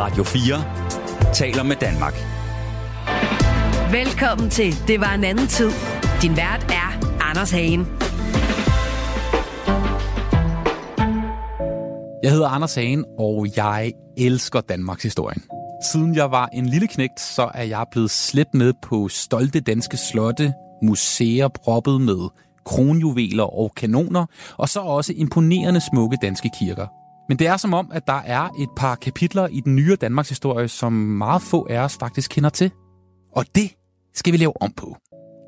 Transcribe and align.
Radio 0.00 0.24
4 0.24 1.32
taler 1.34 1.62
med 1.62 1.76
Danmark. 1.76 2.14
Velkommen 3.92 4.50
til 4.50 4.74
Det 4.88 5.00
var 5.00 5.14
en 5.14 5.24
anden 5.24 5.46
tid. 5.46 5.70
Din 6.22 6.36
vært 6.36 6.66
er 6.68 7.18
Anders 7.30 7.50
Hagen. 7.50 7.86
Jeg 12.22 12.30
hedder 12.30 12.48
Anders 12.48 12.74
Hagen, 12.74 13.04
og 13.18 13.46
jeg 13.56 13.92
elsker 14.16 14.60
Danmarks 14.60 15.02
historien. 15.02 15.42
Siden 15.92 16.16
jeg 16.16 16.30
var 16.30 16.48
en 16.52 16.66
lille 16.66 16.88
knægt, 16.88 17.20
så 17.20 17.50
er 17.54 17.64
jeg 17.64 17.86
blevet 17.90 18.10
slæbt 18.10 18.54
med 18.54 18.72
på 18.82 19.08
stolte 19.08 19.60
danske 19.60 19.96
slotte, 19.96 20.52
museer 20.82 21.48
proppet 21.48 22.00
med 22.00 22.28
kronjuveler 22.64 23.58
og 23.58 23.72
kanoner, 23.76 24.26
og 24.56 24.68
så 24.68 24.80
også 24.80 25.12
imponerende 25.16 25.80
smukke 25.80 26.16
danske 26.22 26.50
kirker. 26.58 26.99
Men 27.30 27.38
det 27.38 27.46
er 27.46 27.56
som 27.56 27.74
om, 27.74 27.90
at 27.92 28.06
der 28.06 28.20
er 28.26 28.48
et 28.58 28.68
par 28.76 28.94
kapitler 28.94 29.46
i 29.46 29.60
den 29.60 29.76
nye 29.76 29.96
Danmarks 29.96 30.28
historie, 30.28 30.68
som 30.68 30.92
meget 30.92 31.42
få 31.42 31.66
af 31.70 31.78
os 31.78 31.96
faktisk 32.00 32.30
kender 32.30 32.50
til. 32.50 32.70
Og 33.36 33.44
det 33.54 33.70
skal 34.14 34.32
vi 34.32 34.38
lave 34.38 34.62
om 34.62 34.72
på. 34.72 34.96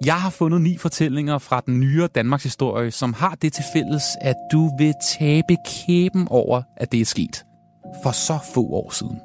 Jeg 0.04 0.20
har 0.20 0.30
fundet 0.30 0.60
ni 0.60 0.78
fortællinger 0.78 1.38
fra 1.38 1.62
den 1.66 1.80
nye 1.80 2.09
Danmarks 2.14 2.42
historie, 2.42 2.90
som 2.90 3.12
har 3.12 3.34
det 3.42 3.52
til 3.52 3.64
fælles, 3.73 4.02
at 4.20 4.34
du 4.52 4.70
vil 4.78 4.95
tabe 5.18 5.56
kæben 5.66 6.28
over, 6.30 6.62
at 6.76 6.92
det 6.92 7.00
er 7.00 7.04
sket. 7.04 7.45
For 8.02 8.10
så 8.10 8.38
få 8.54 8.60
år 8.60 8.90
siden. 8.90 9.20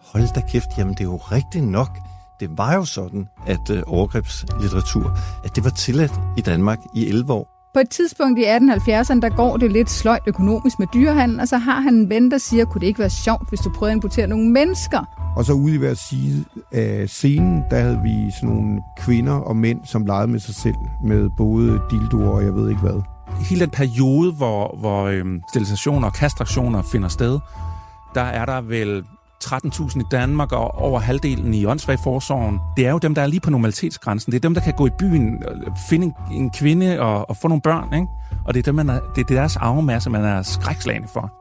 Hold 0.00 0.34
da 0.34 0.40
kæft, 0.48 0.68
jamen 0.78 0.94
det 0.94 1.00
er 1.00 1.04
jo 1.04 1.16
rigtigt 1.16 1.64
nok. 1.64 1.98
Det 2.40 2.48
var 2.58 2.74
jo 2.74 2.84
sådan, 2.84 3.28
at 3.46 3.70
øh, 3.70 3.82
overgrebslitteratur, 3.86 5.18
at 5.44 5.56
det 5.56 5.64
var 5.64 5.70
tilladt 5.70 6.12
i 6.38 6.40
Danmark 6.40 6.78
i 6.94 7.06
11 7.06 7.32
år. 7.32 7.51
På 7.74 7.80
et 7.80 7.88
tidspunkt 7.90 8.38
i 8.38 8.44
1870'erne, 8.44 9.20
der 9.20 9.36
går 9.36 9.56
det 9.56 9.72
lidt 9.72 9.90
sløjt 9.90 10.22
økonomisk 10.26 10.78
med 10.78 10.86
dyrehandel, 10.94 11.40
og 11.40 11.48
så 11.48 11.56
har 11.56 11.80
han 11.80 11.94
en 11.94 12.10
ven, 12.10 12.30
der 12.30 12.38
siger, 12.38 12.64
kunne 12.64 12.80
det 12.80 12.86
ikke 12.86 12.98
være 12.98 13.10
sjovt, 13.10 13.48
hvis 13.48 13.60
du 13.60 13.70
prøvede 13.70 13.92
at 13.92 13.96
importere 13.96 14.26
nogle 14.26 14.50
mennesker? 14.50 15.32
Og 15.36 15.44
så 15.44 15.52
ude 15.52 15.74
i 15.74 15.78
hver 15.78 15.94
side 15.94 16.44
af 16.72 17.08
scenen, 17.08 17.62
der 17.70 17.78
havde 17.78 18.00
vi 18.02 18.30
sådan 18.30 18.48
nogle 18.48 18.82
kvinder 18.98 19.32
og 19.32 19.56
mænd, 19.56 19.80
som 19.84 20.06
legede 20.06 20.26
med 20.28 20.40
sig 20.40 20.54
selv, 20.54 20.74
med 21.04 21.30
både 21.36 21.80
dildoer 21.90 22.28
og 22.28 22.44
jeg 22.44 22.54
ved 22.54 22.68
ikke 22.68 22.80
hvad. 22.80 23.02
Hele 23.50 23.60
den 23.60 23.70
periode, 23.70 24.32
hvor, 24.32 24.76
hvor 24.78 25.02
øhm, 25.04 25.42
sterilisationer 25.48 26.08
og 26.08 26.14
kastrationer 26.14 26.82
finder 26.82 27.08
sted, 27.08 27.38
der 28.14 28.22
er 28.22 28.44
der 28.44 28.60
vel 28.60 29.04
13.000 29.44 30.00
i 30.00 30.04
Danmark 30.10 30.52
og 30.52 30.74
over 30.74 31.00
halvdelen 31.00 31.54
i 31.54 31.66
åndssvagforsorgen. 31.66 32.60
Det 32.76 32.86
er 32.86 32.90
jo 32.90 32.98
dem, 32.98 33.14
der 33.14 33.22
er 33.22 33.26
lige 33.26 33.40
på 33.40 33.50
normalitetsgrænsen. 33.50 34.32
Det 34.32 34.38
er 34.38 34.40
dem, 34.40 34.54
der 34.54 34.60
kan 34.60 34.72
gå 34.72 34.86
i 34.86 34.90
byen, 34.98 35.42
finde 35.88 36.12
en, 36.32 36.50
kvinde 36.50 37.00
og, 37.00 37.30
og 37.30 37.36
få 37.36 37.48
nogle 37.48 37.62
børn. 37.62 37.94
Ikke? 37.94 38.06
Og 38.46 38.54
det 38.54 38.60
er, 38.60 38.62
dem, 38.62 38.74
man 38.74 38.88
er, 38.88 39.00
det 39.14 39.20
er 39.20 39.34
deres 39.34 39.56
arvemasse, 39.56 40.10
man 40.10 40.24
er 40.24 40.42
skrækslagende 40.42 41.08
for. 41.12 41.32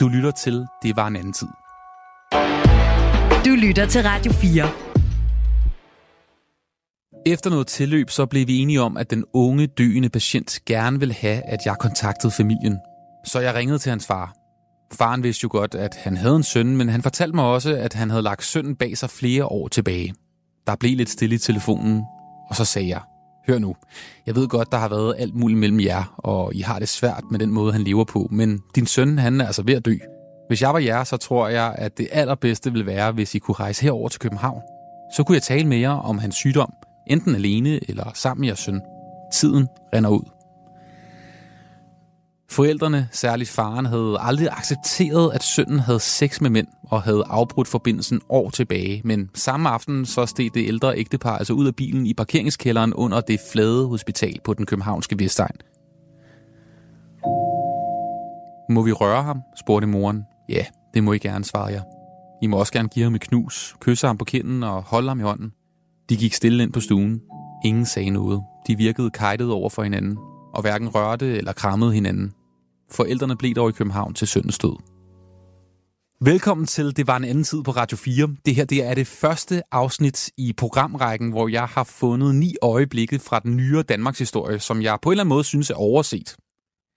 Du 0.00 0.08
lytter 0.08 0.30
til 0.30 0.66
Det 0.82 0.96
var 0.96 1.06
en 1.06 1.16
anden 1.16 1.32
tid. 1.32 1.48
Du 3.44 3.50
lytter 3.50 3.86
til 3.86 4.02
Radio 4.02 4.32
4. 4.32 4.68
Efter 7.26 7.50
noget 7.50 7.66
tilløb, 7.66 8.10
så 8.10 8.26
blev 8.26 8.46
vi 8.46 8.58
enige 8.58 8.80
om, 8.80 8.96
at 8.96 9.10
den 9.10 9.24
unge, 9.32 9.66
døende 9.66 10.08
patient 10.08 10.58
gerne 10.66 10.98
ville 10.98 11.14
have, 11.14 11.42
at 11.42 11.58
jeg 11.66 11.76
kontaktede 11.80 12.32
familien. 12.32 12.78
Så 13.24 13.40
jeg 13.40 13.54
ringede 13.54 13.78
til 13.78 13.90
hans 13.90 14.06
far. 14.06 14.37
Faren 14.92 15.22
vidste 15.22 15.44
jo 15.44 15.48
godt, 15.52 15.74
at 15.74 15.94
han 15.94 16.16
havde 16.16 16.36
en 16.36 16.42
søn, 16.42 16.76
men 16.76 16.88
han 16.88 17.02
fortalte 17.02 17.34
mig 17.34 17.44
også, 17.44 17.74
at 17.74 17.94
han 17.94 18.10
havde 18.10 18.22
lagt 18.22 18.44
sønnen 18.44 18.76
bag 18.76 18.98
sig 18.98 19.10
flere 19.10 19.46
år 19.46 19.68
tilbage. 19.68 20.14
Der 20.66 20.76
blev 20.76 20.96
lidt 20.96 21.10
stille 21.10 21.34
i 21.34 21.38
telefonen, 21.38 22.02
og 22.50 22.56
så 22.56 22.64
sagde 22.64 22.88
jeg, 22.88 23.00
hør 23.48 23.58
nu, 23.58 23.76
jeg 24.26 24.34
ved 24.34 24.48
godt, 24.48 24.72
der 24.72 24.78
har 24.78 24.88
været 24.88 25.14
alt 25.18 25.34
muligt 25.34 25.60
mellem 25.60 25.80
jer, 25.80 26.14
og 26.18 26.54
I 26.54 26.60
har 26.60 26.78
det 26.78 26.88
svært 26.88 27.22
med 27.30 27.38
den 27.38 27.50
måde, 27.50 27.72
han 27.72 27.82
lever 27.82 28.04
på, 28.04 28.28
men 28.30 28.62
din 28.74 28.86
søn, 28.86 29.18
han 29.18 29.40
er 29.40 29.46
altså 29.46 29.62
ved 29.62 29.74
at 29.74 29.84
dø. 29.84 29.94
Hvis 30.48 30.62
jeg 30.62 30.72
var 30.72 30.78
jer, 30.78 31.04
så 31.04 31.16
tror 31.16 31.48
jeg, 31.48 31.74
at 31.78 31.98
det 31.98 32.08
allerbedste 32.12 32.72
ville 32.72 32.86
være, 32.86 33.12
hvis 33.12 33.34
I 33.34 33.38
kunne 33.38 33.54
rejse 33.54 33.82
herover 33.82 34.08
til 34.08 34.20
København. 34.20 34.62
Så 35.16 35.22
kunne 35.22 35.34
jeg 35.34 35.42
tale 35.42 35.68
med 35.68 35.78
jer 35.78 35.90
om 35.90 36.18
hans 36.18 36.34
sygdom, 36.34 36.72
enten 37.06 37.34
alene 37.34 37.80
eller 37.88 38.10
sammen 38.14 38.40
med 38.40 38.48
jeres 38.48 38.58
søn. 38.58 38.80
Tiden 39.32 39.68
render 39.94 40.10
ud. 40.10 40.37
Forældrene, 42.50 43.08
særligt 43.12 43.50
faren, 43.50 43.86
havde 43.86 44.16
aldrig 44.20 44.48
accepteret, 44.50 45.32
at 45.34 45.42
sønnen 45.42 45.78
havde 45.78 46.00
sex 46.00 46.40
med 46.40 46.50
mænd 46.50 46.66
og 46.82 47.02
havde 47.02 47.24
afbrudt 47.26 47.68
forbindelsen 47.68 48.20
år 48.28 48.50
tilbage. 48.50 49.02
Men 49.04 49.30
samme 49.34 49.68
aften 49.68 50.06
så 50.06 50.26
steg 50.26 50.50
det 50.54 50.68
ældre 50.68 50.98
ægtepar 50.98 51.38
altså 51.38 51.52
ud 51.52 51.66
af 51.66 51.76
bilen 51.76 52.06
i 52.06 52.14
parkeringskælderen 52.14 52.94
under 52.94 53.20
det 53.20 53.40
flade 53.52 53.86
hospital 53.86 54.40
på 54.44 54.54
den 54.54 54.66
københavnske 54.66 55.18
Vestegn. 55.18 55.56
Må 58.70 58.82
vi 58.82 58.92
røre 58.92 59.22
ham? 59.22 59.42
spurgte 59.60 59.86
moren. 59.86 60.24
Ja, 60.48 60.64
det 60.94 61.04
må 61.04 61.12
I 61.12 61.18
gerne, 61.18 61.44
svarede 61.44 61.72
jeg. 61.72 61.82
I 62.42 62.46
må 62.46 62.56
også 62.56 62.72
gerne 62.72 62.88
give 62.88 63.02
ham 63.02 63.14
et 63.14 63.20
knus, 63.20 63.76
kysse 63.80 64.06
ham 64.06 64.18
på 64.18 64.24
kinden 64.24 64.62
og 64.62 64.82
holde 64.82 65.08
ham 65.08 65.20
i 65.20 65.22
hånden. 65.22 65.52
De 66.08 66.16
gik 66.16 66.34
stille 66.34 66.62
ind 66.62 66.72
på 66.72 66.80
stuen. 66.80 67.20
Ingen 67.64 67.86
sagde 67.86 68.10
noget. 68.10 68.42
De 68.66 68.76
virkede 68.76 69.10
kajtet 69.10 69.50
over 69.50 69.70
for 69.70 69.82
hinanden, 69.82 70.18
og 70.54 70.60
hverken 70.60 70.88
rørte 70.88 71.36
eller 71.36 71.52
krammede 71.52 71.92
hinanden. 71.92 72.32
Forældrene 72.90 73.36
blev 73.36 73.54
dog 73.54 73.68
i 73.68 73.72
København 73.72 74.14
til 74.14 74.28
søndens 74.28 74.58
død. 74.58 74.76
Velkommen 76.20 76.66
til 76.66 76.96
Det 76.96 77.06
var 77.06 77.16
en 77.16 77.24
anden 77.24 77.44
tid 77.44 77.62
på 77.62 77.70
Radio 77.70 77.96
4. 77.96 78.28
Det 78.46 78.54
her 78.54 78.64
det 78.64 78.84
er 78.84 78.94
det 78.94 79.06
første 79.06 79.62
afsnit 79.72 80.30
i 80.36 80.52
programrækken, 80.52 81.30
hvor 81.30 81.48
jeg 81.48 81.64
har 81.66 81.84
fundet 81.84 82.34
ni 82.34 82.54
øjeblikke 82.62 83.18
fra 83.18 83.40
den 83.40 83.56
nyere 83.56 83.82
Danmarks 83.82 84.18
historie, 84.18 84.58
som 84.58 84.82
jeg 84.82 84.98
på 85.02 85.08
en 85.08 85.12
eller 85.12 85.22
anden 85.22 85.28
måde 85.28 85.44
synes 85.44 85.70
er 85.70 85.74
overset. 85.74 86.36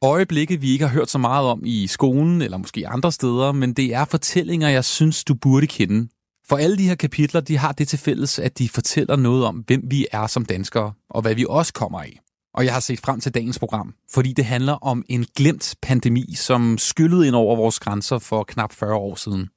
Øjeblikke, 0.03 0.62
vi 0.62 0.72
ikke 0.72 0.88
har 0.88 0.94
hørt 0.94 1.09
så 1.09 1.18
meget 1.18 1.47
om 1.47 1.62
i 1.66 1.88
skolen 1.88 2.41
eller 2.41 2.57
måske 2.57 2.88
andre 2.88 3.12
steder, 3.12 3.51
men 3.51 3.74
det 3.74 3.94
er 3.94 4.06
fortællinger, 4.06 4.69
jeg 4.69 4.85
synes, 4.85 5.24
du 5.24 5.34
burde 5.34 5.68
kende. 5.68 6.07
For 6.50 6.57
alle 6.57 6.78
de 6.78 6.88
her 6.88 6.96
kapitler, 6.96 7.41
de 7.41 7.57
har 7.57 7.72
det 7.72 7.88
til 7.88 8.00
fælles, 8.00 8.40
at 8.40 8.57
de 8.57 8.69
fortæller 8.69 9.16
noget 9.16 9.46
om, 9.46 9.63
hvem 9.68 9.81
vi 9.88 10.07
er 10.12 10.28
som 10.28 10.46
danskere, 10.46 10.94
og 11.09 11.22
hvad 11.22 11.35
vi 11.35 11.46
også 11.50 11.74
kommer 11.74 12.01
af. 12.01 12.19
Og 12.53 12.66
jeg 12.66 12.73
har 12.73 12.79
set 12.79 13.00
frem 13.00 13.19
til 13.19 13.34
dagens 13.34 13.59
program, 13.59 13.94
fordi 14.13 14.34
det 14.34 14.45
handler 14.45 14.73
om 14.73 15.03
en 15.09 15.25
glemt 15.35 15.75
pandemi, 15.81 16.34
som 16.35 16.78
skyllede 16.78 17.28
ind 17.28 17.35
over 17.35 17.56
vores 17.56 17.79
grænser 17.79 18.19
for 18.19 18.44
knap 18.44 18.73
40 18.73 18.95
år 18.95 19.16
siden. 19.16 19.50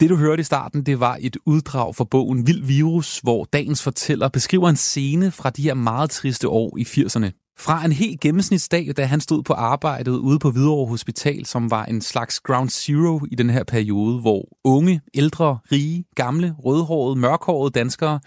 Det 0.00 0.10
du 0.10 0.16
hørte 0.16 0.40
i 0.40 0.44
starten, 0.44 0.86
det 0.86 1.00
var 1.00 1.18
et 1.20 1.36
uddrag 1.46 1.96
fra 1.96 2.04
bogen 2.04 2.46
Vild 2.46 2.64
Virus, 2.64 3.18
hvor 3.18 3.44
dagens 3.44 3.82
fortæller 3.82 4.28
beskriver 4.28 4.68
en 4.68 4.76
scene 4.76 5.30
fra 5.30 5.50
de 5.50 5.62
her 5.62 5.74
meget 5.74 6.10
triste 6.10 6.48
år 6.48 6.78
i 6.78 6.82
80'erne. 6.82 7.54
Fra 7.58 7.84
en 7.84 7.92
helt 7.92 8.20
gennemsnitsdag, 8.20 8.92
da 8.96 9.04
han 9.04 9.20
stod 9.20 9.42
på 9.42 9.52
arbejdet 9.52 10.12
ude 10.12 10.38
på 10.38 10.50
Hvidovre 10.50 10.88
Hospital, 10.88 11.46
som 11.46 11.70
var 11.70 11.84
en 11.84 12.00
slags 12.00 12.40
ground 12.40 12.70
zero 12.70 13.20
i 13.30 13.34
den 13.34 13.50
her 13.50 13.64
periode, 13.64 14.20
hvor 14.20 14.48
unge, 14.64 15.00
ældre, 15.14 15.58
rige, 15.72 16.04
gamle, 16.14 16.54
rødhårede, 16.58 17.16
mørkhårede 17.16 17.70
danskere 17.70 18.20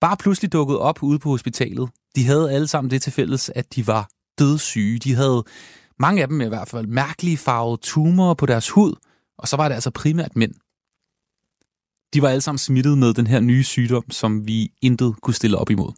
bare 0.00 0.16
pludselig 0.16 0.52
dukkede 0.52 0.78
op 0.78 1.02
ude 1.02 1.18
på 1.18 1.28
hospitalet. 1.28 1.88
De 2.16 2.26
havde 2.26 2.52
alle 2.52 2.66
sammen 2.66 2.90
det 2.90 3.02
til 3.02 3.12
fælles, 3.12 3.50
at 3.54 3.74
de 3.74 3.86
var 3.86 4.08
dødssyge. 4.38 4.98
De 4.98 5.14
havde, 5.14 5.44
mange 5.98 6.22
af 6.22 6.28
dem 6.28 6.40
i 6.40 6.44
hvert 6.44 6.68
fald, 6.68 6.86
mærkelige 6.86 7.36
farvede 7.36 7.80
tumorer 7.82 8.34
på 8.34 8.46
deres 8.46 8.70
hud, 8.70 8.94
og 9.38 9.48
så 9.48 9.56
var 9.56 9.68
det 9.68 9.74
altså 9.74 9.90
primært 9.90 10.36
mænd. 10.36 10.54
De 12.14 12.22
var 12.22 12.28
alle 12.28 12.40
sammen 12.40 12.58
smittet 12.58 12.98
med 12.98 13.14
den 13.14 13.26
her 13.26 13.40
nye 13.40 13.64
sygdom, 13.64 14.10
som 14.10 14.46
vi 14.46 14.72
intet 14.82 15.14
kunne 15.22 15.34
stille 15.34 15.58
op 15.58 15.70
imod. 15.70 15.92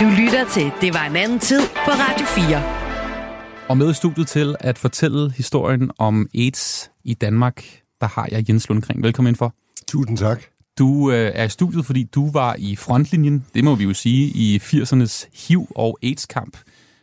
Du 0.00 0.06
lytter 0.22 0.48
til 0.52 0.72
Det 0.80 0.94
var 0.94 1.04
en 1.04 1.16
anden 1.16 1.38
tid 1.38 1.60
på 1.60 1.90
Radio 1.90 2.26
4. 2.26 3.68
Og 3.68 3.76
med 3.76 3.90
i 3.90 3.94
studiet 3.94 4.28
til 4.28 4.56
at 4.60 4.78
fortælle 4.78 5.30
historien 5.30 5.90
om 5.98 6.28
AIDS 6.34 6.90
i 7.04 7.14
Danmark, 7.14 7.64
der 8.00 8.06
har 8.06 8.28
jeg 8.30 8.48
Jens 8.48 8.68
Lundgren. 8.68 9.02
Velkommen 9.02 9.28
ind 9.28 9.36
for. 9.36 9.54
Tusind 9.88 10.18
tak. 10.18 10.59
Du 10.80 11.10
øh, 11.10 11.32
er 11.34 11.44
i 11.44 11.48
studiet, 11.48 11.86
fordi 11.86 12.02
du 12.02 12.30
var 12.30 12.56
i 12.58 12.76
frontlinjen, 12.76 13.44
det 13.54 13.64
må 13.64 13.74
vi 13.74 13.84
jo 13.84 13.94
sige, 13.94 14.26
i 14.26 14.58
80'ernes 14.58 15.28
HIV- 15.32 15.72
og 15.74 15.98
AIDS-kamp 16.02 16.56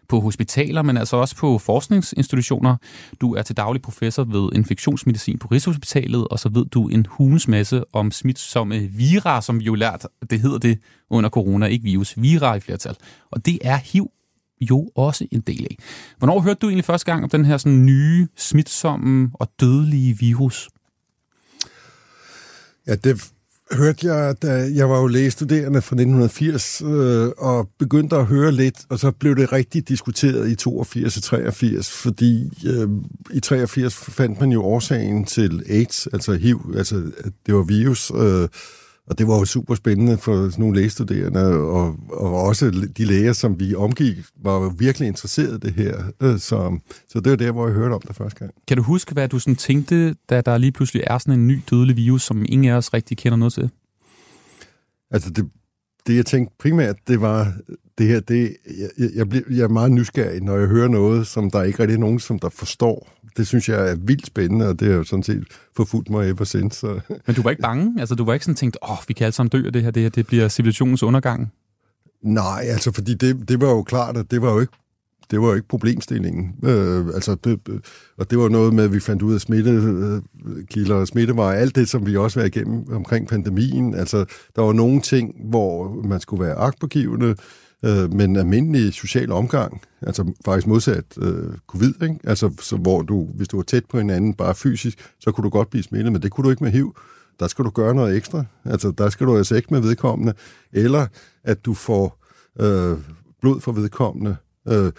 på 0.09 0.19
hospitaler, 0.19 0.81
men 0.81 0.97
altså 0.97 1.17
også 1.17 1.35
på 1.35 1.57
forskningsinstitutioner. 1.57 2.77
Du 3.21 3.35
er 3.35 3.41
til 3.41 3.57
daglig 3.57 3.81
professor 3.81 4.23
ved 4.23 4.49
infektionsmedicin 4.55 5.39
på 5.39 5.47
Rigshospitalet, 5.47 6.27
og 6.27 6.39
så 6.39 6.49
ved 6.49 6.65
du 6.65 6.87
en 6.87 7.05
hulens 7.09 7.47
masse 7.47 7.83
om 7.93 8.11
smitsomme 8.11 8.79
vira, 8.79 9.41
som 9.41 9.59
vi 9.59 9.65
jo 9.65 9.75
lært, 9.75 10.07
det 10.29 10.41
hedder 10.41 10.57
det 10.57 10.79
under 11.09 11.29
corona, 11.29 11.65
ikke 11.65 11.83
virus, 11.83 12.13
vira 12.17 12.55
i 12.55 12.59
flertal. 12.59 12.95
Og 13.31 13.45
det 13.45 13.59
er 13.61 13.77
HIV 13.77 14.11
jo 14.61 14.89
også 14.95 15.27
en 15.31 15.41
del 15.41 15.67
af. 15.69 15.77
Hvornår 16.17 16.39
hørte 16.39 16.59
du 16.59 16.67
egentlig 16.67 16.85
første 16.85 17.11
gang 17.11 17.23
om 17.23 17.29
den 17.29 17.45
her 17.45 17.57
sådan 17.57 17.85
nye, 17.85 18.27
smitsomme 18.35 19.29
og 19.33 19.49
dødelige 19.59 20.17
virus? 20.17 20.69
Ja, 22.87 22.95
det 22.95 23.31
hørte 23.71 24.13
jeg, 24.13 24.35
da 24.41 24.65
øh, 24.65 24.75
jeg 24.75 24.89
var 24.89 24.99
jo 24.99 25.07
lægestuderende 25.07 25.81
fra 25.81 25.95
1980, 25.95 26.81
øh, 26.81 27.29
og 27.37 27.69
begyndte 27.79 28.15
at 28.15 28.25
høre 28.25 28.51
lidt, 28.51 28.75
og 28.89 28.99
så 28.99 29.11
blev 29.11 29.35
det 29.35 29.51
rigtig 29.51 29.89
diskuteret 29.89 30.49
i 30.49 30.55
82 30.55 31.17
og 31.17 31.23
83, 31.23 31.91
fordi 31.91 32.49
øh, 32.67 32.89
i 33.33 33.39
83 33.39 33.95
fandt 33.95 34.39
man 34.39 34.51
jo 34.51 34.63
årsagen 34.63 35.25
til 35.25 35.63
AIDS, 35.69 36.07
altså 36.07 36.33
HIV, 36.33 36.73
altså 36.77 36.95
det 37.45 37.55
var 37.55 37.63
virus, 37.63 38.11
øh, 38.15 38.47
og 39.07 39.17
det 39.17 39.27
var 39.27 39.37
jo 39.37 39.45
super 39.45 39.75
spændende 39.75 40.17
for 40.17 40.49
sådan 40.49 40.61
nogle 40.61 40.79
lægestuderende, 40.79 41.45
og, 41.53 41.95
og 42.09 42.41
også 42.41 42.87
de 42.97 43.05
læger, 43.05 43.33
som 43.33 43.59
vi 43.59 43.75
omgik, 43.75 44.17
var 44.43 44.53
jo 44.53 44.73
virkelig 44.77 45.07
interesseret 45.07 45.63
i 45.63 45.67
det 45.67 45.73
her. 45.73 46.03
Øh, 46.21 46.39
så, 46.39 46.79
så 47.09 47.19
det 47.19 47.29
var 47.29 47.35
der, 47.35 47.51
hvor 47.51 47.67
jeg 47.67 47.75
hørte 47.75 47.93
om 47.93 48.01
det 48.07 48.15
første 48.15 48.39
gang. 48.39 48.51
Kan 48.67 48.77
du 48.77 48.83
huske, 48.83 49.13
hvad 49.13 49.27
du 49.27 49.39
sådan 49.39 49.55
tænkte, 49.55 50.15
da 50.29 50.41
der 50.41 50.57
lige 50.57 50.71
pludselig 50.71 51.03
er 51.07 51.17
sådan 51.17 51.39
en 51.39 51.47
ny 51.47 51.61
dødelig 51.69 51.95
virus, 51.95 52.23
som 52.23 52.45
ingen 52.49 52.71
af 52.71 52.77
os 52.77 52.93
rigtig 52.93 53.17
kender 53.17 53.37
noget 53.37 53.53
til? 53.53 53.69
Altså, 55.11 55.29
det, 55.29 55.49
det 56.07 56.15
jeg 56.15 56.25
tænkte 56.25 56.55
primært, 56.59 56.95
det 57.07 57.21
var, 57.21 57.53
det 57.97 58.07
her, 58.07 58.19
det, 58.19 58.55
jeg, 58.97 59.09
jeg, 59.15 59.29
bliver, 59.29 59.43
jeg 59.49 59.63
er 59.63 59.67
meget 59.67 59.91
nysgerrig, 59.91 60.41
når 60.41 60.57
jeg 60.57 60.67
hører 60.67 60.87
noget, 60.87 61.27
som 61.27 61.51
der 61.51 61.63
ikke 61.63 61.79
rigtig 61.79 61.95
er 61.95 61.99
nogen, 61.99 62.19
som 62.19 62.39
der 62.39 62.49
forstår. 62.49 63.09
Det 63.37 63.47
synes 63.47 63.69
jeg 63.69 63.91
er 63.91 63.95
vildt 63.95 64.27
spændende, 64.27 64.67
og 64.67 64.79
det 64.79 64.87
har 64.87 64.95
jo 64.95 65.03
sådan 65.03 65.23
set 65.23 65.43
forfulgt 65.75 66.09
mig 66.09 66.29
ever 66.29 66.43
since. 66.43 66.79
Så. 66.79 66.99
Men 67.27 67.35
du 67.35 67.41
var 67.41 67.49
ikke 67.49 67.61
bange? 67.61 67.99
Altså, 67.99 68.15
du 68.15 68.25
var 68.25 68.33
ikke 68.33 68.45
sådan 68.45 68.55
tænkt, 68.55 68.77
åh, 68.81 68.91
oh, 68.91 68.97
vi 69.07 69.13
kan 69.13 69.25
alle 69.25 69.35
sammen 69.35 69.49
dø 69.49 69.65
af 69.65 69.73
det 69.73 69.83
her, 69.83 69.91
det 69.91 70.03
her, 70.03 70.09
det 70.09 70.27
bliver 70.27 70.47
civilisationens 70.47 71.03
undergang? 71.03 71.51
Nej, 72.21 72.63
altså, 72.67 72.91
fordi 72.91 73.13
det, 73.13 73.49
det 73.49 73.61
var 73.61 73.69
jo 73.69 73.83
klart, 73.83 74.17
at 74.17 74.31
det 74.31 74.41
var 74.41 74.53
jo 74.53 74.59
ikke 74.59 74.73
det 75.31 75.41
var 75.41 75.47
jo 75.47 75.53
ikke 75.53 75.67
problemstillingen. 75.67 76.55
Øh, 76.63 77.05
altså, 77.07 77.35
det, 77.35 77.59
og 78.17 78.29
det 78.29 78.39
var 78.39 78.49
noget 78.49 78.73
med, 78.73 78.83
at 78.83 78.93
vi 78.93 78.99
fandt 78.99 79.21
ud 79.21 79.33
af 79.33 79.41
smittekilder 79.41 80.95
og 80.95 81.07
smittevarer, 81.07 81.55
alt 81.55 81.75
det, 81.75 81.89
som 81.89 82.05
vi 82.05 82.17
også 82.17 82.39
var 82.39 82.45
igennem 82.45 82.85
omkring 82.91 83.27
pandemien. 83.27 83.95
Altså, 83.95 84.25
der 84.55 84.61
var 84.61 84.73
nogle 84.73 85.01
ting, 85.01 85.35
hvor 85.49 86.01
man 86.03 86.19
skulle 86.19 86.43
være 86.43 86.55
agtpågivende, 86.55 87.35
øh, 87.85 88.13
men 88.13 88.35
almindelig 88.35 88.93
social 88.93 89.31
omgang, 89.31 89.81
altså 90.01 90.33
faktisk 90.45 90.67
modsat 90.67 91.05
øh, 91.17 91.53
covid, 91.67 91.93
ikke? 92.03 92.19
Altså, 92.23 92.51
så, 92.61 92.75
hvor 92.75 93.01
du, 93.01 93.25
hvis 93.25 93.47
du 93.47 93.57
var 93.57 93.63
tæt 93.63 93.85
på 93.85 93.97
hinanden, 93.97 94.33
bare 94.33 94.55
fysisk, 94.55 95.13
så 95.19 95.31
kunne 95.31 95.43
du 95.43 95.49
godt 95.49 95.69
blive 95.69 95.83
smittet, 95.83 96.13
men 96.13 96.21
det 96.21 96.31
kunne 96.31 96.45
du 96.45 96.49
ikke 96.49 96.63
med 96.63 96.71
HIV. 96.71 96.95
Der 97.39 97.47
skal 97.47 97.65
du 97.65 97.69
gøre 97.69 97.95
noget 97.95 98.17
ekstra. 98.17 98.45
Altså, 98.65 98.91
der 98.91 99.09
skal 99.09 99.27
du 99.27 99.37
altså 99.37 99.55
ikke 99.55 99.67
med 99.71 99.81
vedkommende, 99.81 100.33
eller 100.73 101.07
at 101.43 101.65
du 101.65 101.73
får 101.73 102.25
øh, 102.59 102.97
blod 103.41 103.61
fra 103.61 103.71
vedkommende 103.71 104.35
øh, 104.67 104.91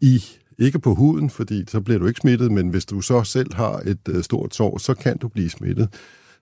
i 0.00 0.24
ikke 0.58 0.78
på 0.78 0.94
huden, 0.94 1.30
fordi 1.30 1.64
så 1.68 1.80
bliver 1.80 1.98
du 1.98 2.06
ikke 2.06 2.20
smittet, 2.20 2.52
men 2.52 2.68
hvis 2.68 2.84
du 2.84 3.00
så 3.00 3.24
selv 3.24 3.54
har 3.54 3.82
et 3.84 4.08
øh, 4.08 4.22
stort 4.22 4.54
sår, 4.54 4.78
så 4.78 4.94
kan 4.94 5.18
du 5.18 5.28
blive 5.28 5.50
smittet. 5.50 5.88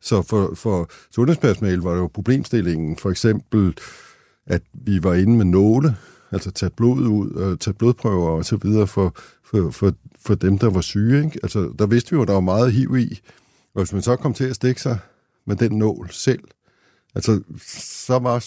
Så 0.01 0.23
for, 0.23 0.55
for 0.55 0.91
sundhedspersonale 1.15 1.85
var 1.85 1.91
det 1.91 1.99
jo 1.99 2.11
problemstillingen, 2.15 2.97
for 2.97 3.11
eksempel, 3.11 3.75
at 4.47 4.63
vi 4.73 5.03
var 5.03 5.15
inde 5.15 5.37
med 5.37 5.45
nåle, 5.45 5.97
altså 6.33 6.51
tage 6.51 6.71
blod 6.71 6.99
ud, 6.99 7.31
og 7.31 7.61
tage 7.61 7.75
blodprøver 7.75 8.29
og 8.29 8.45
så 8.45 8.57
videre 8.57 8.87
for, 8.87 9.15
for, 9.45 9.71
for, 9.71 9.93
for 10.21 10.35
dem, 10.35 10.59
der 10.59 10.71
var 10.71 10.81
syge. 10.81 11.25
Ikke? 11.25 11.41
Altså, 11.43 11.73
der 11.79 11.87
vidste 11.87 12.11
vi 12.11 12.17
jo, 12.17 12.23
at 12.23 12.29
der 12.29 12.35
var 12.35 12.41
meget 12.41 12.73
hiv 12.73 12.97
i, 12.97 13.21
og 13.75 13.83
hvis 13.83 13.93
man 13.93 14.03
så 14.03 14.17
kom 14.17 14.35
til 14.35 14.45
at 14.45 14.55
stikke 14.55 14.83
sig 14.83 14.99
med 15.47 15.57
den 15.57 15.79
nål 15.79 16.09
selv, 16.11 16.43
altså, 17.15 17.41
så 18.07 18.19
var 18.19 18.39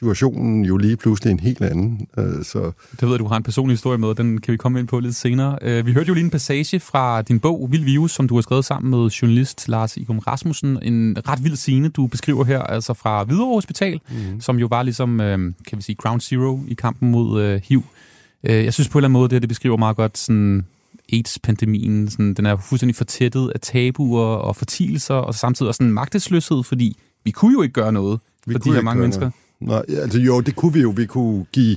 situationen 0.00 0.64
jo 0.64 0.76
lige 0.76 0.96
pludselig 0.96 1.30
en 1.30 1.40
helt 1.40 1.60
anden. 1.60 2.06
Øh, 2.18 2.44
så. 2.44 2.72
Det 3.00 3.08
ved 3.08 3.18
du 3.18 3.26
har 3.26 3.36
en 3.36 3.42
personlig 3.42 3.72
historie 3.72 3.98
med, 3.98 4.08
og 4.08 4.16
den 4.16 4.40
kan 4.40 4.52
vi 4.52 4.56
komme 4.56 4.80
ind 4.80 4.88
på 4.88 5.00
lidt 5.00 5.14
senere. 5.14 5.58
Øh, 5.62 5.86
vi 5.86 5.92
hørte 5.92 6.08
jo 6.08 6.14
lige 6.14 6.24
en 6.24 6.30
passage 6.30 6.80
fra 6.80 7.22
din 7.22 7.40
bog, 7.40 7.68
Vild 7.70 7.84
Virus, 7.84 8.12
som 8.12 8.28
du 8.28 8.34
har 8.34 8.42
skrevet 8.42 8.64
sammen 8.64 8.90
med 8.90 9.10
journalist 9.10 9.68
Lars 9.68 9.96
Igum 9.96 10.18
Rasmussen. 10.18 10.78
En 10.82 11.16
ret 11.28 11.44
vild 11.44 11.56
scene, 11.56 11.88
du 11.88 12.06
beskriver 12.06 12.44
her, 12.44 12.62
altså 12.62 12.94
fra 12.94 13.24
Hvidovre 13.24 13.54
Hospital, 13.54 14.00
mm. 14.10 14.40
som 14.40 14.58
jo 14.58 14.66
var 14.66 14.82
ligesom, 14.82 15.20
øh, 15.20 15.38
kan 15.66 15.78
vi 15.78 15.82
sige, 15.82 15.96
ground 15.96 16.20
zero 16.20 16.60
i 16.68 16.74
kampen 16.74 17.10
mod 17.10 17.42
øh, 17.42 17.60
HIV. 17.64 17.82
Øh, 18.44 18.64
jeg 18.64 18.74
synes 18.74 18.88
på 18.88 18.98
en 18.98 19.00
eller 19.00 19.06
anden 19.06 19.12
måde, 19.12 19.28
det 19.28 19.32
her, 19.32 19.40
det 19.40 19.48
beskriver 19.48 19.76
meget 19.76 19.96
godt 19.96 20.18
sådan 20.18 20.64
AIDS-pandemien. 21.12 22.10
Sådan, 22.10 22.34
den 22.34 22.46
er 22.46 22.56
fuldstændig 22.56 22.96
fortættet 22.96 23.52
af 23.54 23.60
tabuer 23.60 24.24
og 24.24 24.56
fortielser, 24.56 25.14
og 25.14 25.34
samtidig 25.34 25.68
også 25.68 25.82
en 25.82 25.92
magtesløshed, 25.92 26.62
fordi 26.62 26.96
vi 27.24 27.30
kunne 27.30 27.52
jo 27.52 27.62
ikke 27.62 27.72
gøre 27.72 27.92
noget 27.92 28.20
vi 28.46 28.52
for 28.52 28.58
de 28.58 28.72
her 28.72 28.82
mange 28.82 29.00
mennesker. 29.00 29.20
Noget. 29.20 29.34
Nej, 29.60 29.84
altså 29.88 30.18
jo, 30.18 30.40
det 30.40 30.56
kunne 30.56 30.72
vi 30.72 30.80
jo. 30.80 30.90
Vi 30.96 31.06
kunne 31.06 31.44
give 31.52 31.76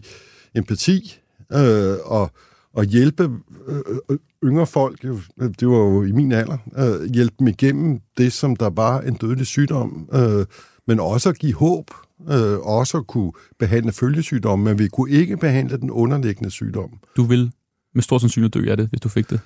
empati 0.56 1.20
øh, 1.54 1.98
og, 2.06 2.32
og 2.74 2.86
hjælpe 2.86 3.30
øh, 3.68 4.18
yngre 4.44 4.68
folk, 4.68 5.04
jo, 5.04 5.20
det 5.60 5.68
var 5.68 5.78
jo 5.78 6.04
i 6.04 6.12
min 6.12 6.32
alder, 6.32 6.58
øh, 6.78 7.12
hjælpe 7.14 7.36
dem 7.40 7.48
igennem 7.48 8.00
det, 8.18 8.34
som 8.34 8.56
der 8.56 8.70
var 8.70 9.02
en 9.02 9.14
dødelig 9.14 9.46
sygdom, 9.46 10.10
øh, 10.14 10.46
men 10.88 11.00
også 11.00 11.30
at 11.30 11.40
give 11.40 11.54
håb, 11.54 11.92
øh, 12.30 12.60
også 12.60 12.98
at 12.98 13.08
kunne 13.08 13.32
behandle 13.60 13.92
følgesygdomme, 13.92 14.66
men 14.66 14.80
vi 14.80 14.88
kunne 14.88 15.12
ikke 15.12 15.38
behandle 15.38 15.78
den 15.78 15.92
underliggende 15.92 16.52
sygdom. 16.52 17.00
Du 17.18 17.24
vil 17.24 17.52
med 17.96 18.04
stor 18.04 18.18
sandsynlighed 18.18 18.52
dø 18.52 18.72
af 18.72 18.78
det, 18.78 18.88
hvis 18.88 19.02
du 19.02 19.10
fik 19.10 19.30
det? 19.30 19.40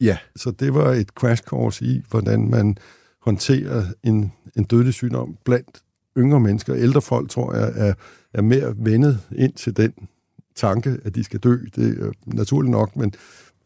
Ja, 0.00 0.18
så 0.36 0.50
det 0.50 0.74
var 0.74 0.92
et 0.92 1.08
crash 1.08 1.42
course 1.42 1.84
i, 1.84 2.02
hvordan 2.10 2.50
man 2.50 2.76
håndterer 3.22 3.84
en, 4.04 4.32
en 4.56 4.64
dødelig 4.64 4.94
sygdom 4.94 5.36
blandt 5.44 5.82
yngre 6.18 6.40
mennesker, 6.40 6.76
ældre 6.76 7.02
folk, 7.02 7.30
tror 7.30 7.54
jeg, 7.54 7.72
er, 7.76 7.94
er 8.34 8.42
mere 8.42 8.74
vendet 8.76 9.20
ind 9.36 9.52
til 9.52 9.76
den 9.76 9.92
tanke, 10.56 10.98
at 11.04 11.14
de 11.14 11.24
skal 11.24 11.40
dø. 11.40 11.56
Det 11.76 11.98
er 12.00 12.06
øh, 12.06 12.12
naturligt 12.26 12.70
nok, 12.70 12.96
men 12.96 13.14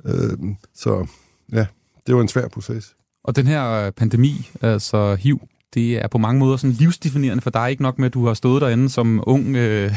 øh, 0.04 0.54
så 0.74 1.06
ja, 1.52 1.66
det 2.06 2.14
var 2.14 2.20
en 2.22 2.28
svær 2.28 2.48
proces. 2.48 2.96
Og 3.24 3.36
den 3.36 3.46
her 3.46 3.70
øh, 3.70 3.92
pandemi, 3.92 4.50
altså 4.62 5.14
HIV, 5.14 5.40
det 5.74 6.04
er 6.04 6.08
på 6.08 6.18
mange 6.18 6.38
måder 6.38 6.56
sådan 6.56 6.76
livsdefinerende 6.76 7.42
for 7.42 7.50
dig. 7.50 7.70
Ikke 7.70 7.82
nok 7.82 7.98
med, 7.98 8.06
at 8.06 8.14
du 8.14 8.26
har 8.26 8.34
stået 8.34 8.62
derinde 8.62 8.88
som 8.88 9.22
ung 9.26 9.56
øh, 9.56 9.92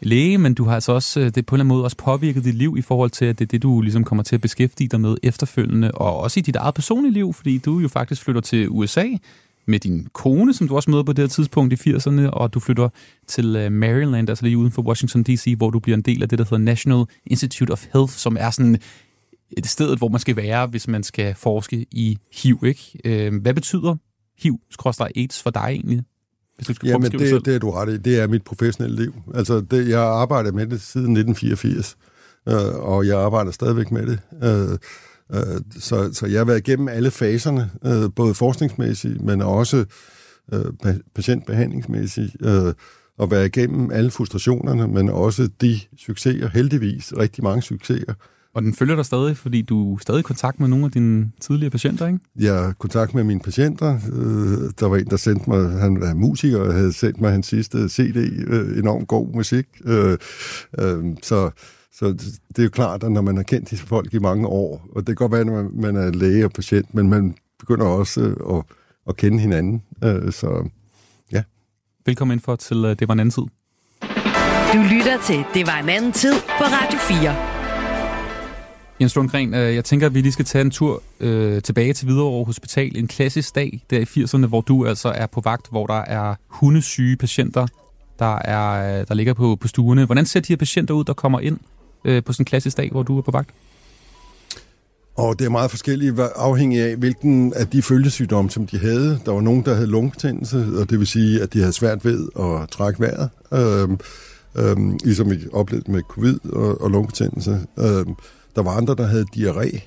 læge, 0.00 0.38
men 0.38 0.54
du 0.54 0.64
har 0.64 0.74
altså 0.74 0.92
også 0.92 1.20
øh, 1.20 1.30
det 1.34 1.46
på 1.46 1.54
en 1.54 1.56
eller 1.56 1.64
anden 1.64 1.68
måde 1.68 1.84
også 1.84 1.96
påvirket 1.96 2.44
dit 2.44 2.54
liv 2.54 2.74
i 2.78 2.82
forhold 2.82 3.10
til, 3.10 3.24
at 3.24 3.38
det 3.38 3.44
er 3.44 3.48
det, 3.48 3.62
du 3.62 3.80
ligesom 3.80 4.04
kommer 4.04 4.22
til 4.22 4.34
at 4.34 4.40
beskæftige 4.40 4.88
dig 4.88 5.00
med 5.00 5.16
efterfølgende, 5.22 5.92
og 5.92 6.16
også 6.16 6.40
i 6.40 6.42
dit 6.42 6.56
eget 6.56 6.74
personlige 6.74 7.12
liv, 7.12 7.32
fordi 7.32 7.58
du 7.58 7.78
jo 7.78 7.88
faktisk 7.88 8.22
flytter 8.22 8.40
til 8.40 8.68
USA 8.70 9.06
med 9.66 9.78
din 9.78 10.06
kone, 10.12 10.54
som 10.54 10.68
du 10.68 10.76
også 10.76 10.90
møder 10.90 11.02
på 11.02 11.12
det 11.12 11.22
her 11.22 11.28
tidspunkt 11.28 11.86
i 11.86 11.90
80'erne, 11.90 12.30
og 12.30 12.54
du 12.54 12.60
flytter 12.60 12.88
til 13.26 13.56
øh, 13.56 13.72
Maryland, 13.72 14.28
altså 14.28 14.44
lige 14.44 14.58
uden 14.58 14.72
for 14.72 14.82
Washington 14.82 15.22
D.C., 15.22 15.54
hvor 15.56 15.70
du 15.70 15.78
bliver 15.78 15.96
en 15.96 16.02
del 16.02 16.22
af 16.22 16.28
det, 16.28 16.38
der 16.38 16.44
hedder 16.44 16.58
National 16.58 17.04
Institute 17.26 17.70
of 17.70 17.86
Health, 17.92 18.12
som 18.12 18.36
er 18.40 18.50
sådan 18.50 18.78
et 19.56 19.66
sted, 19.66 19.96
hvor 19.96 20.08
man 20.08 20.20
skal 20.20 20.36
være, 20.36 20.66
hvis 20.66 20.88
man 20.88 21.02
skal 21.02 21.34
forske 21.34 21.86
i 21.90 22.18
HIV. 22.34 22.58
Ikke? 22.64 22.98
Øh, 23.04 23.42
hvad 23.42 23.54
betyder 23.54 23.96
HIV-AIDS 24.42 25.42
for 25.42 25.50
dig 25.50 25.66
egentlig? 25.68 26.02
Hvis 26.56 26.66
du 26.66 26.74
skal 26.74 26.88
Jamen, 26.88 27.12
det, 27.12 27.20
det, 27.20 27.46
det 27.46 27.54
er 27.54 27.58
du 27.58 27.70
ret 27.70 27.94
i. 27.94 27.96
Det 27.96 28.20
er 28.20 28.26
mit 28.26 28.42
professionelle 28.42 29.02
liv. 29.02 29.14
Altså, 29.34 29.60
det, 29.60 29.88
jeg 29.88 29.98
har 29.98 30.06
arbejdet 30.06 30.54
med 30.54 30.66
det 30.66 30.80
siden 30.80 31.16
1984, 31.16 31.96
øh, 32.48 32.54
og 32.74 33.06
jeg 33.06 33.18
arbejder 33.20 33.50
stadigvæk 33.50 33.90
med 33.90 34.06
det. 34.06 34.18
Øh, 34.42 34.78
Øh, 35.32 35.60
så, 35.78 36.12
så 36.12 36.26
jeg 36.26 36.40
har 36.40 36.44
været 36.44 36.68
igennem 36.68 36.88
alle 36.88 37.10
faserne, 37.10 37.70
øh, 37.84 38.10
både 38.16 38.34
forskningsmæssigt, 38.34 39.22
men 39.22 39.42
også 39.42 39.84
øh, 40.52 40.64
patientbehandlingsmæssigt, 41.14 42.36
og 43.18 43.30
været 43.30 43.46
igennem 43.46 43.90
alle 43.90 44.10
frustrationerne, 44.10 44.88
men 44.88 45.08
også 45.08 45.48
de 45.60 45.80
succeser, 45.98 46.48
heldigvis 46.48 47.12
rigtig 47.18 47.44
mange 47.44 47.62
succeser. 47.62 48.14
Og 48.54 48.62
den 48.62 48.74
følger 48.74 48.96
dig 48.96 49.04
stadig, 49.04 49.36
fordi 49.36 49.62
du 49.62 49.94
er 49.94 49.98
stadig 49.98 50.18
i 50.18 50.22
kontakt 50.22 50.60
med 50.60 50.68
nogle 50.68 50.84
af 50.84 50.90
dine 50.90 51.30
tidligere 51.40 51.70
patienter, 51.70 52.06
ikke? 52.06 52.18
Jeg 52.38 52.64
er 52.64 52.70
i 52.70 52.74
kontakt 52.78 53.14
med 53.14 53.24
mine 53.24 53.40
patienter. 53.40 53.98
Der 54.80 54.86
var 54.86 54.96
en, 54.96 55.06
der 55.06 55.16
sendte 55.16 55.50
mig, 55.50 55.70
han 55.70 56.02
er 56.02 56.14
musiker, 56.14 56.60
og 56.60 56.74
havde 56.74 56.92
sendt 56.92 57.20
mig 57.20 57.30
hans 57.30 57.46
sidste 57.46 57.88
CD, 57.88 58.16
enormt 58.78 59.08
god 59.08 59.34
musik. 59.34 59.66
Så 61.22 61.50
så 61.98 62.06
det 62.48 62.58
er 62.58 62.62
jo 62.62 62.68
klart, 62.68 63.04
at 63.04 63.12
når 63.12 63.20
man 63.20 63.36
har 63.36 63.42
kendt 63.42 63.70
disse 63.70 63.86
folk 63.86 64.14
i 64.14 64.18
mange 64.18 64.46
år, 64.46 64.86
og 64.92 64.96
det 64.96 65.06
kan 65.06 65.14
godt 65.14 65.32
være, 65.32 65.60
at 65.60 65.72
man 65.72 65.96
er 65.96 66.10
læge 66.10 66.44
og 66.44 66.52
patient, 66.52 66.94
men 66.94 67.08
man 67.10 67.34
begynder 67.58 67.86
også 67.86 68.20
øh, 68.20 68.56
at, 68.56 68.64
at 69.08 69.16
kende 69.16 69.38
hinanden. 69.38 69.82
Øh, 70.04 70.32
så 70.32 70.68
ja. 71.32 71.42
Velkommen 72.06 72.34
ind 72.34 72.40
for 72.40 72.56
til 72.56 72.84
øh, 72.84 72.98
Det 72.98 73.08
var 73.08 73.14
en 73.14 73.20
anden 73.20 73.32
tid. 73.32 73.42
Du 74.74 74.78
lytter 74.94 75.18
til 75.26 75.44
Det 75.54 75.66
var 75.66 75.78
en 75.78 75.88
anden 75.88 76.12
tid 76.12 76.34
på 76.58 76.64
Radio 76.64 76.98
4. 76.98 77.36
Jens 79.00 79.16
Lundgren, 79.16 79.54
jeg 79.54 79.84
tænker, 79.84 80.06
at 80.06 80.14
vi 80.14 80.20
lige 80.20 80.32
skal 80.32 80.44
tage 80.44 80.62
en 80.62 80.70
tur 80.70 81.02
øh, 81.20 81.62
tilbage 81.62 81.92
til 81.92 82.06
Hvidovre 82.06 82.44
Hospital. 82.44 82.96
En 82.96 83.08
klassisk 83.08 83.54
dag 83.54 83.84
der 83.90 83.98
i 83.98 84.02
80'erne, 84.02 84.46
hvor 84.46 84.60
du 84.60 84.86
altså 84.86 85.08
er 85.08 85.26
på 85.26 85.40
vagt, 85.44 85.70
hvor 85.70 85.86
der 85.86 86.00
er 86.00 86.34
hundesyge 86.48 87.16
patienter, 87.16 87.66
der, 88.18 88.38
er, 88.38 89.04
der 89.04 89.14
ligger 89.14 89.34
på, 89.34 89.56
på 89.60 89.68
stuerne. 89.68 90.04
Hvordan 90.04 90.26
ser 90.26 90.40
de 90.40 90.48
her 90.48 90.56
patienter 90.56 90.94
ud, 90.94 91.04
der 91.04 91.12
kommer 91.12 91.40
ind? 91.40 91.58
Øh, 92.04 92.24
på 92.24 92.32
sådan 92.32 92.42
en 92.42 92.44
klassisk 92.44 92.76
dag, 92.76 92.90
hvor 92.90 93.02
du 93.02 93.18
er 93.18 93.22
på 93.22 93.30
vagt? 93.30 93.50
Og 95.16 95.38
det 95.38 95.44
er 95.44 95.50
meget 95.50 95.70
forskelligt, 95.70 96.20
afhængig 96.36 96.82
af, 96.82 96.96
hvilken 96.96 97.54
af 97.54 97.66
de 97.66 97.82
følgesygdomme, 97.82 98.50
som 98.50 98.66
de 98.66 98.78
havde. 98.78 99.20
Der 99.26 99.32
var 99.32 99.40
nogen, 99.40 99.64
der 99.64 99.74
havde 99.74 99.86
lungebetændelse, 99.86 100.66
og 100.80 100.90
det 100.90 100.98
vil 100.98 101.06
sige, 101.06 101.42
at 101.42 101.52
de 101.52 101.58
havde 101.58 101.72
svært 101.72 102.04
ved 102.04 102.28
at 102.38 102.68
trække 102.68 103.00
vejret, 103.00 103.30
øhm, 103.52 103.98
øhm, 104.56 104.98
ligesom 105.04 105.30
vi 105.30 105.38
oplevede 105.52 105.92
med 105.92 106.02
covid 106.08 106.38
og, 106.52 106.80
og 106.80 106.90
lungebetændelse. 106.90 107.50
Øhm, 107.78 108.14
der 108.56 108.62
var 108.62 108.70
andre, 108.70 108.94
der 108.94 109.06
havde 109.06 109.26
diarré. 109.36 109.80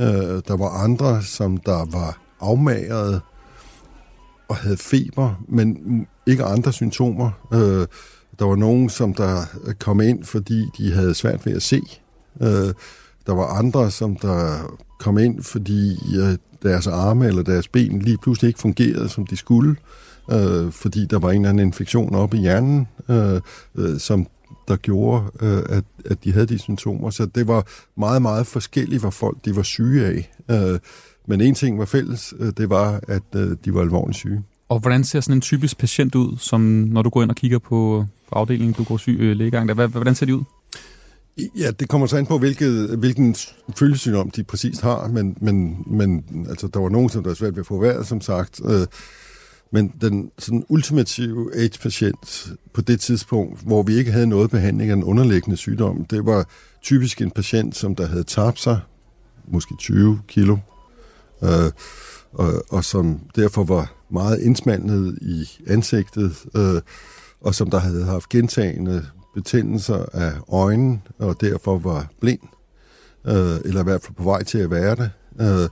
Øh, 0.00 0.42
der 0.48 0.56
var 0.56 0.68
andre, 0.68 1.22
som 1.22 1.56
der 1.56 1.86
var 1.92 2.20
afmagret 2.40 3.20
og 4.48 4.56
havde 4.56 4.76
feber, 4.76 5.44
men 5.48 5.76
ikke 6.26 6.44
andre 6.44 6.72
symptomer. 6.72 7.30
Øh, 7.54 7.86
der 8.38 8.44
var 8.44 8.56
nogen, 8.56 8.88
som 8.88 9.14
der 9.14 9.40
øh, 9.64 9.74
kom 9.74 10.00
ind, 10.00 10.24
fordi 10.24 10.64
de 10.78 10.92
havde 10.92 11.14
svært 11.14 11.46
ved 11.46 11.52
at 11.52 11.62
se. 11.62 11.80
Øh, 12.40 12.74
der 13.26 13.34
var 13.34 13.46
andre, 13.46 13.90
som 13.90 14.16
der 14.16 14.70
kom 14.98 15.18
ind, 15.18 15.42
fordi 15.42 15.92
øh, 16.18 16.38
deres 16.62 16.86
arme 16.86 17.26
eller 17.26 17.42
deres 17.42 17.68
ben 17.68 17.98
lige 17.98 18.18
pludselig 18.22 18.48
ikke 18.48 18.60
fungerede, 18.60 19.08
som 19.08 19.26
de 19.26 19.36
skulle, 19.36 19.76
øh, 20.32 20.72
fordi 20.72 21.06
der 21.06 21.18
var 21.18 21.30
en 21.30 21.36
eller 21.36 21.48
anden 21.48 21.66
infektion 21.66 22.14
oppe 22.14 22.36
i 22.36 22.40
hjernen, 22.40 22.88
øh, 23.08 23.40
øh, 23.74 23.98
som 23.98 24.26
der 24.68 24.76
gjorde, 24.76 25.24
øh, 25.40 25.62
at, 25.68 25.84
at 26.04 26.24
de 26.24 26.32
havde 26.32 26.46
de 26.46 26.58
symptomer. 26.58 27.10
Så 27.10 27.26
det 27.26 27.48
var 27.48 27.66
meget, 27.96 28.22
meget 28.22 28.46
forskelligt, 28.46 29.02
hvad 29.02 29.10
folk 29.10 29.44
de 29.44 29.56
var 29.56 29.62
syge 29.62 30.06
af. 30.06 30.30
Øh, 30.50 30.78
men 31.26 31.40
en 31.40 31.54
ting 31.54 31.78
var 31.78 31.84
fælles, 31.84 32.34
øh, 32.38 32.52
det 32.56 32.70
var, 32.70 33.00
at 33.08 33.22
øh, 33.36 33.56
de 33.64 33.74
var 33.74 33.80
alvorligt 33.80 34.16
syge. 34.16 34.42
Og 34.68 34.78
hvordan 34.78 35.04
ser 35.04 35.20
sådan 35.20 35.36
en 35.36 35.40
typisk 35.40 35.78
patient 35.78 36.14
ud, 36.14 36.36
som 36.38 36.60
når 36.60 37.02
du 37.02 37.10
går 37.10 37.22
ind 37.22 37.30
og 37.30 37.36
kigger 37.36 37.58
på, 37.58 38.06
på 38.28 38.34
afdelingen, 38.34 38.72
du 38.72 38.84
går 38.84 38.96
syg 38.96 39.16
øh, 39.20 39.36
lægegang? 39.36 39.68
Der, 39.68 39.86
hvordan 39.86 40.14
ser 40.14 40.26
de 40.26 40.36
ud? 40.36 40.42
Ja, 41.58 41.70
det 41.70 41.88
kommer 41.88 42.06
så 42.06 42.16
an 42.16 42.26
på, 42.26 42.38
hvilket, 42.38 42.98
hvilken 42.98 43.36
følgesygdom 43.76 44.30
de 44.30 44.44
præcist 44.44 44.80
har, 44.80 45.08
men, 45.08 45.36
men, 45.40 45.84
men 45.86 46.24
altså, 46.48 46.66
der 46.66 46.80
var 46.80 46.88
nogen, 46.88 47.08
som 47.08 47.22
der 47.22 47.30
var 47.30 47.34
svært 47.34 47.54
ved 47.56 47.60
at 47.60 47.66
få 47.66 47.80
vejret, 47.80 48.06
som 48.06 48.20
sagt. 48.20 48.60
Øh, 48.64 48.86
men 49.72 49.92
den 50.00 50.30
sådan 50.38 50.64
ultimative 50.68 51.56
AIDS-patient 51.56 52.52
på 52.72 52.80
det 52.80 53.00
tidspunkt, 53.00 53.60
hvor 53.60 53.82
vi 53.82 53.94
ikke 53.94 54.12
havde 54.12 54.26
noget 54.26 54.50
behandling 54.50 54.90
af 54.90 54.96
den 54.96 55.04
underliggende 55.04 55.56
sygdom, 55.56 56.04
det 56.04 56.26
var 56.26 56.48
typisk 56.82 57.22
en 57.22 57.30
patient, 57.30 57.76
som 57.76 57.94
der 57.94 58.06
havde 58.06 58.24
tabt 58.24 58.60
sig, 58.60 58.80
måske 59.48 59.74
20 59.78 60.20
kilo, 60.28 60.56
øh, 61.42 61.70
og, 62.32 62.64
og 62.68 62.84
som 62.84 63.20
derfor 63.36 63.64
var 63.64 63.94
meget 64.10 64.40
indsmalnet 64.40 65.18
i 65.22 65.48
ansigtet, 65.66 66.44
øh, 66.56 66.80
og 67.44 67.54
som 67.54 67.70
der 67.70 67.78
havde 67.78 68.04
haft 68.04 68.28
gentagende 68.28 69.06
betændelser 69.34 70.04
af 70.12 70.32
øjnene, 70.48 71.00
og 71.18 71.40
derfor 71.40 71.78
var 71.78 72.06
blind, 72.20 72.40
øh, 73.26 73.56
eller 73.64 73.80
i 73.80 73.84
hvert 73.84 74.02
fald 74.02 74.14
på 74.16 74.22
vej 74.22 74.42
til 74.42 74.58
at 74.58 74.70
være 74.70 74.96
det. 74.96 75.10
Øh, 75.40 75.68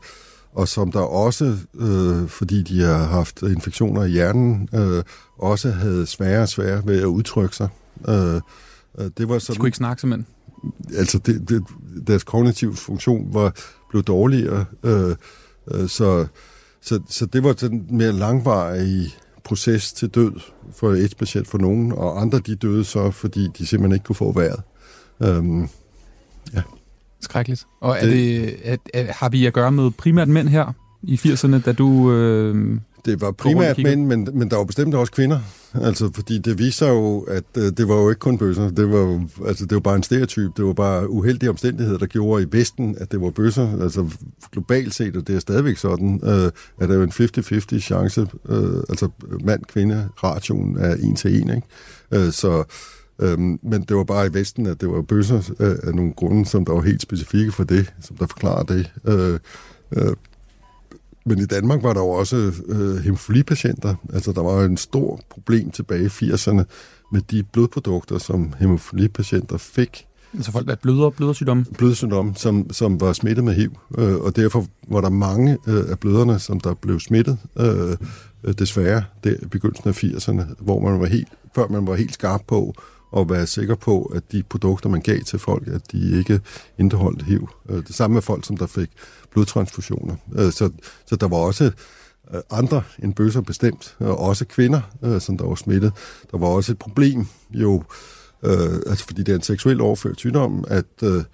og 0.53 0.69
som 0.69 0.93
der 0.93 1.01
også, 1.01 1.57
øh, 1.75 2.29
fordi 2.29 2.63
de 2.63 2.81
har 2.81 3.05
haft 3.05 3.43
infektioner 3.43 4.05
i 4.05 4.11
hjernen, 4.11 4.69
øh, 4.75 5.03
også 5.39 5.71
havde 5.71 6.07
svære 6.07 6.43
og 6.43 6.49
svære 6.49 6.83
ved 6.87 7.01
at 7.01 7.05
udtrykke 7.05 7.57
sig. 7.57 7.69
Øh, 8.09 8.35
øh 8.99 9.11
det 9.19 9.29
var 9.29 9.39
sådan, 9.39 9.55
de 9.55 9.59
kunne 9.59 9.69
ikke 9.69 9.77
snakke 9.77 10.01
simpelthen? 10.01 10.27
Altså, 10.97 11.19
det, 11.19 11.49
det, 11.49 11.63
deres 12.07 12.25
kognitive 12.25 12.77
funktion 12.77 13.35
var 13.35 13.55
blevet 13.91 14.07
dårligere, 14.07 14.65
øh, 14.83 15.17
øh, 15.71 15.89
så, 15.89 16.27
så, 16.83 17.01
så 17.09 17.27
det 17.27 17.45
var 17.45 17.55
sådan 17.59 17.87
mere 17.91 18.13
langvarig 18.13 19.15
proces 19.45 19.93
til 19.93 20.09
død 20.09 20.33
for 20.77 20.91
et 20.91 21.17
patient 21.19 21.49
for 21.49 21.59
nogen, 21.59 21.93
og 21.93 22.21
andre 22.21 22.39
de 22.39 22.55
døde 22.55 22.85
så, 22.85 23.11
fordi 23.11 23.49
de 23.59 23.67
simpelthen 23.67 23.93
ikke 23.95 24.05
kunne 24.05 24.17
få 24.17 24.33
vejret. 24.33 24.63
Øhm, 25.23 25.69
ja. 26.55 26.63
Skrækkeligt. 27.21 27.67
Og 27.81 27.97
er 27.97 28.07
det, 28.07 28.13
det, 28.13 28.57
er, 28.65 28.77
er, 28.95 29.13
har 29.13 29.29
vi 29.29 29.47
at 29.47 29.53
gøre 29.53 29.73
med 29.73 29.91
primært 29.91 30.29
mænd 30.29 30.49
her 30.49 30.73
i 31.03 31.15
80'erne, 31.15 31.61
da 31.61 31.73
du... 31.73 32.13
Øh, 32.13 32.79
det 33.05 33.21
var 33.21 33.31
primært 33.31 33.79
mænd, 33.79 34.07
men, 34.07 34.29
men 34.33 34.51
der 34.51 34.57
var 34.57 34.65
bestemt 34.65 34.95
også 34.95 35.13
kvinder. 35.13 35.41
Altså, 35.75 36.11
fordi 36.15 36.39
det 36.39 36.59
viser 36.59 36.89
jo, 36.89 37.21
at 37.21 37.45
øh, 37.59 37.73
det 37.77 37.89
var 37.89 37.95
jo 37.95 38.09
ikke 38.11 38.19
kun 38.19 38.39
bøsser. 38.39 38.71
Det 38.71 38.91
var 38.91 38.99
jo, 38.99 39.29
altså, 39.47 39.67
det 39.67 39.75
var 39.75 39.81
bare 39.81 39.97
en 39.97 40.03
stereotyp. 40.03 40.57
Det 40.57 40.65
var 40.65 40.73
bare 40.73 41.11
uheldige 41.11 41.51
omstændigheder, 41.51 41.99
der 41.99 42.07
gjorde 42.07 42.43
i 42.43 42.47
Vesten, 42.51 42.97
at 43.01 43.13
det 43.13 43.21
var 43.21 43.31
bøsser. 43.31 43.83
Altså, 43.83 44.11
globalt 44.53 44.95
set, 44.95 45.17
og 45.17 45.27
det 45.27 45.37
er 45.37 45.41
stadigvæk 45.41 45.77
sådan, 45.77 46.21
øh, 46.25 46.51
at 46.81 46.89
der 46.89 46.95
er 46.95 46.95
jo 46.95 47.03
en 47.03 47.11
50-50 47.11 47.79
chance. 47.79 48.21
Øh, 48.49 48.83
altså, 48.89 49.09
mand-kvinde, 49.45 50.09
ratioen 50.25 50.77
er 50.79 50.95
en 50.95 51.17
til 51.17 51.43
en, 51.43 51.51
ikke? 51.51 51.67
Øh, 52.13 52.33
så, 52.33 52.65
øh, 53.19 53.39
men 53.39 53.83
det 53.89 53.97
var 53.97 54.05
bare 54.05 54.27
i 54.27 54.35
Vesten, 54.35 54.67
at 54.67 54.81
det 54.81 54.89
var 54.89 55.03
bøsser 55.03 55.53
øh, 55.61 55.77
af 55.83 55.95
nogle 55.95 56.13
grunde, 56.13 56.47
som 56.47 56.65
der 56.65 56.73
var 56.73 56.83
helt 56.83 57.03
specifikke 57.03 57.53
for 57.53 57.65
det, 57.65 57.93
som 58.01 58.17
der 58.17 58.27
forklarer 58.27 58.63
det. 58.63 58.93
Øh, 59.05 59.39
øh, 59.97 60.13
men 61.27 61.39
i 61.39 61.47
Danmark 61.47 61.83
var 61.83 61.93
der 61.93 62.01
jo 62.01 62.09
også 62.09 62.53
øh, 62.67 62.97
hemofilipatienter. 62.97 63.95
Altså, 64.13 64.33
der 64.33 64.43
var 64.43 64.65
en 64.65 64.77
stor 64.77 65.21
problem 65.31 65.71
tilbage 65.71 66.05
i 66.05 66.07
80'erne 66.07 66.63
med 67.13 67.21
de 67.31 67.43
blodprodukter, 67.43 68.19
som 68.19 68.55
hemofilipatienter 68.59 69.57
fik. 69.57 70.07
Altså 70.35 70.53
folk, 70.53 70.69
der 70.69 70.75
bløder, 70.75 71.11
blødersygdomme? 71.11 71.65
Blødersygdomme, 71.79 72.35
som, 72.37 72.73
som 72.73 73.01
var 73.01 73.13
smittet 73.13 73.45
med 73.45 73.55
HIV. 73.55 73.71
Øh, 73.99 74.17
og 74.17 74.37
derfor 74.37 74.67
var 74.89 75.01
der 75.01 75.11
mange 75.11 75.59
øh, 75.69 75.85
af 75.91 75.99
bløderne, 75.99 76.39
som 76.39 76.61
der 76.61 76.75
blev 76.75 77.01
smittet, 77.01 77.39
øh, 77.59 77.97
øh 78.45 78.55
desværre, 78.59 79.05
der 79.25 79.31
i 79.43 79.47
begyndelsen 79.47 79.89
af 79.89 80.05
80'erne, 80.05 80.55
hvor 80.59 80.81
man 80.81 81.01
var 81.01 81.07
helt, 81.07 81.29
før 81.55 81.69
man 81.69 81.87
var 81.87 81.95
helt 81.95 82.15
skarp 82.15 82.43
på 82.49 82.75
at 83.17 83.31
være 83.31 83.47
sikker 83.47 83.75
på, 83.75 84.03
at 84.03 84.33
de 84.33 84.43
produkter, 84.43 84.89
man 84.89 85.01
gav 85.01 85.21
til 85.21 85.39
folk, 85.39 85.69
at 85.69 85.93
de 85.93 86.19
ikke 86.19 86.41
indeholdt 86.79 87.23
HIV. 87.23 87.49
Øh, 87.69 87.77
det 87.87 87.95
samme 87.95 88.15
med 88.15 88.23
folk, 88.23 88.47
som 88.47 88.57
der 88.57 88.67
fik 88.67 88.91
blodtransfusioner. 89.33 90.15
Øh, 90.35 90.53
så, 90.53 90.71
så 91.07 91.17
der 91.17 91.29
var 91.29 91.37
også 91.37 91.65
øh, 92.35 92.41
andre 92.51 92.83
end 93.03 93.15
bøsser 93.15 93.41
bestemt, 93.41 93.97
og 93.99 94.19
også 94.19 94.45
kvinder, 94.45 94.81
øh, 95.03 95.21
som 95.21 95.39
der 95.39 95.47
var 95.47 95.55
smittet. 95.55 95.93
Der 96.31 96.39
var 96.39 96.47
også 96.47 96.73
et 96.73 96.79
problem 96.79 97.27
jo, 97.51 97.83
øh, 98.43 98.75
altså 98.87 99.05
fordi 99.07 99.23
det 99.23 99.33
er 99.33 99.37
en 99.37 99.43
seksuel 99.43 99.81
overført 99.81 100.19
sygdom, 100.19 100.65
at, 100.69 100.85
øh, 101.03 101.25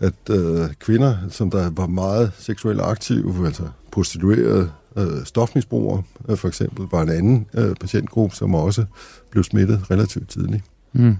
at 0.00 0.30
kvinder, 0.78 1.16
som 1.30 1.50
der 1.50 1.70
var 1.70 1.86
meget 1.86 2.32
seksuelt 2.38 2.80
aktive, 2.80 3.46
altså 3.46 3.68
prostituerede, 3.92 4.70
stofmisbrugere 5.24 6.02
for 6.36 6.48
eksempel, 6.48 6.86
var 6.90 7.02
en 7.02 7.08
anden 7.08 7.46
patientgruppe, 7.80 8.36
som 8.36 8.54
også 8.54 8.84
blev 9.30 9.44
smittet 9.44 9.90
relativt 9.90 10.28
tidligt. 10.28 10.62
Mm. 10.92 11.16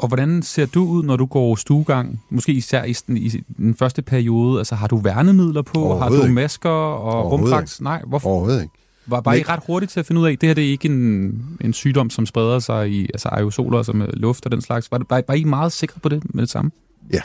Og 0.00 0.08
hvordan 0.08 0.42
ser 0.42 0.66
du 0.66 0.84
ud, 0.84 1.02
når 1.02 1.16
du 1.16 1.26
går 1.26 1.56
stuegang? 1.56 2.22
Måske 2.30 2.52
især 2.52 2.84
i 2.84 2.92
den, 2.92 3.16
i 3.16 3.28
den 3.56 3.74
første 3.74 4.02
periode. 4.02 4.58
Altså, 4.58 4.74
har 4.74 4.86
du 4.86 4.96
værnemidler 4.96 5.62
på? 5.62 5.98
Har 5.98 6.08
du 6.08 6.26
masker 6.26 6.70
og 6.70 7.32
rumdragt? 7.32 7.80
Nej, 7.80 8.02
hvorfor? 8.06 8.30
Overhovedet 8.30 8.62
ikke. 8.62 8.74
Var 9.06 9.20
bare 9.20 9.38
I 9.38 9.42
ret 9.42 9.60
hurtigt 9.66 9.92
til 9.92 10.00
at 10.00 10.06
finde 10.06 10.20
ud 10.20 10.26
af, 10.26 10.32
at 10.32 10.40
det 10.40 10.46
her 10.46 10.54
det 10.54 10.64
er 10.64 10.70
ikke 10.70 10.88
en, 10.88 11.42
en 11.60 11.72
sygdom, 11.72 12.10
som 12.10 12.26
spreder 12.26 12.58
sig 12.58 12.90
i 12.90 13.02
altså 13.02 13.28
aerosoler, 13.28 13.82
som 13.82 14.04
luft 14.12 14.46
og 14.46 14.52
den 14.52 14.60
slags. 14.60 14.90
Var, 14.90 15.02
var, 15.10 15.22
var 15.28 15.34
I 15.34 15.44
meget 15.44 15.72
sikre 15.72 16.00
på 16.00 16.08
det 16.08 16.34
med 16.34 16.42
det 16.42 16.50
samme? 16.50 16.70
Ja, 17.12 17.20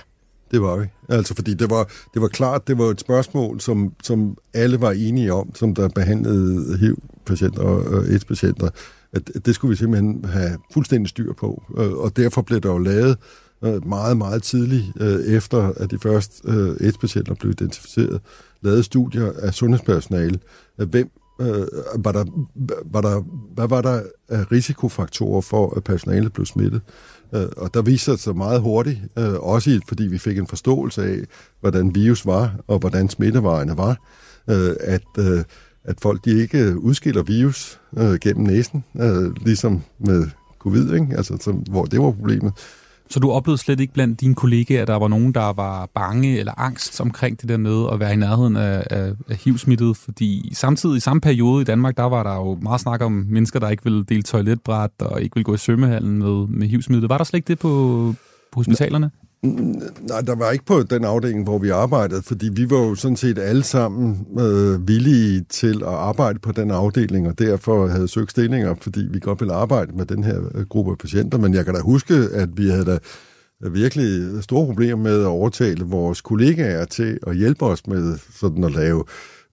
det 0.52 0.62
var 0.62 0.78
vi. 0.78 0.86
Altså, 1.10 1.36
fordi 1.36 1.54
det 1.54 1.70
var, 1.70 1.90
det 2.14 2.22
var 2.22 2.28
klart, 2.28 2.68
det 2.68 2.78
var 2.78 2.86
et 2.86 3.00
spørgsmål, 3.00 3.62
som, 3.62 3.94
som 4.04 4.38
alle 4.54 4.82
var 4.82 4.92
enige 4.92 5.34
om, 5.34 5.56
som 5.56 5.76
der 5.76 5.90
behandlede 5.90 6.78
HIV-patienter 6.78 7.62
og 7.62 8.04
AIDS-patienter 8.04 8.70
at 9.16 9.46
det 9.46 9.56
skulle 9.56 9.70
vi 9.70 9.76
simpelthen 9.76 10.26
have 10.26 10.58
fuldstændig 10.74 11.10
styr 11.10 11.34
på. 11.34 11.64
Øh, 11.78 11.92
og 11.92 12.18
derfor 12.18 12.42
blev 12.42 12.62
der 12.62 12.70
jo 12.72 12.78
lavet 12.78 13.18
øh, 13.64 13.88
meget, 13.88 14.18
meget 14.18 14.44
tidligt, 14.44 14.86
øh, 15.00 15.20
efter 15.20 15.74
at 15.78 15.92
de 15.92 16.00
første 16.00 16.48
AIDS-patienter 16.82 17.34
blev 17.34 17.52
identificeret, 17.52 18.22
lavet 18.62 18.86
studier 18.86 19.32
af 19.40 19.54
sundhedspersonale. 19.54 20.40
Hvem 20.78 21.10
var 21.96 22.12
der, 22.12 22.26
var 22.86 23.02
der, 23.02 23.24
hvad 23.54 23.68
var 23.68 23.82
der 23.82 24.02
af 24.30 24.52
risikofaktorer 24.52 25.42
for, 25.42 25.78
at 25.78 25.84
personalet 25.84 26.34
blev 26.34 26.46
smittet? 26.46 26.82
Og 27.32 27.74
der 27.74 27.82
viste 27.82 28.12
det 28.12 28.20
sig 28.20 28.36
meget 28.36 28.62
hurtigt, 28.62 29.00
også 29.40 29.80
fordi 29.88 30.04
vi 30.04 30.18
fik 30.18 30.38
en 30.38 30.48
forståelse 30.48 31.04
af, 31.04 31.20
hvordan 31.62 31.96
virus 31.96 32.26
var, 32.26 32.56
og 32.68 32.80
hvordan 32.80 33.10
smittevejene 33.10 33.78
var, 33.78 33.98
at 34.80 35.04
at 35.88 35.96
folk 36.02 36.26
de 36.26 36.42
ikke 36.42 36.80
udskiller 36.80 37.24
virus 37.24 37.80
øh, 37.98 38.20
gennem 38.22 38.46
næsen, 38.46 38.84
øh, 39.00 39.36
ligesom 39.46 39.82
med 40.00 40.28
covid, 40.60 40.94
ikke? 40.94 41.08
Altså, 41.18 41.38
som, 41.42 41.56
hvor 41.56 41.86
det 41.86 42.00
var 42.00 42.12
problemet. 42.12 42.54
Så 43.10 43.20
du 43.20 43.32
oplevede 43.32 43.62
slet 43.62 43.80
ikke 43.80 43.94
blandt 43.94 44.22
dine 44.22 44.36
kollegaer, 44.36 44.82
at 44.82 44.88
der 44.88 44.96
var 44.96 45.08
nogen, 45.08 45.34
der 45.34 45.54
var 45.54 45.90
bange 45.96 46.40
eller 46.40 46.60
angst 46.60 47.02
omkring 47.02 47.42
det 47.42 47.50
der 47.50 47.58
med 47.58 47.86
at 47.94 48.00
være 48.00 48.14
i 48.14 48.16
nærheden 48.16 48.56
af, 48.56 48.84
af, 48.90 49.14
af 49.30 49.36
HIV-smittet? 49.36 49.98
Fordi 49.98 50.52
samtidig 50.54 50.98
i 50.98 51.00
samme 51.00 51.22
periode 51.22 51.62
i 51.62 51.66
Danmark, 51.66 51.98
der 51.98 52.04
var 52.04 52.24
der 52.24 52.36
jo 52.36 52.58
meget 52.62 52.82
snak 52.82 53.02
om 53.02 53.12
mennesker, 53.12 53.60
der 53.60 53.70
ikke 53.70 53.84
ville 53.84 54.04
dele 54.04 54.24
toiletbræt 54.24 54.92
og 55.00 55.22
ikke 55.22 55.36
ville 55.36 55.44
gå 55.44 55.54
i 55.54 55.58
svømmehallen 55.58 56.20
med, 56.20 56.48
med 56.48 56.68
HIV-smittet. 56.68 57.10
Var 57.10 57.18
der 57.18 57.26
slet 57.26 57.38
ikke 57.38 57.48
det 57.48 57.60
på, 57.60 58.14
på 58.52 58.60
hospitalerne? 58.60 59.12
Nej, 59.46 60.22
der 60.22 60.36
var 60.36 60.52
ikke 60.52 60.66
på 60.66 60.84
den 60.84 61.04
afdeling, 61.04 61.44
hvor 61.44 61.58
vi 61.58 61.70
arbejdede, 61.70 62.22
fordi 62.22 62.50
vi 62.50 62.70
var 62.70 62.78
jo 62.78 62.96
sådan 62.96 63.18
set 63.18 63.38
alle 63.38 63.64
sammen 63.64 64.28
øh, 64.40 64.88
villige 64.88 65.46
til 65.50 65.76
at 65.84 65.94
arbejde 65.94 66.40
på 66.40 66.52
den 66.52 66.72
afdeling, 66.72 67.28
og 67.28 67.40
derfor 67.40 67.88
havde 67.88 68.08
søgt 68.08 68.32
stillinger, 68.32 68.76
fordi 68.82 69.02
vi 69.12 69.20
godt 69.20 69.40
ville 69.40 69.54
arbejde 69.54 69.92
med 69.98 70.06
den 70.06 70.24
her 70.24 70.42
øh, 70.56 70.66
gruppe 70.66 70.92
af 70.92 70.98
patienter. 70.98 71.38
Men 71.38 71.54
jeg 71.54 71.66
kan 71.66 71.74
da 71.74 71.80
huske, 71.82 72.14
at 72.14 72.50
vi 72.58 72.70
havde 72.70 72.86
da 72.86 72.98
øh, 73.64 73.74
virkelig 73.74 74.44
store 74.44 74.66
problemer 74.66 75.04
med 75.04 75.22
at 75.22 75.28
overtale 75.28 75.86
vores 75.86 76.22
kollegaer 76.22 76.86
til 76.86 77.20
at 77.28 77.38
hjælpe 77.38 77.66
os 77.66 77.88
med 77.88 78.18
sådan 78.40 78.64
at 78.64 78.72
lave 78.72 79.04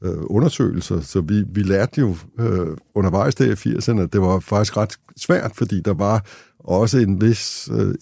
øh, 0.05 0.19
undersøgelser. 0.27 1.01
Så 1.01 1.21
vi, 1.21 1.45
vi 1.55 1.63
lærte 1.63 2.01
jo 2.01 2.17
øh, 2.41 2.77
undervejs 2.95 3.35
der 3.35 3.45
i 3.45 3.75
80'erne, 3.75 4.01
at 4.01 4.13
det 4.13 4.21
var 4.21 4.41
faktisk 4.41 4.77
ret 4.77 4.97
svært, 5.17 5.53
fordi 5.55 5.81
der 5.81 5.95
var 5.95 6.25
også 6.59 6.99
en 6.99 7.21
vis 7.21 7.69
øh, 7.73 7.95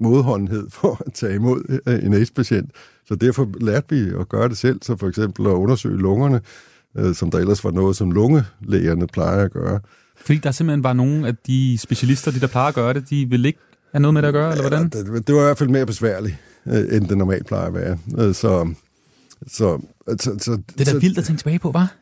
modholdenhed 0.00 0.70
for 0.80 1.02
at 1.06 1.12
tage 1.12 1.34
imod 1.34 1.80
øh, 1.86 2.04
en 2.04 2.14
AIDS-patient. 2.14 2.70
Så 3.08 3.14
derfor 3.14 3.48
lærte 3.60 3.86
vi 3.90 4.10
at 4.20 4.28
gøre 4.28 4.48
det 4.48 4.58
selv, 4.58 4.82
så 4.82 4.96
for 4.96 5.08
eksempel 5.08 5.46
at 5.46 5.50
undersøge 5.50 5.98
lungerne, 5.98 6.40
øh, 6.98 7.14
som 7.14 7.30
der 7.30 7.38
ellers 7.38 7.64
var 7.64 7.70
noget, 7.70 7.96
som 7.96 8.10
lungelægerne 8.10 9.06
plejer 9.06 9.44
at 9.44 9.52
gøre. 9.52 9.80
Fordi 10.16 10.38
der 10.38 10.50
simpelthen 10.50 10.84
var 10.84 10.92
nogle 10.92 11.28
af 11.28 11.36
de 11.46 11.78
specialister, 11.78 12.30
de 12.30 12.40
der 12.40 12.46
plejer 12.46 12.68
at 12.68 12.74
gøre 12.74 12.94
det, 12.94 13.10
de 13.10 13.26
vil 13.30 13.44
ikke 13.44 13.58
have 13.92 14.02
noget 14.02 14.14
med 14.14 14.22
det 14.22 14.28
at 14.28 14.34
gøre, 14.34 14.50
eller 14.50 14.68
hvordan? 14.68 14.88
Det, 14.88 15.26
det 15.26 15.34
var 15.34 15.40
i 15.40 15.44
hvert 15.44 15.58
fald 15.58 15.68
mere 15.70 15.86
besværligt, 15.86 16.36
øh, 16.66 16.96
end 16.96 17.08
det 17.08 17.18
normalt 17.18 17.46
plejer 17.46 17.66
at 17.66 17.74
være. 17.74 18.34
Så, 18.34 18.74
Så, 19.46 19.80
altså, 20.06 20.36
så, 20.38 20.50
Det 20.52 20.80
er 20.80 20.84
da 20.84 20.90
så, 20.90 20.98
vildt 20.98 21.18
at 21.18 21.24
tænke 21.24 21.40
tilbage 21.40 21.58
på, 21.58 21.70
var? 21.70 21.94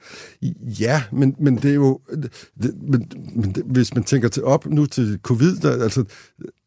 Ja, 0.81 1.03
men, 1.13 1.37
men 1.39 1.57
det 1.57 1.71
er 1.71 1.75
jo... 1.75 2.01
Det, 2.23 2.75
men, 2.83 3.11
men 3.37 3.53
det, 3.53 3.63
hvis 3.67 3.95
man 3.95 4.05
tænker 4.05 4.29
til 4.29 4.45
op 4.45 4.67
nu 4.67 4.87
til 4.87 5.19
covid, 5.23 5.57
der, 5.57 5.83
altså 5.83 6.05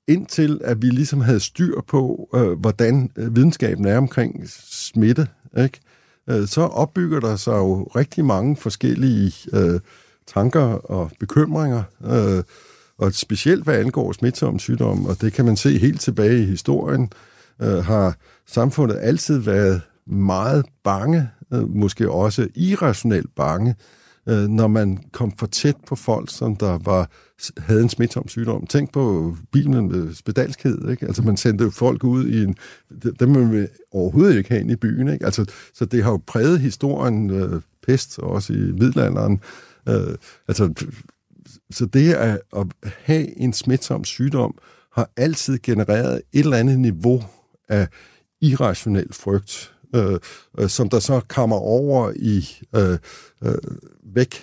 indtil 0.09 0.61
at 0.63 0.81
vi 0.81 0.87
ligesom 0.87 1.21
havde 1.21 1.39
styr 1.39 1.81
på, 1.87 2.29
øh, 2.35 2.51
hvordan 2.51 3.11
øh, 3.17 3.35
videnskaben 3.35 3.85
er 3.85 3.97
omkring 3.97 4.43
smitte, 4.69 5.27
ikke? 5.57 5.79
Øh, 6.29 6.47
så 6.47 6.61
opbygger 6.61 7.19
der 7.19 7.35
sig 7.35 7.57
jo 7.57 7.83
rigtig 7.83 8.25
mange 8.25 8.55
forskellige 8.55 9.33
øh, 9.53 9.79
tanker 10.27 10.61
og 10.91 11.11
bekymringer, 11.19 11.83
øh, 12.05 12.43
og 12.97 13.13
specielt 13.13 13.63
hvad 13.63 13.75
angår 13.75 14.11
smitsomme 14.11 14.59
sygdomme, 14.59 15.09
og 15.09 15.21
det 15.21 15.33
kan 15.33 15.45
man 15.45 15.57
se 15.57 15.77
helt 15.77 16.01
tilbage 16.01 16.41
i 16.41 16.45
historien, 16.45 17.11
øh, 17.61 17.85
har 17.85 18.17
samfundet 18.47 18.97
altid 19.01 19.37
været 19.37 19.81
meget 20.07 20.65
bange, 20.83 21.29
øh, 21.53 21.69
måske 21.69 22.11
også 22.11 22.47
irrationelt 22.55 23.35
bange, 23.35 23.69
øh, 23.69 23.98
Øh, 24.27 24.47
når 24.47 24.67
man 24.67 24.99
kom 25.11 25.31
for 25.31 25.45
tæt 25.45 25.75
på 25.87 25.95
folk, 25.95 26.29
som 26.31 26.55
der 26.55 26.77
var 26.77 27.09
havde 27.57 27.81
en 27.81 27.89
smitsom 27.89 28.27
sygdom. 28.27 28.67
Tænk 28.67 28.91
på 28.91 29.35
bilen 29.51 29.87
med 29.87 30.13
spedalskhed, 30.13 30.89
ikke? 30.89 31.05
Altså, 31.05 31.21
man 31.21 31.37
sendte 31.37 31.63
jo 31.63 31.69
folk 31.69 32.03
ud 32.03 32.25
i 32.25 32.43
en... 32.43 32.55
Dem 33.19 33.29
man 33.29 33.51
vil 33.51 33.67
overhovedet 33.91 34.37
ikke 34.37 34.49
have 34.49 34.61
ind 34.61 34.71
i 34.71 34.75
byen, 34.75 35.07
ikke? 35.07 35.25
Altså, 35.25 35.45
så 35.73 35.85
det 35.85 36.03
har 36.03 36.11
jo 36.11 36.21
præget 36.27 36.59
historien, 36.59 37.29
øh, 37.29 37.61
pest, 37.87 38.19
også 38.19 38.53
i 38.53 38.71
middelalderen. 38.71 39.39
Øh, 39.89 40.15
altså, 40.47 40.73
så 41.71 41.85
det 41.85 42.13
at, 42.13 42.39
at 42.57 42.67
have 42.83 43.39
en 43.39 43.53
smitsom 43.53 44.03
sygdom 44.03 44.57
har 44.93 45.09
altid 45.17 45.59
genereret 45.63 46.21
et 46.33 46.39
eller 46.39 46.57
andet 46.57 46.79
niveau 46.79 47.23
af 47.69 47.87
irrationel 48.41 49.13
frygt, 49.13 49.73
øh, 49.95 50.19
øh, 50.59 50.69
som 50.69 50.89
der 50.89 50.99
så 50.99 51.21
kommer 51.27 51.55
over 51.55 52.11
i 52.15 52.45
øh, 52.75 52.97
øh, 53.43 53.55
væk. 54.03 54.35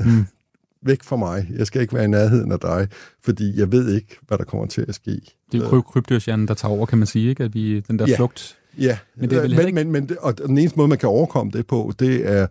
Mm. 0.00 0.24
væk 0.86 1.02
fra 1.02 1.16
mig. 1.16 1.48
Jeg 1.56 1.66
skal 1.66 1.82
ikke 1.82 1.94
være 1.94 2.04
i 2.04 2.08
nærheden 2.08 2.52
af 2.52 2.60
dig, 2.60 2.88
fordi 3.24 3.58
jeg 3.60 3.72
ved 3.72 3.94
ikke, 3.94 4.16
hvad 4.26 4.38
der 4.38 4.44
kommer 4.44 4.66
til 4.66 4.84
at 4.88 4.94
ske. 4.94 5.10
Det 5.52 5.62
er 5.62 5.68
jo 5.72 5.80
krybdyrshjernen, 5.80 6.48
der 6.48 6.54
tager 6.54 6.72
over, 6.72 6.86
kan 6.86 6.98
man 6.98 7.06
sige, 7.06 7.28
ikke? 7.28 7.44
At 7.44 7.54
vi, 7.54 7.80
den 7.80 7.98
der 7.98 8.06
Ja. 8.08 8.16
flugt. 8.16 8.56
Ja, 8.78 8.98
Men 9.16 9.30
det 9.30 9.36
er 9.36 9.40
vel 9.40 9.50
men, 9.50 9.56
heller 9.56 9.66
ikke- 9.66 9.74
men, 9.84 9.92
men, 9.92 10.08
det- 10.08 10.16
og 10.18 10.38
den 10.38 10.58
eneste 10.58 10.76
måde, 10.78 10.88
man 10.88 10.98
kan 10.98 11.08
overkomme 11.08 11.52
det 11.52 11.66
på, 11.66 11.92
det 11.98 12.28
er, 12.32 12.46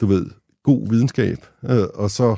du 0.00 0.06
ved, 0.06 0.26
god 0.62 0.88
videnskab, 0.90 1.38
øh, 1.64 1.84
og 1.94 2.10
så 2.10 2.36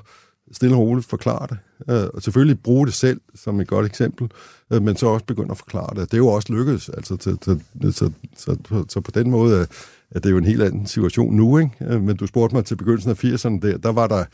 stille 0.52 0.74
og 0.76 0.80
roligt 0.80 1.06
forklare 1.10 1.46
det. 1.50 1.58
Øh, 1.94 2.08
og 2.14 2.22
selvfølgelig 2.22 2.60
bruge 2.60 2.86
det 2.86 2.94
selv 2.94 3.20
som 3.34 3.60
et 3.60 3.68
godt 3.68 3.86
eksempel, 3.86 4.28
øh, 4.72 4.82
men 4.82 4.96
så 4.96 5.06
også 5.06 5.24
begynde 5.26 5.50
at 5.50 5.58
forklare 5.58 5.88
det. 6.00 6.10
Det 6.10 6.14
er 6.14 6.18
jo 6.18 6.28
også 6.28 6.52
lykkedes, 6.52 6.88
altså, 6.88 7.16
så, 7.20 7.36
så, 7.42 7.58
så, 7.92 8.10
så, 8.36 8.56
så, 8.68 8.84
så 8.88 9.00
på 9.00 9.10
den 9.10 9.30
måde 9.30 9.60
er, 9.60 9.66
er 10.10 10.20
det 10.20 10.30
jo 10.30 10.38
en 10.38 10.44
helt 10.44 10.62
anden 10.62 10.86
situation 10.86 11.34
nu, 11.36 11.58
ikke? 11.58 11.70
Øh, 11.80 12.02
Men 12.02 12.16
du 12.16 12.26
spurgte 12.26 12.56
mig 12.56 12.64
til 12.64 12.76
begyndelsen 12.76 13.10
af 13.10 13.24
80'erne, 13.24 13.60
der, 13.60 13.78
der, 13.78 13.92
var 13.92 14.06
der, 14.06 14.24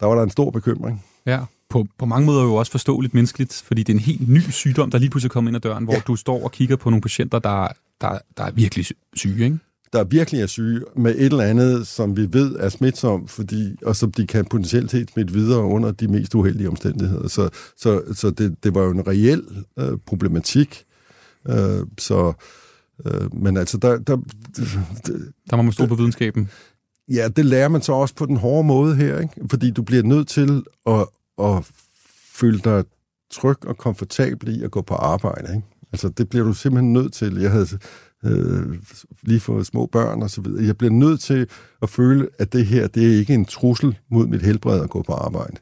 der 0.00 0.06
var 0.06 0.14
der 0.14 0.22
en 0.22 0.30
stor 0.30 0.50
bekymring. 0.50 1.04
Ja. 1.26 1.40
På, 1.70 1.86
på 1.98 2.06
mange 2.06 2.26
måder 2.26 2.42
jo 2.42 2.54
også 2.54 2.72
forståeligt 2.72 3.14
menneskeligt, 3.14 3.62
fordi 3.66 3.82
det 3.82 3.92
er 3.92 3.96
en 3.96 4.00
helt 4.04 4.28
ny 4.28 4.40
sygdom, 4.50 4.90
der 4.90 4.98
lige 4.98 5.10
pludselig 5.10 5.30
kommer 5.30 5.48
ind 5.50 5.56
ad 5.56 5.60
døren, 5.60 5.84
hvor 5.84 5.92
Ja. 5.94 6.00
du 6.06 6.16
står 6.16 6.44
og 6.44 6.52
kigger 6.52 6.76
på 6.76 6.90
nogle 6.90 7.00
patienter, 7.00 7.38
der, 7.38 7.68
der, 8.00 8.18
der 8.36 8.44
er 8.44 8.50
virkelig 8.50 8.84
sy- 8.84 8.92
syge, 9.14 9.44
ikke? 9.44 9.58
Der 9.92 10.04
virkelig 10.04 10.40
er 10.40 10.46
syge 10.46 10.80
med 10.96 11.14
et 11.14 11.24
eller 11.24 11.44
andet, 11.44 11.86
som 11.86 12.16
vi 12.16 12.32
ved 12.32 12.56
er 12.56 12.68
smitsom, 12.68 13.28
fordi, 13.28 13.76
og 13.82 13.96
som 13.96 14.12
de 14.12 14.26
kan 14.26 14.44
potentielt 14.44 14.90
set 14.90 15.10
smitte 15.10 15.34
videre 15.34 15.62
under 15.62 15.90
de 15.90 16.08
mest 16.08 16.34
uheldige 16.34 16.68
omstændigheder. 16.68 17.28
Så, 17.28 17.48
så, 17.76 18.02
så 18.14 18.30
det, 18.30 18.64
det 18.64 18.74
var 18.74 18.82
jo 18.82 18.90
en 18.90 19.06
reel 19.06 19.42
øh, 19.78 19.98
problematik. 20.06 20.84
Øh, 21.48 21.86
så, 21.98 22.32
øh, 23.06 23.34
men 23.34 23.56
altså, 23.56 23.78
der, 23.78 23.98
der, 23.98 24.16
Der 25.50 25.56
må 25.56 25.62
man 25.62 25.72
stå 25.72 25.86
på 25.86 25.94
videnskaben. 25.94 26.50
ja, 27.08 27.28
det 27.28 27.44
lærer 27.44 27.68
man 27.68 27.82
så 27.82 27.92
også 27.92 28.14
på 28.14 28.26
den 28.26 28.36
hårde 28.36 28.66
måde 28.66 28.96
her, 28.96 29.20
ikke? 29.20 29.34
fordi 29.50 29.70
du 29.70 29.82
bliver 29.82 30.02
nødt 30.02 30.28
til 30.28 30.62
at, 30.86 31.06
at 31.42 31.72
føle 32.34 32.58
dig 32.58 32.84
tryg 33.32 33.66
og 33.66 33.76
komfortabel 33.76 34.60
i 34.60 34.62
at 34.64 34.70
gå 34.70 34.82
på 34.82 34.94
arbejde. 34.94 35.54
Ikke? 35.54 35.66
Altså, 35.92 36.08
det 36.08 36.28
bliver 36.28 36.44
du 36.44 36.52
simpelthen 36.52 36.92
nødt 36.92 37.12
til. 37.12 37.36
Jeg 37.40 37.50
havde 37.50 37.66
øh, 38.26 38.78
lige 39.22 39.40
fået 39.40 39.66
små 39.66 39.86
børn 39.86 40.22
og 40.22 40.30
så 40.30 40.40
videre. 40.40 40.64
Jeg 40.64 40.76
bliver 40.76 40.92
nødt 40.92 41.20
til 41.20 41.48
at 41.82 41.90
føle, 41.90 42.28
at 42.38 42.52
det 42.52 42.66
her, 42.66 42.86
det 42.86 43.12
er 43.12 43.18
ikke 43.18 43.34
en 43.34 43.44
trussel 43.44 43.98
mod 44.10 44.26
mit 44.26 44.42
helbred 44.42 44.80
at 44.80 44.90
gå 44.90 45.02
på 45.02 45.12
arbejde. 45.12 45.56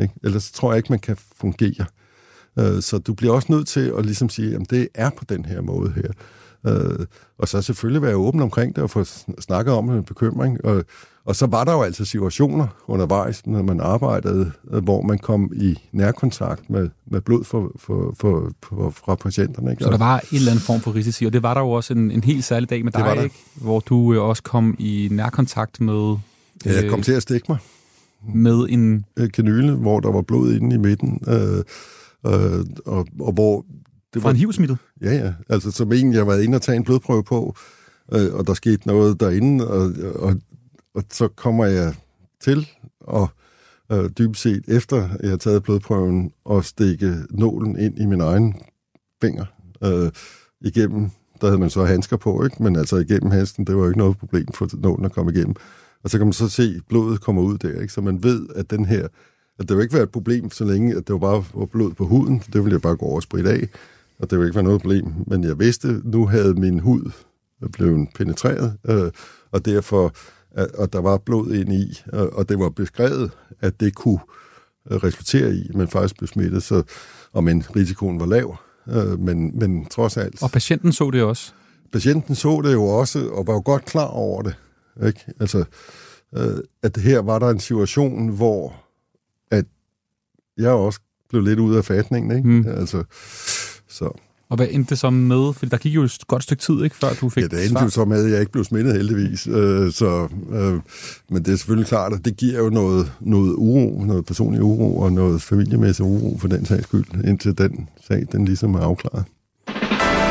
Ikke? 0.00 0.14
Ellers 0.24 0.50
tror 0.50 0.72
jeg 0.72 0.76
ikke, 0.76 0.92
man 0.92 0.98
kan 0.98 1.16
fungere. 1.36 1.86
Øh, 2.58 2.82
så 2.82 2.98
du 2.98 3.14
bliver 3.14 3.32
også 3.32 3.52
nødt 3.52 3.68
til 3.68 3.92
at 3.98 4.06
ligesom 4.06 4.28
sige, 4.28 4.54
at 4.54 4.70
det 4.70 4.88
er 4.94 5.10
på 5.10 5.24
den 5.28 5.44
her 5.44 5.60
måde 5.60 5.92
her. 5.96 6.12
Øh, 6.66 7.06
og 7.38 7.48
så 7.48 7.62
selvfølgelig 7.62 8.02
være 8.02 8.16
åben 8.16 8.40
omkring 8.40 8.76
det 8.76 8.84
og 8.84 8.90
få 8.90 9.04
snakket 9.38 9.74
om 9.74 9.90
en 9.90 10.04
bekymring. 10.04 10.64
Og, 10.64 10.84
og 11.28 11.36
så 11.36 11.46
var 11.46 11.64
der 11.64 11.72
jo 11.72 11.82
altså 11.82 12.04
situationer 12.04 12.66
undervejs, 12.86 13.46
når 13.46 13.62
man 13.62 13.80
arbejdede, 13.80 14.52
øh, 14.70 14.84
hvor 14.84 15.02
man 15.02 15.18
kom 15.18 15.52
i 15.54 15.78
nærkontakt 15.92 16.70
med, 16.70 16.88
med 17.06 17.20
blod 17.20 17.44
for, 17.44 17.72
for, 17.76 18.14
for, 18.18 18.52
for, 18.62 18.90
fra 18.90 19.14
patienterne. 19.14 19.70
Ikke? 19.70 19.84
Så 19.84 19.90
der 19.90 19.98
var 19.98 20.18
en 20.18 20.36
eller 20.36 20.50
anden 20.50 20.64
form 20.64 20.80
for 20.80 20.94
risici, 20.94 21.24
og 21.24 21.32
det 21.32 21.42
var 21.42 21.54
der 21.54 21.60
jo 21.60 21.70
også 21.70 21.94
en, 21.94 22.10
en 22.10 22.24
helt 22.24 22.44
særlig 22.44 22.70
dag 22.70 22.84
med 22.84 22.92
Det 22.92 23.00
var 23.00 23.14
dig, 23.14 23.24
ikke? 23.24 23.36
hvor 23.54 23.80
du 23.80 24.14
øh, 24.14 24.22
også 24.22 24.42
kom 24.42 24.76
i 24.78 25.08
nærkontakt 25.10 25.80
med, 25.80 26.16
Ja, 26.64 26.82
jeg 26.82 26.90
kom 26.90 26.98
øh, 26.98 27.04
til 27.04 27.12
at 27.12 27.22
stikke 27.22 27.46
mig. 27.48 27.58
med 28.34 28.66
en... 28.68 29.04
kanyle, 29.34 29.72
hvor 29.72 30.00
der 30.00 30.12
var 30.12 30.22
blod 30.22 30.52
inde 30.52 30.76
i 30.76 30.78
midten, 30.78 31.20
øh, 31.28 31.58
øh, 32.26 32.64
og, 32.86 33.06
og 33.20 33.32
hvor... 33.32 33.64
Det 34.14 34.22
Fra 34.22 34.30
en 34.30 34.36
hivsmittet. 34.36 34.78
Ja, 35.02 35.14
ja. 35.14 35.32
Altså 35.48 35.70
som 35.70 35.92
en, 35.92 36.12
jeg 36.12 36.26
var 36.26 36.36
inde 36.36 36.56
og 36.56 36.62
tage 36.62 36.76
en 36.76 36.84
blodprøve 36.84 37.24
på, 37.24 37.56
øh, 38.12 38.34
og 38.34 38.46
der 38.46 38.54
skete 38.54 38.86
noget 38.86 39.20
derinde, 39.20 39.68
og, 39.68 39.92
og, 40.14 40.34
og 40.94 41.02
så 41.10 41.28
kommer 41.28 41.64
jeg 41.64 41.94
til, 42.40 42.68
og 43.00 43.28
øh, 43.92 44.10
dybest 44.18 44.42
set 44.42 44.64
efter 44.68 45.08
jeg 45.22 45.30
har 45.30 45.36
taget 45.36 45.62
blodprøven, 45.62 46.32
og 46.44 46.64
stikke 46.64 47.14
nålen 47.30 47.78
ind 47.78 47.98
i 47.98 48.06
min 48.06 48.20
egen 48.20 48.54
finger 49.20 49.44
øh, 49.84 50.10
igennem. 50.60 51.10
Der 51.40 51.46
havde 51.46 51.60
man 51.60 51.70
så 51.70 51.84
handsker 51.84 52.16
på, 52.16 52.44
ikke? 52.44 52.62
men 52.62 52.76
altså 52.76 52.96
igennem 52.96 53.30
handsken, 53.30 53.66
det 53.66 53.76
var 53.76 53.82
jo 53.82 53.88
ikke 53.88 53.98
noget 53.98 54.18
problem 54.18 54.46
for 54.54 54.68
nålen 54.72 55.04
at 55.04 55.12
komme 55.12 55.32
igennem. 55.32 55.54
Og 56.02 56.10
så 56.10 56.18
kan 56.18 56.26
man 56.26 56.32
så 56.32 56.48
se, 56.48 56.62
at 56.62 56.82
blodet 56.88 57.20
kommer 57.20 57.42
ud 57.42 57.58
der, 57.58 57.80
ikke? 57.80 57.92
så 57.92 58.00
man 58.00 58.22
ved, 58.22 58.46
at 58.54 58.70
den 58.70 58.84
her, 58.84 59.08
at 59.58 59.68
det 59.68 59.76
vil 59.76 59.82
ikke 59.82 59.94
være 59.94 60.02
et 60.02 60.10
problem, 60.10 60.50
så 60.50 60.64
længe 60.64 60.96
at 60.96 61.06
det 61.06 61.12
var 61.12 61.18
bare 61.18 61.44
var 61.54 61.66
blod 61.66 61.92
på 61.92 62.06
huden. 62.06 62.38
Det 62.52 62.64
ville 62.64 62.72
jeg 62.72 62.82
bare 62.82 62.96
gå 62.96 63.06
over 63.06 63.16
og 63.16 63.22
spritte 63.22 63.50
af, 63.50 63.68
og 64.18 64.30
det 64.30 64.38
ville 64.38 64.48
ikke 64.48 64.54
være 64.54 64.64
noget 64.64 64.80
problem. 64.80 65.06
Men 65.26 65.44
jeg 65.44 65.58
vidste, 65.58 66.00
nu 66.04 66.26
havde 66.26 66.54
min 66.54 66.78
hud 66.78 67.10
blevet 67.72 68.08
penetreret, 68.14 68.76
øh, 68.88 69.10
og 69.50 69.64
derfor, 69.64 70.14
og 70.74 70.92
der 70.92 71.00
var 71.00 71.18
blod 71.18 71.52
ind 71.52 71.72
i, 71.72 72.02
og, 72.12 72.48
det 72.48 72.58
var 72.58 72.68
beskrevet, 72.68 73.30
at 73.60 73.80
det 73.80 73.94
kunne 73.94 74.18
øh, 74.90 74.96
resultere 74.96 75.54
i, 75.54 75.68
at 75.68 75.74
man 75.74 75.88
faktisk 75.88 76.16
blev 76.18 76.28
smittet, 76.28 76.62
så, 76.62 76.82
og 77.32 77.44
men 77.44 77.64
risikoen 77.76 78.20
var 78.20 78.26
lav. 78.26 78.56
Øh, 78.88 79.20
men, 79.20 79.58
men 79.58 79.86
trods 79.86 80.16
alt, 80.16 80.42
Og 80.42 80.50
patienten 80.50 80.92
så 80.92 81.10
det 81.10 81.22
også. 81.22 81.52
patienten 81.92 82.34
så 82.34 82.60
det 82.64 82.72
jo 82.72 82.84
også, 82.84 83.28
og 83.28 83.46
var 83.46 83.52
jo 83.52 83.62
godt 83.64 83.84
klar 83.84 84.06
over 84.06 84.42
det. 84.42 84.54
Ikke? 85.06 85.20
Altså, 85.40 85.64
øh, 86.36 86.58
at 86.82 86.96
her 86.96 87.18
var 87.18 87.38
der 87.38 87.48
en 87.48 87.60
situation, 87.60 88.28
hvor 88.28 88.76
at 89.50 89.64
jeg 90.58 90.70
også 90.70 91.00
blev 91.28 91.42
lidt 91.42 91.58
ude 91.58 91.78
af 91.78 91.84
fatningen. 91.84 92.36
Ikke? 92.36 92.48
Mm. 92.48 92.66
Altså, 92.68 93.04
så. 93.88 94.18
Og 94.50 94.56
hvad 94.56 94.66
endte 94.70 94.90
det 94.90 94.98
så 94.98 95.10
med? 95.10 95.52
For 95.52 95.66
der 95.66 95.76
gik 95.76 95.94
jo 95.94 96.02
et 96.02 96.18
godt 96.26 96.42
stykke 96.42 96.62
tid, 96.62 96.84
ikke, 96.84 96.96
før 96.96 97.08
du 97.20 97.28
fik 97.28 97.42
Ja, 97.42 97.48
det 97.48 97.66
endte 97.66 97.82
jo 97.82 97.90
så 97.90 98.04
med, 98.04 98.24
at 98.24 98.32
jeg 98.32 98.40
ikke 98.40 98.52
blev 98.52 98.64
smittet 98.64 98.94
heldigvis. 98.94 99.46
Øh, 99.46 99.92
så, 99.92 100.28
øh, 100.52 100.80
men 101.30 101.44
det 101.44 101.52
er 101.52 101.56
selvfølgelig 101.56 101.88
klart, 101.88 102.12
at 102.12 102.24
det 102.24 102.36
giver 102.36 102.58
jo 102.58 102.70
noget, 102.70 103.12
noget 103.20 103.54
uro, 103.56 104.04
noget 104.06 104.26
personlig 104.26 104.62
uro 104.62 104.98
og 104.98 105.12
noget 105.12 105.42
familiemæssig 105.42 106.04
uro 106.04 106.38
for 106.38 106.48
den 106.48 106.66
sags 106.66 106.82
skyld, 106.82 107.04
indtil 107.24 107.58
den 107.58 107.88
sag 108.08 108.24
den 108.32 108.44
ligesom 108.44 108.74
er 108.74 108.80
afklaret. 108.80 109.24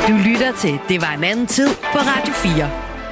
Du 0.08 0.14
lytter 0.14 0.52
til 0.62 0.80
Det 0.90 1.02
var 1.02 1.14
en 1.18 1.24
anden 1.24 1.48
tid 1.48 1.68
på 1.68 1.98
Radio 1.98 2.34
4. 2.34 2.72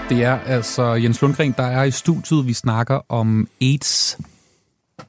Det 0.09 0.23
er 0.23 0.39
altså 0.39 0.93
Jens 0.93 1.21
Lundgren, 1.21 1.53
der 1.57 1.63
er 1.63 1.83
i 1.83 1.91
studiet. 1.91 2.47
Vi 2.47 2.53
snakker 2.53 2.99
om 3.09 3.47
AIDS 3.61 4.17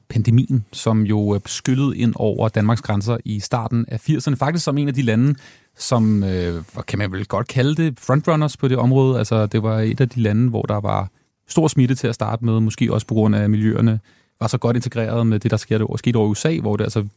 pandemien, 0.09 0.65
som 0.71 1.01
jo 1.01 1.35
øh, 1.35 1.41
skyllede 1.45 1.97
ind 1.97 2.13
over 2.15 2.49
Danmarks 2.49 2.81
grænser 2.81 3.17
i 3.25 3.39
starten 3.39 3.85
af 3.87 4.09
80'erne. 4.09 4.35
Faktisk 4.35 4.65
som 4.65 4.77
en 4.77 4.87
af 4.87 4.93
de 4.93 5.01
lande, 5.01 5.35
som, 5.77 6.23
øh, 6.23 6.63
kan 6.87 6.99
man 6.99 7.11
vel 7.11 7.25
godt 7.25 7.47
kalde 7.47 7.75
det, 7.75 7.99
frontrunners 7.99 8.57
på 8.57 8.67
det 8.67 8.77
område. 8.77 9.17
Altså, 9.17 9.45
det 9.45 9.63
var 9.63 9.79
et 9.79 10.01
af 10.01 10.09
de 10.09 10.21
lande, 10.21 10.49
hvor 10.49 10.61
der 10.61 10.79
var 10.79 11.09
stor 11.47 11.67
smitte 11.67 11.95
til 11.95 12.07
at 12.07 12.15
starte 12.15 12.45
med, 12.45 12.59
måske 12.59 12.93
også 12.93 13.07
på 13.07 13.13
grund 13.13 13.35
af 13.35 13.49
miljøerne 13.49 13.99
var 14.39 14.47
så 14.47 14.57
godt 14.57 14.75
integreret 14.75 15.27
med 15.27 15.39
det, 15.39 15.51
der 15.51 15.57
skete, 15.57 15.85
skete 15.95 16.15
over 16.15 16.27
i 16.27 16.31
USA, 16.31 16.59
hvor 16.59 16.77
det 16.77 16.83
altså 16.83 17.07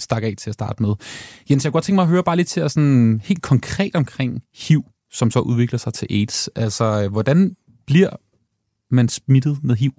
stak 0.00 0.22
af 0.22 0.34
til 0.38 0.50
at 0.50 0.54
starte 0.54 0.82
med. 0.82 0.94
Jens, 1.50 1.64
jeg 1.64 1.70
kunne 1.70 1.76
godt 1.76 1.84
tænke 1.84 1.94
mig 1.94 2.02
at 2.02 2.08
høre 2.08 2.24
bare 2.24 2.36
lidt 2.36 2.48
til 2.48 2.60
at 2.60 2.70
sådan 2.70 3.20
helt 3.24 3.42
konkret 3.42 3.96
omkring 3.96 4.42
HIV, 4.54 4.84
som 5.12 5.30
så 5.30 5.40
udvikler 5.40 5.78
sig 5.78 5.94
til 5.94 6.06
AIDS. 6.10 6.48
Altså, 6.48 7.02
øh, 7.02 7.12
hvordan 7.12 7.56
bliver 7.86 8.10
man 8.90 9.08
smittet 9.08 9.58
med 9.62 9.76
HIV? 9.76 9.92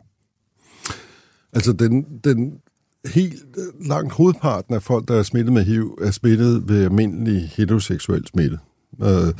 Altså, 1.53 1.73
den, 1.73 2.19
den 2.23 2.61
helt 3.05 3.43
øh, 3.57 3.87
langt 3.87 4.13
hovedparten 4.13 4.75
af 4.75 4.83
folk, 4.83 5.07
der 5.07 5.15
er 5.15 5.23
smittet 5.23 5.53
med 5.53 5.63
HIV, 5.63 5.97
er 6.01 6.11
smittet 6.11 6.69
ved 6.69 6.83
almindelig 6.83 7.49
heteroseksuel 7.55 8.27
smitte. 8.27 8.57
Øh, 9.01 9.33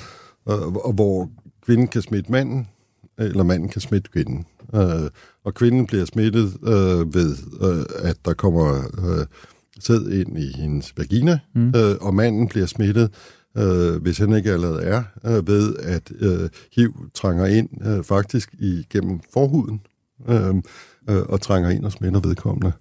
og, 0.46 0.86
og 0.86 0.94
hvor 0.94 1.30
kvinden 1.66 1.88
kan 1.88 2.02
smitte 2.02 2.32
manden, 2.32 2.68
eller 3.18 3.44
manden 3.44 3.70
kan 3.70 3.82
smitte 3.82 4.12
kvinden. 4.12 4.46
Øh, 4.76 5.10
og 5.44 5.54
kvinden 5.54 5.86
bliver 5.86 6.06
smittet 6.06 6.58
øh, 6.64 7.14
ved, 7.14 7.36
øh, 7.62 8.10
at 8.10 8.18
der 8.26 8.34
kommer 8.34 8.76
øh, 8.78 9.26
sæd 9.80 10.10
ind 10.10 10.40
i 10.40 10.52
hendes 10.58 10.94
vagina, 10.98 11.40
mm. 11.56 11.74
øh, 11.76 11.96
og 12.02 12.14
manden 12.14 12.48
bliver 12.48 12.66
smittet, 12.66 13.12
øh, 13.58 14.02
hvis 14.02 14.18
han 14.18 14.34
ikke 14.34 14.52
allerede 14.52 14.84
er, 14.84 15.04
øh, 15.26 15.48
ved 15.48 15.76
at 15.76 16.12
øh, 16.20 16.50
HIV 16.76 16.94
trænger 17.14 17.46
ind 17.46 17.88
øh, 17.88 18.04
faktisk 18.04 18.56
igennem 18.60 19.20
forhuden, 19.34 19.82
øh, 20.30 20.56
øh, 21.10 21.22
og 21.22 21.42
trænger 21.42 21.70
ind 21.70 21.86
og 21.86 21.92
smitter 21.92 22.20
vedkommende. 22.20 22.72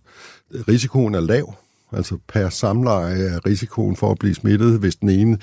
Risikoen 0.68 1.14
er 1.14 1.20
lav, 1.20 1.54
altså 1.92 2.18
per 2.28 2.48
samleje 2.48 3.18
er 3.18 3.46
risikoen 3.46 3.96
for 3.96 4.10
at 4.10 4.18
blive 4.18 4.34
smittet, 4.34 4.78
hvis 4.78 4.96
den 4.96 5.08
ene 5.08 5.38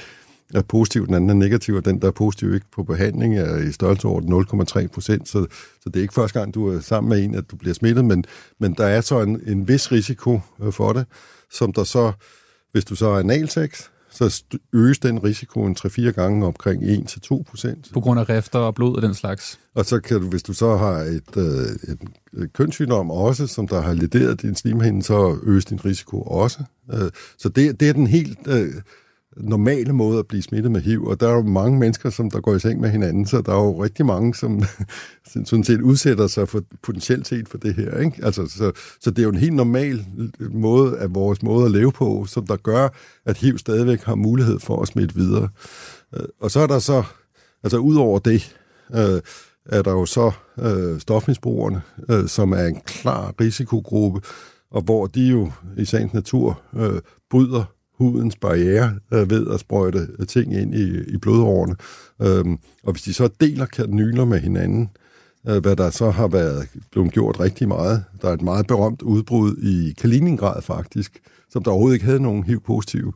er 0.54 0.62
positiv, 0.62 1.06
den 1.06 1.14
anden 1.14 1.30
er 1.30 1.34
negativ, 1.34 1.76
og 1.76 1.86
den, 1.86 2.02
der 2.02 2.08
er 2.08 2.12
positiv 2.12 2.54
ikke 2.54 2.66
på 2.72 2.84
behandling, 2.84 3.38
er 3.38 3.58
i 3.58 3.72
størrelsesorden 3.72 4.34
0,3 4.34 4.88
procent. 4.88 5.30
Så, 5.30 5.46
så 5.84 5.90
det 5.90 5.96
er 5.96 6.02
ikke 6.02 6.14
første 6.14 6.40
gang, 6.40 6.54
du 6.54 6.68
er 6.68 6.80
sammen 6.80 7.10
med 7.10 7.24
en, 7.24 7.36
at 7.36 7.52
du 7.52 7.56
bliver 7.56 7.74
smittet, 7.74 8.06
men, 8.06 8.26
men 8.60 8.74
der 8.74 8.86
er 8.86 9.02
så 9.02 9.22
en, 9.22 9.42
en 9.46 9.68
vis 9.68 9.92
risiko 9.92 10.40
øh, 10.64 10.74
for 10.74 10.94
det, 10.94 11.06
som 11.52 11.74
der 11.74 11.84
så, 11.84 12.12
hvis 12.72 12.86
du 12.86 12.96
så 12.96 13.08
er 13.08 13.20
analsex, 13.20 13.90
så 14.16 14.44
øges 14.74 15.00
den 15.00 15.24
risiko 15.24 15.66
en 15.66 15.76
3-4 15.80 16.02
gange 16.02 16.46
omkring 16.46 16.84
1-2 16.84 17.44
procent. 17.44 17.90
På 17.94 18.00
grund 18.00 18.20
af 18.20 18.30
rifter 18.30 18.60
og 18.60 18.76
blod 18.76 18.96
og 18.96 19.02
den 19.02 19.14
slags? 19.14 19.60
Og 19.76 19.86
så 19.86 20.00
kan 20.00 20.22
du, 20.22 20.30
hvis 20.30 20.44
du 20.44 20.54
så 20.54 20.78
har 20.78 20.98
et, 20.98 21.38
øh, 21.38 21.94
et, 21.94 22.00
et 22.44 22.54
kønssygdom 22.54 23.12
også, 23.12 23.48
som 23.48 23.68
der 23.68 23.82
har 23.82 23.94
lederet 23.94 24.42
din 24.42 24.56
slimhinde, 24.56 25.04
så 25.04 25.38
øges 25.44 25.66
din 25.66 25.86
risiko 25.86 26.22
også. 26.22 26.64
Øh, 26.94 27.12
så 27.38 27.50
det, 27.50 27.80
det 27.80 27.90
er 27.90 27.94
den 27.94 28.08
helt... 28.08 28.40
Øh, 28.48 28.74
normale 29.38 29.94
måde 29.94 30.20
at 30.20 30.28
blive 30.28 30.42
smittet 30.42 30.72
med 30.72 30.82
HIV, 30.82 31.04
og 31.04 31.20
der 31.20 31.28
er 31.28 31.34
jo 31.34 31.42
mange 31.42 31.80
mennesker, 31.80 32.10
som 32.10 32.32
der 32.32 32.42
går 32.42 32.56
i 32.56 32.60
seng 32.60 32.80
med 32.80 32.90
hinanden, 32.90 33.26
så 33.26 33.42
der 33.42 33.52
er 33.52 33.64
jo 33.64 33.84
rigtig 33.84 34.06
mange, 34.06 34.36
som 34.36 34.64
sådan 35.46 35.64
set 35.64 35.82
udsætter 35.82 36.28
sig 36.28 36.50
for 36.50 36.62
potentielt 36.84 37.28
set 37.28 37.50
for 37.50 37.58
det 37.58 37.76
her. 37.76 38.00
Ikke? 38.00 38.26
Altså, 38.26 38.48
så, 38.48 38.72
så 39.02 39.10
det 39.10 39.20
er 39.20 39.24
jo 39.24 39.30
en 39.30 39.38
helt 39.38 39.54
normal 39.54 40.06
måde 40.52 40.98
af 40.98 41.16
vores 41.16 41.44
måde 41.44 41.66
at 41.66 41.72
leve 41.72 41.92
på, 41.92 42.26
som 42.26 42.48
der 42.48 42.56
gør, 42.56 42.90
at 43.26 43.38
HIV 43.38 43.58
stadigvæk 43.58 44.04
har 44.04 44.16
mulighed 44.16 44.60
for 44.60 44.82
at 44.82 44.88
smitte 44.88 45.16
videre. 45.16 45.50
Øh, 46.16 46.26
og 46.42 46.52
så 46.52 46.60
er 46.60 46.68
der 46.68 46.80
så, 46.80 47.04
altså 47.64 47.78
ud 47.78 47.96
over 47.96 48.20
det, 48.20 48.56
øh, 48.96 49.22
er 49.66 49.82
der 49.82 49.92
jo 49.92 50.06
så 50.06 50.32
øh, 50.60 51.00
stofmisbrugerne, 51.00 51.82
øh, 52.10 52.28
som 52.28 52.52
er 52.52 52.66
en 52.66 52.82
klar 52.86 53.34
risikogruppe, 53.42 54.22
og 54.72 54.82
hvor 54.82 55.08
de 55.08 55.28
jo 55.28 55.52
i 55.78 55.86
sagens 55.86 56.14
natur 56.14 56.62
øh, 56.76 57.02
bryder 57.30 57.75
hudens 57.98 58.36
barriere 58.36 58.94
øh, 59.14 59.30
ved 59.30 59.48
at 59.54 59.60
sprøjte 59.60 60.08
øh, 60.20 60.28
ting 60.28 60.54
ind 60.54 60.76
i, 60.76 61.14
i 61.14 61.18
blodårene. 61.18 61.76
Øhm, 62.22 62.58
og 62.84 62.92
hvis 62.92 63.02
de 63.02 63.14
så 63.14 63.30
deler 63.40 63.66
kanyler 63.66 64.26
med 64.26 64.40
hinanden, 64.40 64.90
øh, 65.48 65.62
hvad 65.62 65.76
der 65.76 65.90
så 65.90 66.10
har 66.10 66.28
været 66.28 66.68
blevet 66.92 67.12
gjort 67.12 67.40
rigtig 67.40 67.68
meget. 67.68 68.04
Der 68.22 68.30
er 68.30 68.34
et 68.34 68.42
meget 68.42 68.68
berømt 68.68 69.02
udbrud 69.02 69.58
i 69.58 69.94
Kaliningrad 69.98 70.62
faktisk, 70.62 71.20
som 71.50 71.64
der 71.64 71.72
overhovedet 71.72 71.96
ikke 71.96 72.06
havde 72.06 72.24
nogen 72.24 72.44
HIV-positive, 72.44 73.14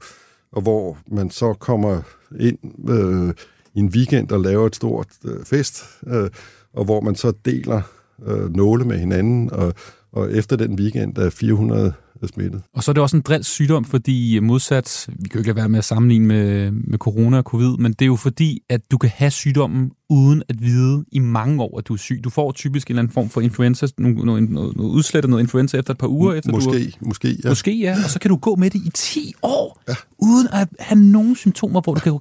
og 0.52 0.62
hvor 0.62 0.98
man 1.08 1.30
så 1.30 1.54
kommer 1.54 2.02
ind 2.40 2.90
øh, 2.90 3.34
i 3.74 3.80
en 3.80 3.88
weekend 3.88 4.32
og 4.32 4.40
laver 4.40 4.66
et 4.66 4.76
stort 4.76 5.08
øh, 5.26 5.46
fest, 5.46 5.84
øh, 6.08 6.30
og 6.74 6.86
hvor 6.86 7.02
man 7.02 7.16
så 7.16 7.34
deler 7.46 7.82
øh, 8.26 8.56
nåle 8.56 8.86
med 8.86 9.00
hinanden, 9.00 9.52
og, 9.52 9.74
og 10.12 10.34
efter 10.34 10.56
den 10.56 10.80
weekend 10.80 11.18
er 11.18 11.30
400 11.30 11.94
er 12.22 12.28
smittet. 12.28 12.62
Og 12.74 12.84
så 12.84 12.92
er 12.92 12.94
det 12.94 13.04
også 13.04 13.16
en 13.16 13.22
drills 13.22 13.48
sygdom, 13.48 13.86
fordi 13.86 14.40
modsat, 14.40 15.10
vi 15.20 15.30
kan 15.30 15.34
jo 15.34 15.40
ikke 15.40 15.48
lade 15.48 15.56
være 15.56 15.70
med 15.70 15.80
at 15.80 15.86
sammenligne 15.86 16.28
med, 16.28 16.72
med 16.72 16.98
corona 16.98 17.38
og 17.38 17.44
covid, 17.44 17.78
men 17.78 17.94
det 17.94 18.02
er 18.02 18.06
jo 18.06 18.16
fordi, 18.16 18.60
at 18.70 18.92
du 18.92 18.98
kan 18.98 19.10
have 19.10 19.32
sygdommen 19.32 19.92
uden 20.10 20.44
at 20.50 20.62
vide 20.62 21.06
i 21.12 21.20
mange 21.20 21.64
år, 21.64 21.78
at 21.78 21.88
du 21.88 21.94
er 21.94 21.98
syg. 21.98 22.22
Du 22.24 22.30
får 22.30 22.52
typisk 22.52 22.88
en 22.88 22.92
eller 22.92 23.02
anden 23.02 23.14
form 23.14 23.30
for 23.30 23.42
influenza, 23.42 23.88
noget, 23.98 24.26
noget, 24.26 24.50
noget, 24.50 24.76
udslættet 24.78 25.30
noget 25.30 25.44
influenza 25.44 25.78
efter 25.78 25.94
et 25.94 25.98
par 25.98 26.08
uger. 26.08 26.34
Efter 26.34 26.52
måske, 26.52 26.70
du 26.70 26.74
har, 26.74 27.06
måske, 27.06 27.38
ja. 27.44 27.50
Måske, 27.50 27.80
ja. 27.80 27.96
Og 28.04 28.10
så 28.10 28.20
kan 28.20 28.30
du 28.30 28.36
gå 28.36 28.56
med 28.56 28.70
det 28.70 28.82
i 28.86 28.90
10 28.94 29.34
år, 29.44 29.82
ja. 29.88 29.96
uden 30.20 30.48
at 30.52 30.68
have 30.80 31.00
nogen 31.00 31.36
symptomer, 31.36 31.82
hvor 31.82 31.94
du 31.94 32.00
kan... 32.00 32.20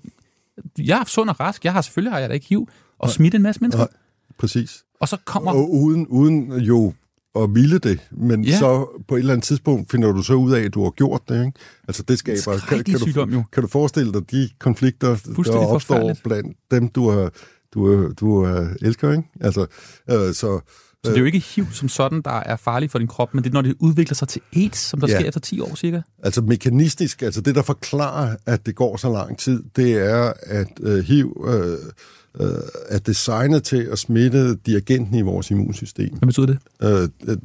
Jeg 0.79 1.01
er 1.01 1.05
sund 1.05 1.31
og 1.31 1.41
rask, 1.41 1.65
jeg 1.65 1.73
har 1.73 1.83
selvfølgelig 1.83 2.13
har 2.13 2.19
jeg 2.19 2.29
da 2.29 2.35
ikke 2.35 2.47
HIV, 2.49 2.69
og 2.99 3.11
smitte 3.11 3.37
en 3.37 3.43
masse 3.43 3.61
mennesker. 3.61 3.85
Nej, 3.85 3.89
præcis. 4.39 4.85
Og 5.01 5.09
så 5.09 5.17
kommer... 5.25 5.51
Og 5.51 5.75
uden, 5.75 6.07
uden 6.07 6.53
jo 6.53 6.93
at 7.43 7.55
ville 7.55 7.79
det, 7.79 8.01
men 8.11 8.45
ja. 8.45 8.59
så 8.59 9.03
på 9.09 9.15
et 9.15 9.19
eller 9.19 9.33
andet 9.33 9.45
tidspunkt 9.45 9.91
finder 9.91 10.13
du 10.13 10.23
så 10.23 10.35
ud 10.35 10.53
af, 10.53 10.61
at 10.61 10.75
du 10.75 10.83
har 10.83 10.91
gjort 10.91 11.23
det. 11.29 11.47
Ikke? 11.47 11.59
Altså 11.89 12.03
det 12.03 12.19
skaber... 12.19 12.53
Det 12.53 12.63
kan, 12.69 12.85
kan, 12.85 12.99
du, 12.99 13.27
jo. 13.33 13.43
kan 13.53 13.63
du 13.63 13.69
forestille 13.69 14.13
dig 14.13 14.31
de 14.31 14.49
konflikter, 14.59 15.17
der 15.45 15.57
opstår 15.57 16.17
blandt 16.25 16.57
dem, 16.71 16.89
du 16.89 17.11
har, 17.11 17.31
du, 17.75 18.13
du 18.13 18.45
har 18.45 18.75
elsker, 18.83 19.11
ikke? 19.11 19.29
Altså, 19.41 19.67
øh, 20.11 20.35
så... 20.35 20.61
Så 21.05 21.11
det 21.11 21.17
er 21.17 21.21
jo 21.21 21.27
ikke 21.27 21.39
HIV 21.39 21.67
som 21.73 21.89
sådan, 21.89 22.23
der 22.23 22.31
er 22.31 22.57
farligt 22.57 22.93
for 22.93 22.99
din 22.99 23.09
krop, 23.09 23.35
men 23.35 23.45
det 23.45 23.51
er, 23.51 23.55
når 23.55 23.63
det 23.63 23.75
udvikler 23.81 24.15
sig 24.15 24.29
til 24.29 24.41
AIDS, 24.57 24.79
som 24.79 25.01
der 25.01 25.09
ja. 25.09 25.19
sker 25.19 25.29
efter 25.29 25.41
10 25.41 25.61
år 25.61 25.75
cirka? 25.75 26.01
Altså 26.23 26.41
mekanistisk, 26.41 27.23
altså 27.23 27.41
det, 27.41 27.55
der 27.55 27.63
forklarer, 27.63 28.37
at 28.47 28.67
det 28.67 28.75
går 28.75 28.97
så 28.97 29.13
lang 29.13 29.39
tid, 29.39 29.63
det 29.77 29.93
er, 29.93 30.33
at 30.43 30.69
øh, 30.81 31.05
HIV 31.05 31.47
øh, 31.49 31.79
øh, 32.41 32.63
er 32.89 32.99
designet 32.99 33.65
til 33.65 33.83
at 33.83 33.99
smitte 33.99 34.57
dirigenten 34.57 35.15
i 35.15 35.23
vores 35.23 35.51
immunsystem. 35.51 36.15
Hvad 36.15 36.27
betyder 36.27 36.47
det? 36.47 36.59
Øh, 36.83 37.39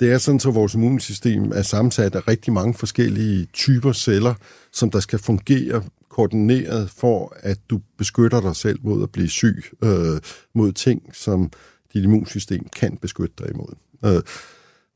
det 0.00 0.12
er 0.12 0.18
sådan, 0.18 0.40
at 0.48 0.54
vores 0.54 0.74
immunsystem 0.74 1.52
er 1.54 1.62
sammensat 1.62 2.14
af 2.14 2.28
rigtig 2.28 2.52
mange 2.52 2.74
forskellige 2.74 3.46
typer 3.52 3.92
celler, 3.92 4.34
som 4.72 4.90
der 4.90 5.00
skal 5.00 5.18
fungere 5.18 5.82
koordineret 6.08 6.90
for, 6.90 7.36
at 7.40 7.58
du 7.70 7.80
beskytter 7.98 8.40
dig 8.40 8.56
selv 8.56 8.78
mod 8.82 9.02
at 9.02 9.10
blive 9.10 9.28
syg, 9.28 9.64
øh, 9.84 10.20
mod 10.54 10.72
ting, 10.72 11.02
som 11.12 11.50
dit 11.94 12.04
immunsystem 12.04 12.68
kan 12.76 12.96
beskytte 12.96 13.34
dig 13.38 13.50
imod. 13.54 13.74
Øh, 14.04 14.22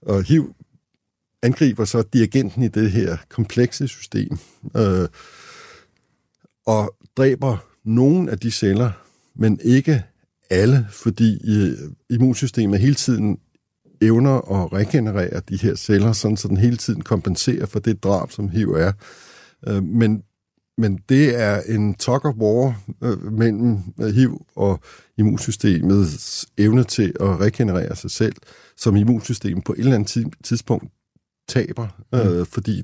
og 0.02 0.22
HIV 0.22 0.54
angriber 1.42 1.84
så 1.84 2.02
dirigenten 2.12 2.62
i 2.62 2.68
det 2.68 2.90
her 2.90 3.16
komplekse 3.28 3.88
system, 3.88 4.38
øh, 4.76 5.08
og 6.66 6.94
dræber 7.16 7.56
nogle 7.84 8.30
af 8.30 8.38
de 8.38 8.50
celler, 8.50 8.90
men 9.36 9.60
ikke 9.64 10.02
alle, 10.50 10.86
fordi 10.90 11.38
immunsystemet 12.10 12.80
hele 12.80 12.94
tiden 12.94 13.38
evner 14.00 14.62
at 14.62 14.72
regenerere 14.72 15.40
de 15.48 15.56
her 15.56 15.74
celler, 15.74 16.12
sådan 16.12 16.36
så 16.36 16.48
den 16.48 16.56
hele 16.56 16.76
tiden 16.76 17.02
kompenserer 17.02 17.66
for 17.66 17.78
det 17.78 18.02
drab, 18.02 18.30
som 18.30 18.48
HIV 18.48 18.68
er. 18.68 18.92
Øh, 19.68 19.84
men, 19.84 20.22
men 20.78 20.98
det 21.08 21.40
er 21.40 21.60
en 21.60 21.94
talk 21.94 22.24
of 22.24 22.34
war 22.34 22.82
øh, 23.02 23.32
mellem 23.32 23.78
HIV 24.14 24.46
og 24.56 24.80
immunsystemets 25.18 26.46
evne 26.58 26.84
til 26.84 27.14
at 27.20 27.40
regenerere 27.40 27.96
sig 27.96 28.10
selv, 28.10 28.36
som 28.76 28.96
immunsystemet 28.96 29.64
på 29.64 29.72
et 29.72 29.78
eller 29.78 29.94
andet 29.94 30.34
tidspunkt 30.44 30.92
taber, 31.48 31.88
øh, 32.14 32.38
mm. 32.38 32.46
fordi 32.46 32.82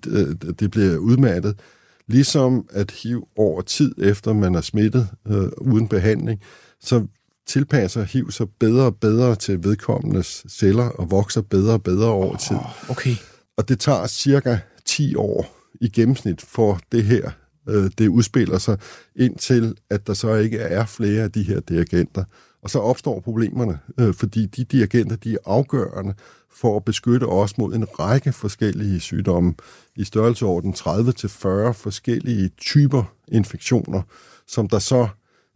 det 0.61 0.71
bliver 0.71 0.97
udmattet. 0.97 1.61
Ligesom 2.09 2.69
at 2.71 2.91
HIV 2.91 3.29
over 3.37 3.63
tid 3.63 3.95
efter 3.99 4.33
man 4.33 4.55
er 4.55 4.61
smittet 4.61 5.09
øh, 5.29 5.49
uden 5.59 5.89
behandling, 5.89 6.41
så 6.81 7.07
tilpasser 7.47 8.03
HIV 8.03 8.31
sig 8.31 8.47
bedre 8.61 8.85
og 8.85 8.97
bedre 8.97 9.37
til 9.37 9.65
vedkommendes 9.65 10.47
celler 10.49 10.89
og 10.89 11.11
vokser 11.11 11.43
bedre 11.43 11.73
og 11.73 11.83
bedre 11.83 12.09
over 12.09 12.37
tid. 12.37 12.57
Oh, 12.57 12.91
okay. 12.91 13.15
Og 13.57 13.69
det 13.69 13.81
tager 13.81 14.07
cirka 14.07 14.59
10 14.85 15.15
år 15.15 15.57
i 15.81 15.89
gennemsnit 15.89 16.41
for 16.41 16.81
det 16.93 17.05
her, 17.05 17.31
øh, 17.69 17.91
det 17.99 18.09
udspiller 18.09 18.59
sig, 18.59 18.79
indtil 19.17 19.77
at 19.91 20.07
der 20.07 20.15
så 20.15 20.35
ikke 20.35 20.59
er 20.59 20.87
flere 20.87 21.23
af 21.23 21.33
de 21.33 21.43
her 21.43 21.61
dirigenter. 21.61 22.25
Og 22.63 22.71
så 22.71 22.79
opstår 22.79 23.21
problemerne, 23.21 23.79
øh, 24.01 24.15
fordi 24.15 24.47
de 24.47 24.65
dirigenter, 24.65 25.17
de 25.17 25.33
er 25.35 25.39
afgørende 25.47 26.15
for 26.61 26.77
at 26.77 26.85
beskytte 26.85 27.25
os 27.25 27.59
mod 27.59 27.75
en 27.75 27.99
række 27.99 28.33
forskellige 28.33 29.01
sygdomme 29.01 29.55
i 29.97 30.05
størrelseorden 30.05 30.75
30-40 30.75 31.73
forskellige 31.73 32.49
typer 32.49 33.03
infektioner, 33.29 34.03
som 34.47 34.69
der 34.69 34.79
så, 34.79 35.09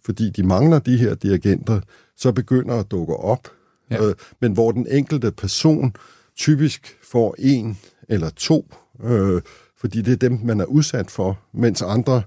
fordi 0.05 0.31
de 0.31 0.43
mangler 0.43 0.79
de 0.79 0.97
her 0.97 1.15
dirigenter, 1.15 1.81
så 2.17 2.33
begynder 2.33 2.75
at 2.77 2.91
dukke 2.91 3.17
op. 3.17 3.49
Ja. 3.91 4.09
Øh, 4.09 4.15
men 4.41 4.53
hvor 4.53 4.73
den 4.73 4.87
enkelte 4.91 5.31
person 5.31 5.95
typisk 6.37 6.99
får 7.03 7.35
en 7.39 7.79
eller 8.09 8.31
to, 8.31 8.75
øh, 9.05 9.43
fordi 9.81 10.03
det 10.03 10.13
er 10.13 10.29
dem, 10.29 10.41
man 10.45 10.61
er 10.61 10.65
udsat 10.65 11.11
for, 11.11 11.39
mens 11.53 11.83
andre 11.83 12.23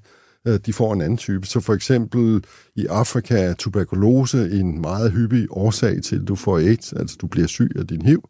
øh, 0.47 0.59
de 0.65 0.73
får 0.73 0.93
en 0.93 1.01
anden 1.01 1.17
type. 1.17 1.47
Så 1.47 1.59
for 1.59 1.73
eksempel 1.73 2.45
i 2.75 2.85
Afrika 2.85 3.43
er 3.43 3.53
tuberkulose 3.53 4.49
en 4.51 4.81
meget 4.81 5.11
hyppig 5.11 5.47
årsag 5.49 6.03
til, 6.03 6.15
at 6.15 6.27
du 6.27 6.35
får 6.35 6.57
AIDS, 6.57 6.93
altså 6.93 7.17
du 7.21 7.27
bliver 7.27 7.47
syg 7.47 7.71
af 7.75 7.87
din 7.87 8.01
HIV. 8.01 8.23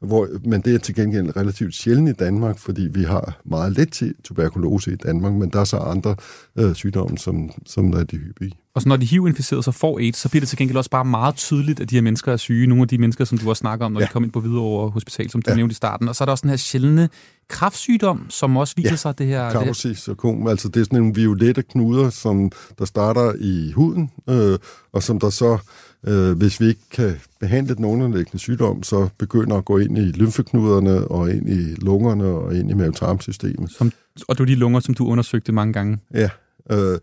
Hvor, 0.00 0.28
men 0.44 0.60
det 0.60 0.74
er 0.74 0.78
til 0.78 0.94
gengæld 0.94 1.36
relativt 1.36 1.74
sjældent 1.74 2.08
i 2.08 2.12
Danmark, 2.12 2.58
fordi 2.58 2.88
vi 2.92 3.02
har 3.02 3.40
meget 3.44 3.72
let 3.72 3.92
til 3.92 4.14
tuberkulose 4.24 4.92
i 4.92 4.96
Danmark, 4.96 5.32
men 5.32 5.50
der 5.50 5.60
er 5.60 5.64
så 5.64 5.76
andre 5.76 6.16
øh, 6.56 6.74
sygdomme, 6.74 7.18
som, 7.18 7.50
som 7.66 7.92
er 7.92 8.02
de 8.04 8.16
hyppige. 8.16 8.52
Og 8.74 8.82
så 8.82 8.88
når 8.88 8.96
de 8.96 9.06
HIV-inficerede 9.06 9.62
så 9.62 9.70
får 9.70 9.98
AIDS, 9.98 10.18
så 10.18 10.28
bliver 10.28 10.40
det 10.40 10.48
til 10.48 10.58
gengæld 10.58 10.76
også 10.76 10.90
bare 10.90 11.04
meget 11.04 11.34
tydeligt, 11.34 11.80
at 11.80 11.90
de 11.90 11.94
her 11.94 12.02
mennesker 12.02 12.32
er 12.32 12.36
syge. 12.36 12.66
Nogle 12.66 12.82
af 12.82 12.88
de 12.88 12.98
mennesker, 12.98 13.24
som 13.24 13.38
du 13.38 13.48
også 13.48 13.60
snakker 13.60 13.86
om, 13.86 13.92
når 13.92 14.00
ja. 14.00 14.06
de 14.06 14.12
kommer 14.12 14.26
ind 14.26 14.32
på 14.32 14.40
Hvidovre 14.40 14.90
Hospital, 14.90 15.30
som 15.30 15.42
du 15.42 15.50
ja. 15.50 15.56
nævnte 15.56 15.72
i 15.72 15.74
starten. 15.74 16.08
Og 16.08 16.16
så 16.16 16.24
er 16.24 16.26
der 16.26 16.30
også 16.30 16.42
den 16.42 16.50
her 16.50 16.56
sjældne 16.56 17.08
kraftsygdom, 17.50 18.26
som 18.28 18.56
også 18.56 18.74
viser 18.76 18.90
Ja, 18.90 18.96
sig 18.96 19.18
det 19.18 19.26
her? 19.26 19.44
Det, 19.44 19.52
Kaposi-sarkom, 19.52 20.46
altså 20.46 20.68
det 20.68 20.80
er 20.80 20.84
sådan 20.84 20.98
nogle 20.98 21.14
violette 21.14 21.62
knuder, 21.62 22.10
som 22.10 22.50
der 22.78 22.84
starter 22.84 23.32
i 23.40 23.72
huden, 23.72 24.10
øh, 24.28 24.58
og 24.92 25.02
som 25.02 25.20
der 25.20 25.30
så, 25.30 25.58
øh, 26.06 26.38
hvis 26.38 26.60
vi 26.60 26.66
ikke 26.66 26.88
kan 26.90 27.20
behandle 27.40 27.74
den 27.74 27.84
underliggende 27.84 28.38
sygdom, 28.38 28.82
så 28.82 29.08
begynder 29.18 29.56
at 29.56 29.64
gå 29.64 29.78
ind 29.78 29.98
i 29.98 30.00
lymfeknuderne, 30.00 31.08
og 31.08 31.30
ind 31.30 31.48
i 31.48 31.74
lungerne, 31.74 32.24
og 32.24 32.54
ind 32.54 32.70
i 32.70 32.74
mavetarmsystemet. 32.74 33.70
som, 33.70 33.92
og 34.28 34.38
det 34.38 34.40
var 34.40 34.46
de 34.46 34.54
lunger, 34.54 34.80
som 34.80 34.94
du 34.94 35.06
undersøgte 35.06 35.52
mange 35.52 35.72
gange. 35.72 35.98
Ja, 36.14 36.30
øh, 36.70 36.98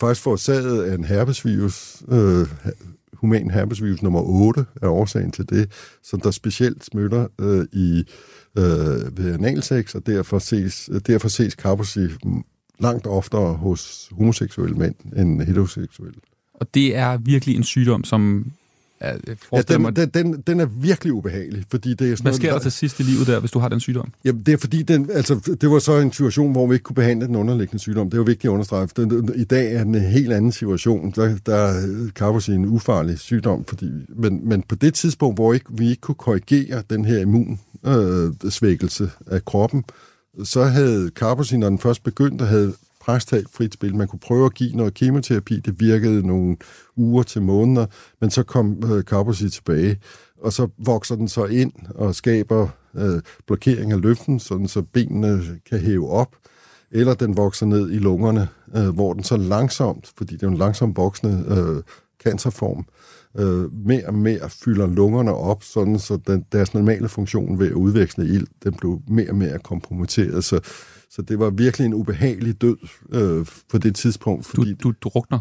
faktisk 0.00 0.22
forårsaget 0.22 0.82
af 0.82 0.94
en 0.94 1.04
herpesvirus, 1.04 2.02
øh, 2.08 2.46
human 3.20 3.50
herpesvirus 3.50 4.02
nummer 4.02 4.20
8 4.22 4.64
er 4.82 4.88
årsagen 4.88 5.30
til 5.30 5.48
det, 5.50 5.70
som 6.02 6.20
der 6.20 6.30
specielt 6.30 6.84
smitter 6.84 7.26
øh, 7.40 7.66
i 7.72 8.04
øh, 8.60 9.18
ved 9.18 9.34
analsex, 9.34 9.94
og 9.94 10.06
derfor 10.06 10.38
ses, 10.38 10.90
derfor 11.06 11.28
ses 11.28 11.54
Kaposi 11.54 12.00
langt 12.80 13.06
oftere 13.06 13.54
hos 13.54 14.08
homoseksuelle 14.12 14.76
mænd 14.76 14.94
end 15.16 15.42
heteroseksuelle. 15.42 16.20
Og 16.54 16.74
det 16.74 16.96
er 16.96 17.16
virkelig 17.16 17.56
en 17.56 17.62
sygdom, 17.62 18.04
som 18.04 18.52
Ja, 19.02 19.12
forestiller 19.36 19.90
den, 19.90 20.10
den, 20.14 20.32
den, 20.32 20.42
den 20.46 20.60
er 20.60 20.66
virkelig 20.66 21.12
ubehagelig, 21.12 21.64
fordi 21.70 21.94
det 21.94 22.12
er 22.12 22.16
sådan 22.16 22.24
hvad 22.24 22.32
sker 22.32 22.46
der 22.46 22.50
noget, 22.50 22.62
til 22.62 22.72
sidst 22.72 23.00
i 23.00 23.02
livet 23.02 23.26
der, 23.26 23.40
hvis 23.40 23.50
du 23.50 23.58
har 23.58 23.68
den 23.68 23.80
sygdom? 23.80 24.12
Jamen, 24.24 24.42
det 24.42 24.54
er 24.54 24.58
fordi, 24.58 24.82
den, 24.82 25.10
altså, 25.12 25.56
det 25.60 25.70
var 25.70 25.78
så 25.78 25.98
en 25.98 26.12
situation, 26.12 26.52
hvor 26.52 26.66
vi 26.66 26.74
ikke 26.74 26.82
kunne 26.82 26.94
behandle 26.94 27.26
den 27.26 27.36
underliggende 27.36 27.78
sygdom. 27.78 28.10
Det 28.10 28.14
er 28.14 28.18
jo 28.18 28.24
vigtigt 28.24 28.44
at 28.44 28.52
understrege. 28.52 28.88
for 28.88 28.94
Den, 28.94 29.34
I 29.34 29.44
dag 29.44 29.74
er 29.74 29.84
den 29.84 29.94
en 29.94 30.00
helt 30.00 30.32
anden 30.32 30.52
situation. 30.52 31.12
Der, 31.16 31.36
der 31.46 31.54
er 31.54 32.10
Kaposi 32.16 32.52
en 32.52 32.64
ufarlig 32.64 33.18
sygdom, 33.18 33.64
fordi, 33.64 33.90
men, 34.08 34.48
men 34.48 34.62
på 34.62 34.74
det 34.74 34.94
tidspunkt, 34.94 35.36
hvor 35.36 35.52
ikke, 35.52 35.66
vi 35.70 35.90
ikke 35.90 36.00
kunne 36.00 36.14
korrigere 36.14 36.82
den 36.90 37.04
her 37.04 37.18
immunsvækkelse 37.18 39.04
øh, 39.04 39.34
af 39.34 39.44
kroppen, 39.44 39.84
så 40.44 40.64
havde 40.64 41.10
Kaposi, 41.10 41.56
når 41.56 41.68
den 41.68 41.78
først 41.78 42.04
begyndte, 42.04 42.44
havde 42.44 42.72
præstalt 43.00 43.50
frit 43.50 43.74
spil. 43.74 43.96
Man 43.96 44.08
kunne 44.08 44.18
prøve 44.18 44.46
at 44.46 44.54
give 44.54 44.76
noget 44.76 44.94
kemoterapi. 44.94 45.60
Det 45.60 45.80
virkede 45.80 46.26
nogle 46.26 46.56
uger 46.96 47.22
til 47.22 47.42
måneder, 47.42 47.86
men 48.20 48.30
så 48.30 48.42
kom 48.42 48.82
øh, 48.92 49.04
Kaposi 49.04 49.50
tilbage. 49.50 50.00
Og 50.42 50.52
så 50.52 50.68
vokser 50.78 51.16
den 51.16 51.28
så 51.28 51.44
ind 51.44 51.72
og 51.94 52.14
skaber 52.14 52.68
øh, 52.94 53.20
blokering 53.46 53.92
af 53.92 54.00
løften, 54.00 54.40
sådan 54.40 54.68
så 54.68 54.82
benene 54.82 55.42
kan 55.70 55.78
hæve 55.78 56.10
op. 56.10 56.36
Eller 56.90 57.14
den 57.14 57.36
vokser 57.36 57.66
ned 57.66 57.90
i 57.90 57.98
lungerne, 57.98 58.48
øh, 58.76 58.88
hvor 58.88 59.12
den 59.12 59.24
så 59.24 59.36
langsomt, 59.36 60.12
fordi 60.16 60.34
det 60.34 60.42
er 60.42 60.48
en 60.48 60.56
langsomt 60.56 60.96
voksende 60.96 61.44
øh, 61.48 61.82
cancerform, 62.24 62.84
øh, 63.38 63.86
mere 63.86 64.06
og 64.06 64.14
mere 64.14 64.50
fylder 64.50 64.86
lungerne 64.86 65.34
op, 65.34 65.62
sådan 65.62 65.98
så 65.98 66.18
den, 66.26 66.44
deres 66.52 66.74
normale 66.74 67.08
funktion 67.08 67.58
ved 67.58 67.66
at 67.66 67.72
udveksle 67.72 68.24
ild, 68.24 68.46
den 68.64 68.74
blev 68.74 69.00
mere 69.08 69.30
og 69.30 69.36
mere 69.36 69.58
kompromitteret. 69.58 70.44
Så, 70.44 70.60
så 71.10 71.22
det 71.22 71.38
var 71.38 71.50
virkelig 71.50 71.84
en 71.86 71.94
ubehagelig 71.94 72.60
død 72.62 72.76
øh, 73.12 73.46
på 73.70 73.78
det 73.78 73.94
tidspunkt. 73.94 74.46
Du, 74.46 74.62
Fordi, 74.62 74.74
du 74.74 74.92
drukner. 75.02 75.38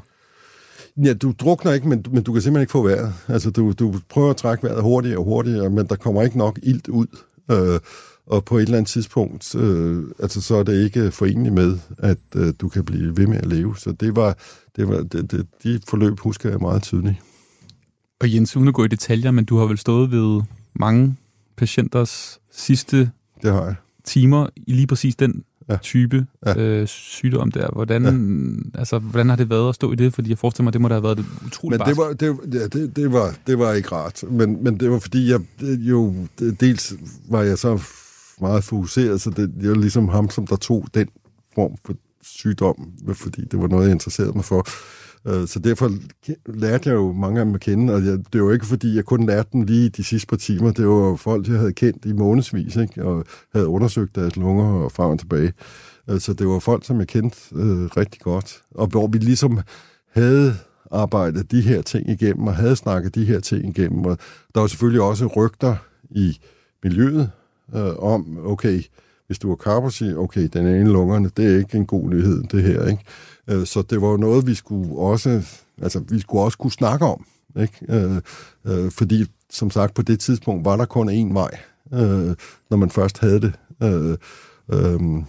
Ja, 1.03 1.13
du 1.13 1.33
drukner 1.39 1.71
ikke, 1.73 1.87
men, 1.89 2.05
men 2.11 2.23
du 2.23 2.33
kan 2.33 2.41
simpelthen 2.41 2.61
ikke 2.63 2.71
få 2.71 2.83
vejret. 2.87 3.13
Altså, 3.27 3.49
du, 3.51 3.71
du 3.71 3.95
prøver 4.09 4.29
at 4.29 4.37
trække 4.37 4.63
vejret 4.63 4.83
hurtigere 4.83 5.17
og 5.17 5.23
hurtigere, 5.23 5.69
men 5.69 5.87
der 5.87 5.95
kommer 5.95 6.23
ikke 6.23 6.37
nok 6.37 6.59
ilt 6.63 6.87
ud. 6.87 7.07
Øh, 7.51 7.79
og 8.25 8.45
på 8.45 8.57
et 8.57 8.61
eller 8.61 8.77
andet 8.77 8.89
tidspunkt, 8.89 9.55
øh, 9.55 10.03
altså, 10.19 10.41
så 10.41 10.55
er 10.55 10.63
det 10.63 10.83
ikke 10.83 11.11
forenligt 11.11 11.53
med, 11.53 11.77
at 11.97 12.17
øh, 12.35 12.53
du 12.61 12.69
kan 12.69 12.85
blive 12.85 13.17
ved 13.17 13.27
med 13.27 13.37
at 13.37 13.45
leve. 13.45 13.77
Så 13.77 13.91
det 13.91 14.15
var, 14.15 14.37
det 14.75 14.87
var 14.87 15.01
det, 15.03 15.31
det, 15.31 15.47
de 15.63 15.79
forløb 15.87 16.19
husker 16.19 16.49
jeg 16.49 16.59
meget 16.59 16.83
tydeligt. 16.83 17.15
Og 18.21 18.33
Jens, 18.33 18.55
uden 18.57 18.67
at 18.67 18.73
gå 18.73 18.83
i 18.83 18.87
detaljer, 18.87 19.31
men 19.31 19.45
du 19.45 19.57
har 19.57 19.65
vel 19.65 19.77
stået 19.77 20.11
ved 20.11 20.41
mange 20.75 21.15
patienters 21.57 22.39
sidste 22.51 22.97
Det 23.43 23.53
har 23.53 23.65
jeg. 23.65 23.75
timer 24.05 24.47
i 24.55 24.73
lige 24.73 24.87
præcis 24.87 25.15
den 25.15 25.43
Ja. 25.69 25.77
type 25.81 26.25
Ja. 26.45 26.59
øh, 26.59 26.87
sygdom 26.87 27.51
der. 27.51 27.67
Hvordan, 27.73 28.71
altså, 28.75 28.99
hvordan 28.99 29.29
har 29.29 29.35
det 29.35 29.49
været 29.49 29.69
at 29.69 29.75
stå 29.75 29.91
i 29.91 29.95
det? 29.95 30.13
Fordi 30.13 30.29
jeg 30.29 30.37
forestiller 30.37 30.63
mig, 30.63 30.73
det 30.73 30.81
må 30.81 30.87
da 30.87 30.93
have 30.93 31.03
været 31.03 31.25
utroligt 31.45 31.79
Men 31.79 31.89
det 31.89 31.97
var, 31.97 32.13
det, 32.13 32.53
ja, 32.53 32.67
det, 32.67 32.95
det, 32.95 33.13
var, 33.13 33.35
det 33.47 33.59
var 33.59 33.73
ikke 33.73 33.91
rart. 33.91 34.23
Men, 34.29 34.63
men 34.63 34.79
det 34.79 34.91
var 34.91 34.99
fordi, 34.99 35.31
jeg 35.31 35.41
jo, 35.61 36.13
dels 36.59 36.93
var 37.29 37.41
jeg 37.41 37.57
så 37.57 37.81
meget 38.41 38.63
fokuseret, 38.63 39.21
så 39.21 39.29
det, 39.29 39.51
jeg 39.61 39.69
var 39.69 39.75
ligesom 39.75 40.09
ham, 40.09 40.29
som 40.29 40.47
der 40.47 40.55
tog 40.55 40.87
den 40.93 41.07
form 41.55 41.71
for 41.85 41.93
sygdom, 42.23 42.91
fordi 43.13 43.45
det 43.45 43.59
var 43.59 43.67
noget, 43.67 43.83
jeg 43.85 43.91
interesserede 43.91 44.31
mig 44.35 44.45
for. 44.45 44.67
Øh, 45.27 45.47
så 45.47 45.59
derfor 45.59 45.91
lærte 46.45 46.89
jeg 46.89 46.95
jo 46.95 47.11
mange 47.11 47.39
af 47.39 47.45
dem 47.45 47.55
at 47.55 47.61
kende, 47.61 47.93
og 47.93 48.05
jeg, 48.05 48.19
det 48.33 48.43
var 48.43 48.53
ikke, 48.53 48.65
fordi 48.65 48.95
jeg 48.95 49.05
kun 49.05 49.25
lærte 49.25 49.49
dem 49.53 49.61
lige 49.61 49.89
de 49.89 50.03
sidste 50.03 50.27
par 50.27 50.37
timer. 50.37 50.71
Det 50.71 50.87
var 50.87 51.09
jo 51.09 51.15
folk, 51.15 51.47
jeg 51.47 51.57
havde 51.57 51.73
kendt 51.73 52.05
i 52.05 52.13
månedsvis, 52.13 52.75
ikke? 52.75 53.05
og 53.05 53.25
havde 53.53 53.67
undersøgt 53.67 54.15
deres 54.15 54.35
lunger 54.35 54.65
og 54.65 54.91
frem 54.91 55.09
og 55.09 55.19
tilbage. 55.19 55.53
Øh, 56.09 56.19
så 56.19 56.33
det 56.33 56.47
var 56.47 56.59
folk, 56.59 56.85
som 56.85 56.99
jeg 56.99 57.07
kendte 57.07 57.37
øh, 57.55 57.85
rigtig 57.85 58.21
godt, 58.21 58.61
og 58.71 58.87
hvor 58.87 59.07
vi 59.07 59.17
ligesom 59.17 59.59
havde 60.13 60.55
arbejdet 60.91 61.51
de 61.51 61.61
her 61.61 61.81
ting 61.81 62.09
igennem, 62.09 62.47
og 62.47 62.55
havde 62.55 62.75
snakket 62.75 63.15
de 63.15 63.25
her 63.25 63.39
ting 63.39 63.77
igennem. 63.77 64.05
Og 64.05 64.17
der 64.55 64.61
var 64.61 64.67
selvfølgelig 64.67 65.01
også 65.01 65.25
rygter 65.25 65.75
i 66.09 66.39
miljøet 66.83 67.31
øh, 67.75 67.95
om, 67.99 68.39
okay, 68.45 68.81
hvis 69.27 69.39
du 69.39 69.49
har 69.49 69.55
Kaposi, 69.55 70.13
okay, 70.13 70.49
den 70.53 70.67
ene 70.67 70.91
lungerne, 70.91 71.29
det 71.37 71.53
er 71.53 71.57
ikke 71.57 71.77
en 71.77 71.85
god 71.85 72.09
nyhed, 72.09 72.43
det 72.43 72.63
her, 72.63 72.85
ikke? 72.85 73.03
Øh, 73.49 73.65
så 73.65 73.81
det 73.81 74.01
var 74.01 74.07
jo 74.07 74.17
noget, 74.17 74.47
vi 74.47 74.53
skulle 74.53 74.99
også, 74.99 75.43
altså, 75.81 75.99
vi 75.99 76.19
skulle 76.19 76.43
også 76.43 76.57
kunne 76.57 76.71
snakke 76.71 77.05
om, 77.05 77.25
ikke? 77.59 77.85
Øh, 77.89 78.21
øh, 78.65 78.91
fordi, 78.91 79.25
som 79.49 79.71
sagt, 79.71 79.93
på 79.93 80.01
det 80.01 80.19
tidspunkt 80.19 80.65
var 80.65 80.77
der 80.77 80.85
kun 80.85 81.09
én 81.09 81.33
vej, 81.33 81.59
øh, 81.93 82.35
når 82.69 82.77
man 82.77 82.89
først 82.89 83.17
havde 83.17 83.41
det. 83.41 83.53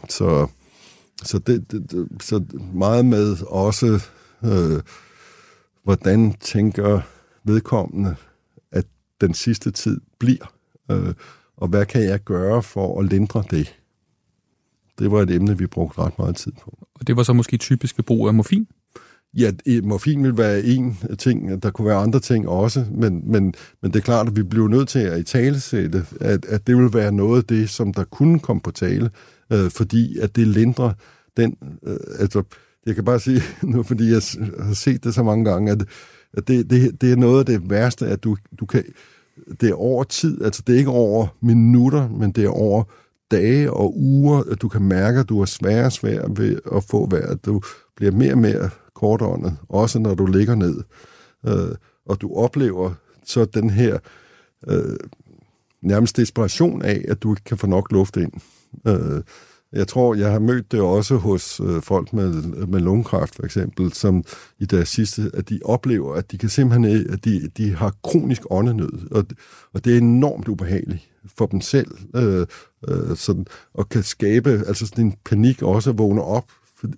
Så, 0.08 0.46
så, 1.24 1.38
det, 1.38 1.72
det, 1.72 2.08
så 2.22 2.44
meget 2.74 3.04
med 3.04 3.36
også, 3.46 4.00
hvordan 5.84 6.34
tænker 6.40 7.00
vedkommende, 7.44 8.16
at 8.72 8.84
den 9.20 9.34
sidste 9.34 9.70
tid 9.70 10.00
bliver, 10.18 10.52
og 11.56 11.68
hvad 11.68 11.86
kan 11.86 12.04
jeg 12.04 12.24
gøre 12.24 12.62
for 12.62 13.00
at 13.00 13.06
lindre 13.06 13.44
det? 13.50 13.79
Det 15.00 15.10
var 15.10 15.22
et 15.22 15.30
emne, 15.30 15.58
vi 15.58 15.66
brugte 15.66 15.98
ret 15.98 16.18
meget 16.18 16.36
tid 16.36 16.52
på. 16.62 16.78
Og 16.94 17.06
det 17.06 17.16
var 17.16 17.22
så 17.22 17.32
måske 17.32 17.56
typisk 17.56 17.98
ved 17.98 18.04
brug 18.04 18.28
af 18.28 18.34
morfin. 18.34 18.66
Ja, 19.34 19.52
morfin 19.82 20.22
vil 20.22 20.38
være 20.38 20.62
en 20.62 20.98
ting, 21.18 21.62
der 21.62 21.70
kunne 21.70 21.86
være 21.88 21.96
andre 21.96 22.20
ting 22.20 22.48
også, 22.48 22.84
men, 22.90 23.22
men, 23.32 23.54
men 23.82 23.92
det 23.92 23.96
er 23.96 24.04
klart, 24.04 24.26
at 24.26 24.36
vi 24.36 24.42
blev 24.42 24.68
nødt 24.68 24.88
til 24.88 24.98
at 24.98 25.20
i 25.20 25.22
talesætte, 25.22 26.06
at, 26.20 26.44
at 26.44 26.66
det 26.66 26.76
vil 26.76 26.94
være 26.94 27.12
noget 27.12 27.38
af 27.38 27.44
det, 27.44 27.70
som 27.70 27.94
der 27.94 28.04
kunne 28.04 28.38
komme 28.38 28.62
på 28.62 28.70
tale, 28.70 29.10
øh, 29.52 29.70
fordi 29.70 30.18
at 30.18 30.36
det 30.36 30.46
lindrer 30.48 30.92
den, 31.36 31.56
øh, 31.86 31.96
altså, 32.18 32.42
jeg 32.86 32.94
kan 32.94 33.04
bare 33.04 33.20
sige 33.20 33.42
nu, 33.72 33.82
fordi 33.82 34.10
jeg 34.10 34.22
har 34.60 34.74
set 34.74 35.04
det 35.04 35.14
så 35.14 35.22
mange 35.22 35.44
gange, 35.44 35.72
at, 35.72 35.84
at 36.32 36.48
det, 36.48 36.70
det, 36.70 37.00
det 37.00 37.12
er 37.12 37.16
noget 37.16 37.38
af 37.38 37.46
det 37.46 37.70
værste, 37.70 38.06
at 38.06 38.24
du, 38.24 38.36
du 38.60 38.66
kan, 38.66 38.84
det 39.60 39.70
er 39.70 39.74
over 39.74 40.04
tid, 40.04 40.44
altså 40.44 40.62
det 40.66 40.74
er 40.74 40.78
ikke 40.78 40.90
over 40.90 41.26
minutter, 41.40 42.08
men 42.08 42.32
det 42.32 42.44
er 42.44 42.48
over 42.48 42.84
dage 43.30 43.72
og 43.72 43.98
uger, 43.98 44.42
at 44.52 44.62
du 44.62 44.68
kan 44.68 44.82
mærke, 44.82 45.20
at 45.20 45.28
du 45.28 45.38
har 45.38 45.46
sværere 45.46 45.86
og 45.86 45.92
sværere 45.92 46.36
ved 46.36 46.58
at 46.76 46.84
få 46.84 47.10
vejret. 47.10 47.46
Du 47.46 47.60
bliver 47.96 48.12
mere 48.12 48.32
og 48.32 48.38
mere 48.38 48.70
kortåndet, 48.94 49.56
også 49.68 49.98
når 49.98 50.14
du 50.14 50.26
ligger 50.26 50.54
ned. 50.54 50.82
Øh, 51.46 51.74
og 52.06 52.20
du 52.20 52.34
oplever 52.34 52.94
så 53.24 53.44
den 53.44 53.70
her 53.70 53.98
øh, 54.68 54.96
nærmest 55.82 56.16
desperation 56.16 56.82
af, 56.82 57.04
at 57.08 57.22
du 57.22 57.32
ikke 57.32 57.44
kan 57.44 57.58
få 57.58 57.66
nok 57.66 57.92
luft 57.92 58.16
ind. 58.16 58.32
Øh, 58.86 59.22
jeg 59.72 59.88
tror, 59.88 60.14
jeg 60.14 60.32
har 60.32 60.38
mødt 60.38 60.72
det 60.72 60.80
også 60.80 61.16
hos 61.16 61.60
øh, 61.60 61.82
folk 61.82 62.12
med, 62.12 62.42
med 62.66 62.80
lungekræft, 62.80 63.34
for 63.34 63.44
eksempel, 63.44 63.92
som 63.92 64.24
i 64.58 64.64
deres 64.64 64.88
sidste, 64.88 65.30
at 65.34 65.48
de 65.48 65.60
oplever, 65.64 66.14
at 66.14 66.32
de 66.32 66.38
kan 66.38 66.48
simpelthen 66.48 67.06
at 67.12 67.24
de, 67.24 67.48
de 67.56 67.74
har 67.74 67.94
kronisk 68.02 68.42
åndenød, 68.50 69.10
og, 69.10 69.24
og 69.74 69.84
det 69.84 69.94
er 69.94 69.98
enormt 69.98 70.48
ubehageligt 70.48 71.09
for 71.26 71.46
dem 71.46 71.60
selv, 71.60 71.98
øh, 72.16 72.46
øh, 72.88 73.16
sådan, 73.16 73.46
og 73.74 73.88
kan 73.88 74.02
skabe 74.02 74.62
altså 74.66 74.86
sådan 74.86 75.04
en 75.04 75.16
panik 75.24 75.62
også 75.62 75.90
at 75.90 75.98
vågne 75.98 76.22
op. 76.22 76.44
For 76.76 76.88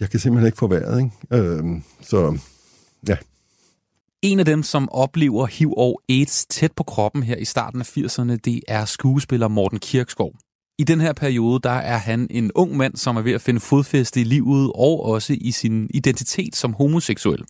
jeg 0.00 0.10
kan 0.10 0.20
simpelthen 0.20 0.46
ikke 0.46 0.58
få 0.58 0.66
vejret, 0.66 0.98
ikke? 0.98 1.46
Øh, 1.48 1.64
så 2.00 2.38
ja. 3.08 3.16
En 4.22 4.38
af 4.38 4.44
dem, 4.44 4.62
som 4.62 4.88
oplever 4.92 5.46
HIV 5.46 5.74
og 5.76 6.02
AIDS 6.08 6.46
tæt 6.46 6.72
på 6.72 6.82
kroppen 6.82 7.22
her 7.22 7.36
i 7.36 7.44
starten 7.44 7.80
af 7.80 7.96
80'erne, 7.96 8.36
det 8.44 8.60
er 8.68 8.84
skuespiller 8.84 9.48
Morten 9.48 9.78
Kirkskov. 9.78 10.34
I 10.78 10.84
den 10.84 11.00
her 11.00 11.12
periode, 11.12 11.60
der 11.62 11.70
er 11.70 11.96
han 11.96 12.26
en 12.30 12.52
ung 12.54 12.76
mand, 12.76 12.96
som 12.96 13.16
er 13.16 13.22
ved 13.22 13.32
at 13.32 13.40
finde 13.40 13.60
fodfæste 13.60 14.20
i 14.20 14.24
livet 14.24 14.72
og 14.74 15.04
også 15.04 15.36
i 15.40 15.50
sin 15.50 15.90
identitet 15.94 16.56
som 16.56 16.72
homoseksuel. 16.72 17.44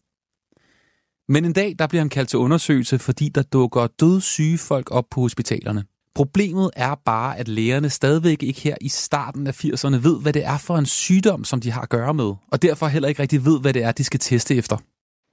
Men 1.28 1.44
en 1.44 1.52
dag, 1.52 1.74
der 1.78 1.86
bliver 1.86 2.02
han 2.02 2.08
kaldt 2.08 2.28
til 2.28 2.38
undersøgelse, 2.38 2.98
fordi 2.98 3.28
der 3.28 3.42
dukker 3.42 3.86
dødssyge 3.86 4.58
folk 4.58 4.90
op 4.90 5.04
på 5.10 5.20
hospitalerne. 5.20 5.84
Problemet 6.14 6.70
er 6.76 6.94
bare, 7.04 7.38
at 7.38 7.48
lægerne 7.48 7.90
stadigvæk 7.90 8.42
ikke 8.42 8.60
her 8.60 8.76
i 8.80 8.88
starten 8.88 9.46
af 9.46 9.64
80'erne 9.64 9.98
ved, 10.08 10.22
hvad 10.22 10.32
det 10.32 10.44
er 10.44 10.58
for 10.66 10.74
en 10.74 10.86
sygdom, 10.86 11.44
som 11.44 11.60
de 11.60 11.70
har 11.70 11.82
at 11.82 11.88
gøre 11.88 12.14
med, 12.14 12.30
og 12.52 12.62
derfor 12.62 12.86
heller 12.86 13.08
ikke 13.08 13.22
rigtig 13.22 13.40
ved, 13.44 13.60
hvad 13.60 13.72
det 13.72 13.82
er, 13.84 13.92
de 13.92 14.04
skal 14.04 14.20
teste 14.20 14.54
efter. 14.54 14.76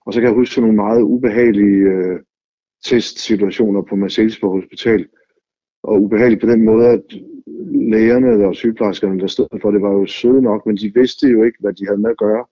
Og 0.05 0.13
så 0.13 0.19
kan 0.19 0.29
jeg 0.29 0.35
huske 0.35 0.61
nogle 0.61 0.75
meget 0.75 1.01
ubehagelige 1.01 1.81
øh, 1.95 2.19
testsituationer 2.85 3.81
på 3.89 3.95
Marcelsborg 3.95 4.61
Hospital. 4.61 5.05
Og 5.83 6.01
ubehageligt 6.01 6.41
på 6.41 6.47
den 6.47 6.65
måde, 6.65 6.87
at 6.87 7.03
lægerne 7.95 8.47
og 8.47 8.55
sygeplejerskerne, 8.55 9.19
der 9.19 9.27
stod 9.27 9.47
for 9.61 9.71
det, 9.71 9.81
var 9.81 9.91
jo 9.91 10.05
søde 10.05 10.41
nok, 10.41 10.65
men 10.65 10.77
de 10.77 10.91
vidste 10.95 11.27
jo 11.27 11.43
ikke, 11.43 11.57
hvad 11.59 11.73
de 11.73 11.85
havde 11.85 12.01
med 12.01 12.09
at 12.09 12.17
gøre. 12.17 12.45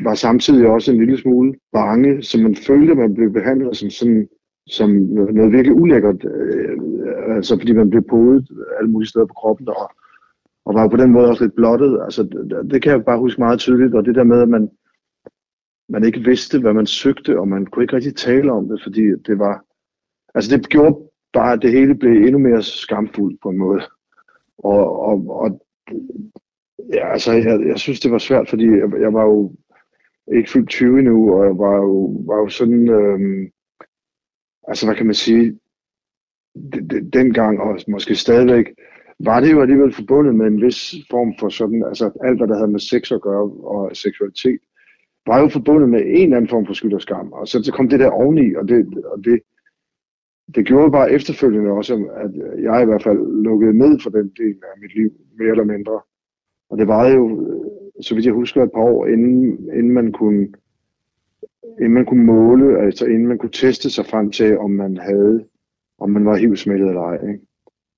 Var 0.00 0.14
samtidig 0.14 0.66
også 0.66 0.92
en 0.92 0.98
lille 0.98 1.18
smule 1.18 1.54
bange, 1.72 2.22
så 2.22 2.38
man 2.38 2.56
følte, 2.56 2.92
at 2.92 2.98
man 2.98 3.14
blev 3.14 3.32
behandlet 3.32 3.76
som 3.76 3.90
sådan 3.90 4.28
som 4.66 4.90
noget 4.90 5.52
virkelig 5.52 5.76
ulækkert, 5.76 6.24
øh, 6.24 6.78
altså 7.36 7.58
fordi 7.58 7.72
man 7.72 7.90
blev 7.90 8.02
podet 8.02 8.48
alle 8.78 8.90
mulige 8.90 9.08
steder 9.08 9.26
på 9.26 9.34
kroppen, 9.34 9.68
og, 9.68 9.90
og 10.64 10.74
var 10.74 10.88
på 10.88 10.96
den 10.96 11.12
måde 11.12 11.28
også 11.28 11.44
lidt 11.44 11.54
blottet. 11.54 12.00
Altså, 12.04 12.22
det, 12.22 12.70
det 12.70 12.82
kan 12.82 12.92
jeg 12.92 13.04
bare 13.04 13.18
huske 13.18 13.40
meget 13.40 13.58
tydeligt, 13.58 13.94
og 13.94 14.04
det 14.04 14.14
der 14.14 14.24
med, 14.24 14.42
at 14.42 14.48
man, 14.48 14.70
man 15.88 16.04
ikke 16.04 16.20
vidste, 16.20 16.60
hvad 16.60 16.72
man 16.72 16.86
søgte, 16.86 17.40
og 17.40 17.48
man 17.48 17.66
kunne 17.66 17.84
ikke 17.84 17.96
rigtig 17.96 18.16
tale 18.16 18.52
om 18.52 18.68
det, 18.68 18.80
fordi 18.82 19.02
det 19.02 19.38
var, 19.38 19.64
altså 20.34 20.56
det 20.56 20.68
gjorde 20.68 20.98
bare, 21.32 21.52
at 21.52 21.62
det 21.62 21.72
hele 21.72 21.94
blev 21.94 22.12
endnu 22.12 22.38
mere 22.38 22.62
skamfuldt 22.62 23.40
på 23.42 23.48
en 23.48 23.58
måde. 23.58 23.80
Og, 24.58 25.00
og, 25.00 25.26
og 25.28 25.62
ja, 26.94 27.12
altså, 27.12 27.32
jeg, 27.32 27.66
jeg 27.66 27.78
synes, 27.78 28.00
det 28.00 28.12
var 28.12 28.18
svært, 28.18 28.48
fordi 28.48 28.66
jeg, 28.66 29.00
jeg 29.00 29.12
var 29.12 29.24
jo 29.24 29.52
ikke 30.32 30.50
fyldt 30.50 30.68
20 30.68 30.98
endnu, 30.98 31.34
og 31.34 31.46
jeg 31.46 31.58
var 31.58 31.76
jo, 31.76 32.24
var 32.26 32.36
jo 32.36 32.48
sådan, 32.48 32.88
Øh, 32.88 33.48
altså 34.68 34.86
hvad 34.86 34.96
kan 34.96 35.06
man 35.06 35.14
sige, 35.14 35.58
dengang 37.12 37.60
og 37.60 37.78
måske 37.88 38.14
stadigvæk, 38.14 38.66
var 39.20 39.40
det 39.40 39.52
jo 39.52 39.60
alligevel 39.60 39.92
forbundet 39.92 40.34
med 40.34 40.46
en 40.46 40.62
vis 40.62 40.94
form 41.10 41.34
for 41.40 41.48
sådan, 41.48 41.84
altså 41.84 42.10
alt 42.24 42.38
hvad 42.38 42.48
der 42.48 42.56
havde 42.56 42.70
med 42.70 42.80
sex 42.80 43.12
at 43.12 43.20
gøre 43.20 43.42
og 43.42 43.96
seksualitet, 43.96 44.60
var 45.26 45.40
jo 45.40 45.48
forbundet 45.48 45.88
med 45.88 46.00
en 46.00 46.22
eller 46.22 46.36
anden 46.36 46.48
form 46.48 46.66
for 46.66 46.72
skyld 46.72 46.94
og 46.94 47.00
skam. 47.00 47.32
Og 47.32 47.48
så, 47.48 47.62
så 47.62 47.72
kom 47.72 47.88
det 47.88 48.00
der 48.00 48.10
oveni, 48.10 48.54
og 48.54 48.68
det, 48.68 49.04
og 49.04 49.24
det, 49.24 49.40
det 50.54 50.66
gjorde 50.66 50.92
bare 50.92 51.12
efterfølgende 51.12 51.70
også, 51.70 51.94
at 51.94 52.62
jeg 52.62 52.82
i 52.82 52.84
hvert 52.84 53.02
fald 53.02 53.42
lukkede 53.42 53.78
ned 53.78 54.00
for 54.00 54.10
den 54.10 54.32
del 54.38 54.56
af 54.62 54.80
mit 54.80 54.94
liv, 54.94 55.10
mere 55.38 55.50
eller 55.50 55.64
mindre. 55.64 56.00
Og 56.70 56.78
det 56.78 56.88
var 56.88 57.08
jo, 57.08 57.22
øh, 57.46 58.02
så 58.02 58.14
vidt 58.14 58.26
jeg 58.26 58.34
husker, 58.34 58.62
et 58.62 58.72
par 58.74 58.80
år, 58.80 59.06
inden, 59.06 59.42
inden 59.72 59.90
man 59.90 60.12
kunne 60.12 60.48
inden 61.78 61.94
man 61.94 62.06
kunne 62.06 62.24
måle, 62.24 62.78
altså 62.86 63.04
inden 63.04 63.26
man 63.26 63.38
kunne 63.38 63.52
teste 63.52 63.90
sig 63.90 64.06
frem 64.06 64.30
til, 64.30 64.58
om 64.58 64.70
man 64.70 64.96
havde, 64.96 65.44
om 65.98 66.10
man 66.10 66.24
var 66.24 66.36
HIV-smittet 66.36 66.88
eller 66.88 67.02
ej. 67.02 67.14
Ikke? 67.14 67.40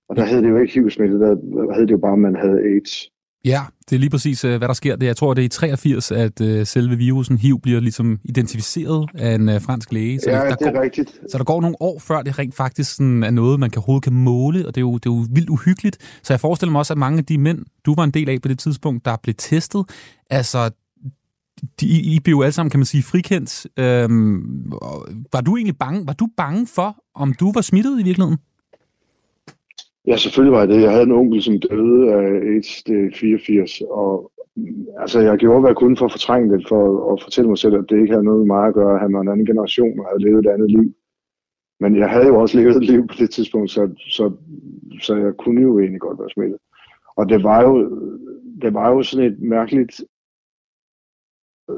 Og 0.09 0.17
der 0.17 0.25
hed 0.25 0.43
det 0.43 0.51
jo 0.51 0.59
ikke 0.59 0.75
HIV-smittet, 0.75 1.21
der 1.21 1.75
hed 1.75 1.87
det 1.87 1.91
jo 1.91 1.99
bare, 1.99 2.13
at 2.13 2.19
man 2.19 2.37
havde 2.37 2.59
AIDS. 2.61 3.11
Ja, 3.45 3.61
det 3.91 3.97
er 3.97 4.01
lige 4.01 4.11
præcis, 4.11 4.45
øh, 4.45 4.59
hvad 4.59 4.69
der 4.69 4.75
sker. 4.75 4.97
Det, 4.97 5.07
jeg 5.07 5.17
tror, 5.17 5.35
det 5.35 5.43
er 5.43 5.47
i 5.47 5.49
83, 5.49 6.13
at 6.13 6.41
uh, 6.41 6.63
selve 6.65 6.97
virusen 6.97 7.39
HIV 7.39 7.61
bliver 7.61 7.81
ligesom 7.81 8.21
identificeret 8.25 9.09
af 9.15 9.35
en 9.35 9.49
uh, 9.49 9.61
fransk 9.61 9.93
læge. 9.93 10.21
Så 10.21 10.31
ja, 10.31 10.37
der, 10.37 10.49
der 10.49 10.57
det 10.57 10.67
er 10.67 10.73
går, 10.73 10.83
rigtigt. 10.83 11.21
Så 11.31 11.39
der 11.39 11.45
går 11.45 11.61
nogle 11.61 11.77
år, 11.81 11.99
før 11.99 12.23
det 12.23 12.39
rent 12.39 12.55
faktisk 12.55 12.97
sådan, 12.97 13.23
er 13.23 13.31
noget, 13.31 13.61
man 13.61 13.71
kan 13.71 13.79
overhovedet 13.79 14.05
kan 14.05 14.13
måle, 14.13 14.67
og 14.67 14.75
det 14.75 14.81
er, 14.81 14.85
jo, 14.85 14.95
det 14.95 15.07
er 15.07 15.15
jo 15.15 15.25
vildt 15.31 15.51
uhyggeligt. 15.51 16.21
Så 16.23 16.33
jeg 16.33 16.41
forestiller 16.41 16.73
mig 16.73 16.79
også, 16.79 16.93
at 16.95 16.99
mange 16.99 17.19
af 17.19 17.25
de 17.25 17.39
mænd, 17.39 17.59
du 17.87 17.95
var 17.95 18.05
en 18.05 18.11
del 18.11 18.29
af 18.29 18.43
på 18.43 18.49
det 18.49 18.59
tidspunkt, 18.59 19.05
der 19.05 19.17
blev 19.23 19.35
testet, 19.39 19.85
altså 20.31 20.71
de, 21.81 21.87
I 21.87 22.21
blev 22.25 22.35
jo 22.35 22.43
alle 22.43 22.53
sammen, 22.53 22.71
kan 22.71 22.81
man 22.81 22.87
sige, 22.87 23.03
frikendt. 23.03 23.67
Øhm, 23.79 24.73
var 25.33 25.41
du 25.41 25.57
egentlig 25.57 25.79
bange? 25.79 26.07
Var 26.07 26.13
du 26.13 26.29
bange 26.37 26.67
for, 26.67 26.97
om 27.15 27.35
du 27.41 27.53
var 27.53 27.61
smittet 27.61 28.01
i 28.01 28.05
virkeligheden? 28.05 28.39
Ja, 30.07 30.17
selvfølgelig 30.17 30.53
var 30.53 30.61
jeg 30.61 30.69
det. 30.69 30.83
Jeg 30.83 30.91
havde 30.91 31.05
en 31.05 31.19
onkel, 31.21 31.43
som 31.43 31.61
døde 31.61 32.13
af 32.13 32.27
AIDS, 32.51 32.83
det 32.83 33.17
84, 33.17 33.81
og 33.91 34.33
mm, 34.57 34.87
altså, 35.01 35.21
jeg 35.21 35.39
gjorde, 35.39 35.61
hvad 35.61 35.71
jeg 35.71 35.77
kunne 35.77 35.97
for 35.97 36.05
at 36.05 36.13
fortrænge 36.13 36.57
det, 36.57 36.69
for 36.69 37.13
at 37.13 37.23
fortælle 37.23 37.49
mig 37.49 37.59
selv, 37.59 37.75
at 37.75 37.85
det 37.89 38.01
ikke 38.01 38.13
havde 38.13 38.25
noget 38.25 38.41
med 38.41 38.47
mig 38.47 38.67
at 38.67 38.75
gøre. 38.75 38.99
Han 38.99 39.13
var 39.13 39.21
en 39.21 39.29
anden 39.29 39.47
generation 39.47 40.01
og 40.01 40.07
havde 40.07 40.25
levet 40.25 40.47
et 40.47 40.51
andet 40.51 40.71
liv. 40.71 40.95
Men 41.81 41.97
jeg 41.97 42.09
havde 42.11 42.27
jo 42.27 42.41
også 42.41 42.59
levet 42.59 42.77
et 42.77 42.85
liv 42.85 43.07
på 43.07 43.15
det 43.19 43.31
tidspunkt, 43.31 43.71
så, 43.71 43.83
så, 44.17 44.33
så 45.01 45.17
jeg 45.17 45.33
kunne 45.39 45.63
jo 45.63 45.79
egentlig 45.79 46.01
godt 46.01 46.19
være 46.19 46.31
smittet. 46.31 46.59
Og 47.17 47.29
det 47.29 47.43
var 47.43 47.63
jo, 47.63 47.73
det 48.63 48.75
var 48.75 48.91
jo 48.91 49.03
sådan 49.03 49.33
et 49.33 49.41
mærkeligt 49.41 50.05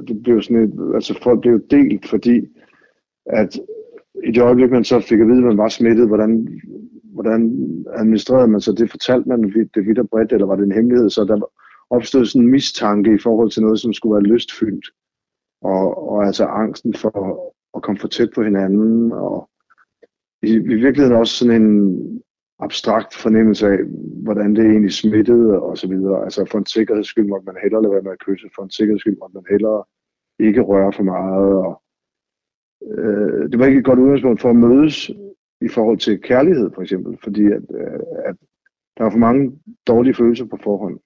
det 0.09 0.22
blev 0.22 0.42
sådan 0.42 0.64
et, 0.64 0.94
altså 0.94 1.18
folk 1.22 1.40
blev 1.40 1.61
delt, 1.70 2.09
fordi 2.09 2.46
at 3.27 3.61
i 4.25 4.31
det 4.31 4.42
øjeblik, 4.42 4.70
man 4.70 4.85
så 4.85 5.01
fik 5.01 5.20
at 5.20 5.27
vide, 5.27 5.38
at 5.38 5.44
man 5.44 5.59
var 5.59 5.68
smittet, 5.68 6.09
hvordan, 6.09 6.61
hvordan 7.03 7.42
administrerede 7.94 8.49
man 8.49 8.61
så 8.61 8.72
det? 8.72 8.90
Fortalte 8.90 9.29
man 9.29 9.42
det 9.42 9.87
vidt 9.87 9.99
og 9.99 10.09
bredt, 10.09 10.33
eller 10.33 10.46
var 10.46 10.57
det 10.57 10.64
en 10.64 10.72
hemmelighed? 10.72 11.11
Så 11.11 11.25
der 11.25 11.51
opstod 11.90 12.25
sådan 12.25 12.44
en 12.44 12.51
mistanke 12.51 13.14
i 13.14 13.18
forhold 13.18 13.51
til 13.51 13.62
noget, 13.62 13.81
som 13.81 13.92
skulle 13.92 14.14
være 14.14 14.33
lystfyldt. 14.33 14.87
Og, 15.62 16.09
og 16.09 16.27
altså 16.27 16.44
angsten 16.44 16.94
for 16.94 17.40
at 17.77 17.83
komme 17.83 17.99
for 17.99 18.09
tæt 18.09 18.31
på 18.35 18.42
hinanden, 18.42 19.12
og 19.12 19.51
i, 20.42 20.55
i 20.55 20.75
virkeligheden 20.75 21.16
også 21.16 21.35
sådan 21.35 21.62
en 21.62 22.22
abstrakt 22.58 23.14
fornemmelse 23.14 23.66
af, 23.66 23.78
hvordan 24.22 24.56
det 24.56 24.64
egentlig 24.64 24.92
smittede 24.92 25.62
og 25.62 25.78
så 25.78 25.88
videre. 25.88 26.24
Altså 26.24 26.44
for 26.50 26.58
en 26.58 26.66
sikkerheds 26.66 27.06
skyld 27.06 27.26
måtte 27.26 27.46
man 27.46 27.56
hellere 27.62 27.82
lade 27.82 27.92
være 27.92 28.02
med 28.02 28.12
at 28.12 28.24
kysse, 28.26 28.46
for 28.54 28.62
en 28.62 28.70
sikkerheds 28.70 29.00
skyld 29.00 29.18
måtte 29.18 29.34
man 29.34 29.44
hellere 29.50 29.84
ikke 30.38 30.60
røre 30.60 30.92
for 30.92 31.02
meget. 31.02 31.52
Og, 31.66 31.82
øh, 32.92 33.50
det 33.50 33.58
var 33.58 33.66
ikke 33.66 33.78
et 33.78 33.84
godt 33.84 33.98
udgangspunkt 33.98 34.40
for 34.40 34.50
at 34.50 34.56
mødes 34.56 35.10
i 35.60 35.68
forhold 35.68 35.98
til 35.98 36.22
kærlighed 36.22 36.70
for 36.74 36.82
eksempel, 36.82 37.18
fordi 37.24 37.44
at, 37.46 37.64
øh, 37.80 38.00
at 38.28 38.36
der 38.96 39.02
var 39.04 39.10
for 39.10 39.18
mange 39.18 39.52
dårlige 39.86 40.14
følelser 40.14 40.44
på 40.44 40.58
forhånd. 40.64 40.98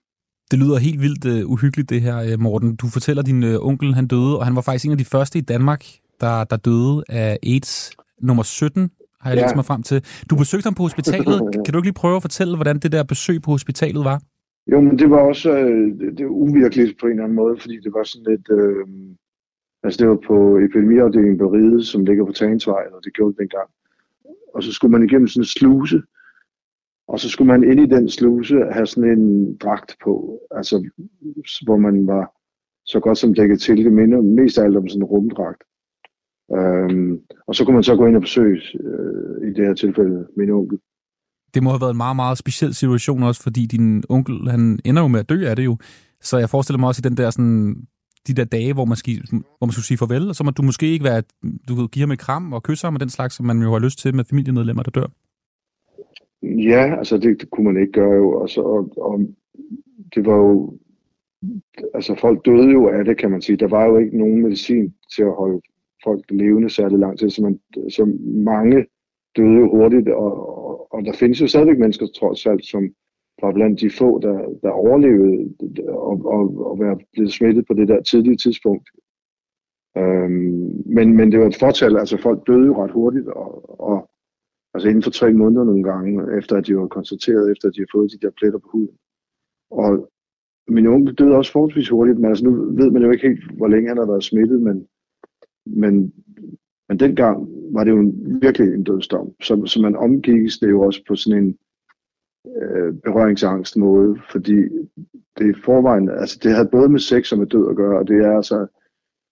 Det 0.50 0.58
lyder 0.58 0.78
helt 0.78 1.00
vildt 1.00 1.44
uh, 1.44 1.52
uhyggeligt 1.52 1.90
det 1.90 2.00
her, 2.00 2.16
øh, 2.18 2.40
Morten. 2.40 2.76
Du 2.76 2.86
fortæller, 2.86 3.22
at 3.22 3.26
din 3.26 3.42
uh, 3.42 3.66
onkel 3.66 3.94
han 3.94 4.06
døde, 4.06 4.38
og 4.38 4.44
han 4.46 4.56
var 4.56 4.60
faktisk 4.60 4.84
en 4.84 4.92
af 4.92 4.98
de 4.98 5.04
første 5.04 5.38
i 5.38 5.42
Danmark, 5.42 5.84
der, 6.20 6.44
der 6.44 6.56
døde 6.56 7.04
af 7.08 7.38
AIDS 7.42 7.92
nummer 8.22 8.42
17 8.42 8.90
har 9.20 9.30
jeg 9.30 9.36
ja. 9.36 9.42
læst 9.42 9.56
mig 9.56 9.64
frem 9.64 9.82
til. 9.82 9.98
Du 10.30 10.36
besøgte 10.36 10.66
ham 10.66 10.74
på 10.74 10.82
hospitalet. 10.82 11.38
Kan 11.64 11.72
du 11.72 11.78
ikke 11.78 11.90
lige 11.90 12.02
prøve 12.02 12.16
at 12.16 12.22
fortælle, 12.22 12.56
hvordan 12.56 12.78
det 12.78 12.92
der 12.92 13.02
besøg 13.02 13.42
på 13.42 13.50
hospitalet 13.50 14.04
var? 14.04 14.18
Jo, 14.72 14.80
men 14.80 14.98
det 14.98 15.10
var 15.10 15.20
også 15.30 15.50
øh, 15.58 15.86
det, 16.16 16.24
var 16.24 16.30
uvirkeligt 16.30 17.00
på 17.00 17.06
en 17.06 17.12
eller 17.12 17.24
anden 17.24 17.36
måde, 17.36 17.56
fordi 17.60 17.76
det 17.84 17.92
var 17.92 18.02
sådan 18.02 18.26
lidt... 18.30 18.46
Øh, 18.50 18.86
altså 19.84 19.98
det 20.00 20.08
var 20.08 20.18
på 20.26 20.58
epidemiafdelingen 20.58 21.38
på 21.38 21.46
Ride, 21.52 21.84
som 21.84 22.04
ligger 22.04 22.24
på 22.26 22.32
Tagensvej, 22.32 22.84
og 22.94 23.00
det 23.04 23.14
gjorde 23.14 23.32
det 23.32 23.38
dengang. 23.38 23.68
Og 24.54 24.62
så 24.62 24.72
skulle 24.72 24.92
man 24.92 25.02
igennem 25.02 25.28
sådan 25.28 25.42
en 25.42 25.44
sluse, 25.44 26.02
og 27.08 27.20
så 27.20 27.28
skulle 27.28 27.48
man 27.48 27.64
ind 27.70 27.80
i 27.80 27.94
den 27.96 28.08
sluse 28.08 28.56
have 28.72 28.86
sådan 28.86 29.18
en 29.18 29.56
dragt 29.56 29.96
på, 30.04 30.40
altså 30.50 30.90
hvor 31.64 31.76
man 31.76 32.06
var 32.06 32.32
så 32.84 33.00
godt 33.00 33.18
som 33.18 33.34
dækket 33.34 33.60
til. 33.60 33.84
Det 33.84 33.92
minder 33.92 34.20
mest 34.20 34.58
af 34.58 34.64
alt 34.64 34.76
om 34.76 34.88
sådan 34.88 35.02
en 35.02 35.06
rumdragt. 35.12 35.62
Øhm, 36.56 37.20
og 37.46 37.54
så 37.54 37.64
kunne 37.64 37.74
man 37.74 37.82
så 37.82 37.96
gå 37.96 38.06
ind 38.06 38.16
og 38.16 38.22
besøge, 38.22 38.60
øh, 38.80 39.48
i 39.48 39.52
det 39.54 39.66
her 39.66 39.74
tilfælde, 39.74 40.26
min 40.36 40.50
onkel. 40.50 40.78
Det 41.54 41.62
må 41.62 41.70
have 41.70 41.80
været 41.80 41.90
en 41.90 41.96
meget, 41.96 42.16
meget 42.16 42.38
speciel 42.38 42.74
situation 42.74 43.22
også, 43.22 43.42
fordi 43.42 43.66
din 43.66 44.04
onkel, 44.08 44.50
han 44.50 44.78
ender 44.84 45.02
jo 45.02 45.08
med 45.08 45.20
at 45.20 45.28
dø 45.28 45.46
af 45.46 45.56
det 45.56 45.64
jo. 45.64 45.76
Så 46.20 46.38
jeg 46.38 46.50
forestiller 46.50 46.78
mig 46.78 46.88
også 46.88 47.00
i 47.04 47.08
den 47.08 47.16
der 47.16 47.30
sådan, 47.30 47.76
de 48.26 48.34
der 48.34 48.44
dage, 48.44 48.72
hvor 48.72 48.84
man, 48.84 48.96
skal, 48.96 49.12
hvor 49.30 49.66
man 49.66 49.72
skulle 49.72 49.86
sige 49.86 49.98
farvel, 49.98 50.28
og 50.28 50.34
så 50.34 50.44
må 50.44 50.50
du 50.50 50.62
måske 50.62 50.86
ikke 50.86 51.04
være, 51.04 51.22
du 51.68 51.74
ved, 51.74 51.88
give 51.88 52.02
ham 52.02 52.10
et 52.10 52.18
kram 52.18 52.52
og 52.52 52.62
kysse 52.62 52.86
ham 52.86 52.94
og 52.94 53.00
den 53.00 53.08
slags, 53.08 53.34
som 53.34 53.46
man 53.46 53.62
jo 53.62 53.72
har 53.72 53.78
lyst 53.78 53.98
til 53.98 54.14
med 54.14 54.24
familiemedlemmer, 54.24 54.82
der 54.82 54.90
dør. 54.90 55.06
Ja, 56.42 56.96
altså 56.98 57.18
det, 57.18 57.40
det 57.40 57.50
kunne 57.50 57.72
man 57.72 57.80
ikke 57.82 57.92
gøre 57.92 58.14
jo, 58.14 58.40
og, 58.40 58.48
så, 58.48 58.60
og, 58.60 58.98
og 58.98 59.20
det 60.14 60.26
var 60.26 60.36
jo, 60.36 60.78
altså 61.94 62.14
folk 62.20 62.46
døde 62.46 62.70
jo 62.70 62.88
af 62.88 63.04
det, 63.04 63.18
kan 63.18 63.30
man 63.30 63.42
sige. 63.42 63.56
Der 63.56 63.68
var 63.68 63.84
jo 63.84 63.98
ikke 63.98 64.18
nogen 64.18 64.42
medicin 64.42 64.94
til 65.14 65.22
at 65.22 65.34
holde 65.34 65.60
folk 66.04 66.24
levende 66.30 66.70
særlig 66.70 66.98
lang 66.98 67.18
tid, 67.18 67.30
så, 67.30 67.42
man, 67.42 67.60
så 67.90 68.04
mange 68.24 68.86
døde 69.36 69.58
jo 69.58 69.70
hurtigt, 69.70 70.08
og, 70.08 70.32
og, 70.68 70.92
og 70.94 71.04
der 71.04 71.12
findes 71.12 71.40
jo 71.40 71.46
stadigvæk 71.46 71.78
mennesker, 71.78 72.06
trods 72.06 72.46
alt, 72.46 72.64
som 72.64 72.82
var 73.42 73.52
blandt 73.52 73.80
de 73.80 73.90
få, 73.90 74.18
der, 74.18 74.58
der 74.62 74.70
overlevede 74.70 75.54
og, 75.88 76.24
og, 76.24 76.66
og 76.66 76.80
være 76.80 76.98
blevet 77.12 77.32
smittet 77.32 77.66
på 77.66 77.74
det 77.74 77.88
der 77.88 78.02
tidlige 78.02 78.36
tidspunkt. 78.36 78.88
Øhm, 79.96 80.82
men, 80.86 81.16
men 81.16 81.32
det 81.32 81.40
var 81.40 81.46
et 81.46 81.60
fortal, 81.60 81.96
altså 81.96 82.16
folk 82.16 82.46
døde 82.46 82.66
jo 82.66 82.82
ret 82.82 82.90
hurtigt, 82.90 83.28
og, 83.28 83.80
og 83.80 84.10
altså 84.74 84.88
inden 84.88 85.02
for 85.02 85.10
tre 85.10 85.32
måneder 85.32 85.64
nogle 85.64 85.82
gange, 85.82 86.38
efter 86.38 86.56
at 86.56 86.66
de 86.66 86.76
var 86.76 86.86
konstateret, 86.86 87.50
efter 87.50 87.68
at 87.68 87.74
de 87.74 87.80
havde 87.80 87.94
fået 87.94 88.12
de 88.12 88.26
der 88.26 88.32
pletter 88.38 88.58
på 88.58 88.68
huden. 88.72 88.96
Og 89.70 90.10
min 90.68 90.86
onkel 90.86 91.14
døde 91.14 91.36
også 91.36 91.52
forholdsvis 91.52 91.88
hurtigt, 91.88 92.18
men 92.18 92.28
altså 92.28 92.44
nu 92.44 92.50
ved 92.80 92.90
man 92.90 93.02
jo 93.02 93.10
ikke 93.10 93.28
helt, 93.28 93.44
hvor 93.56 93.68
længe 93.68 93.88
han 93.88 93.98
har 93.98 94.06
været 94.06 94.24
smittet, 94.24 94.62
men 94.62 94.86
men, 95.66 96.12
men 96.88 97.00
dengang 97.00 97.48
var 97.72 97.84
det 97.84 97.90
jo 97.90 97.98
en, 97.98 98.40
virkelig 98.42 98.74
en 98.74 98.84
dødsdom. 98.84 99.34
Så, 99.42 99.62
så 99.66 99.80
man 99.80 99.96
omgik 99.96 100.50
det 100.60 100.70
jo 100.70 100.80
også 100.80 101.02
på 101.08 101.14
sådan 101.14 101.42
en 101.44 101.58
øh, 102.62 102.94
berøringsangst 102.94 103.76
måde, 103.76 104.20
fordi 104.30 104.56
det 105.38 105.56
i 105.56 105.60
forvejen, 105.64 106.08
altså 106.08 106.40
det 106.42 106.52
havde 106.52 106.68
både 106.72 106.88
med 106.88 107.00
sex 107.00 107.32
og 107.32 107.38
med 107.38 107.46
død 107.46 107.70
at 107.70 107.76
gøre, 107.76 107.98
og 107.98 108.08
det 108.08 108.16
er 108.16 108.36
altså 108.36 108.66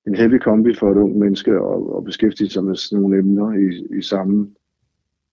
en 0.06 0.14
heavy 0.14 0.38
kombi 0.38 0.74
for 0.74 0.90
et 0.90 0.96
ung 0.96 1.18
menneske 1.18 1.50
at, 1.50 1.96
at 1.96 2.04
beskæftige 2.04 2.50
sig 2.50 2.64
med 2.64 2.76
sådan 2.76 3.02
nogle 3.02 3.18
emner 3.18 3.52
i, 3.52 3.98
i, 3.98 4.02
samme, 4.02 4.50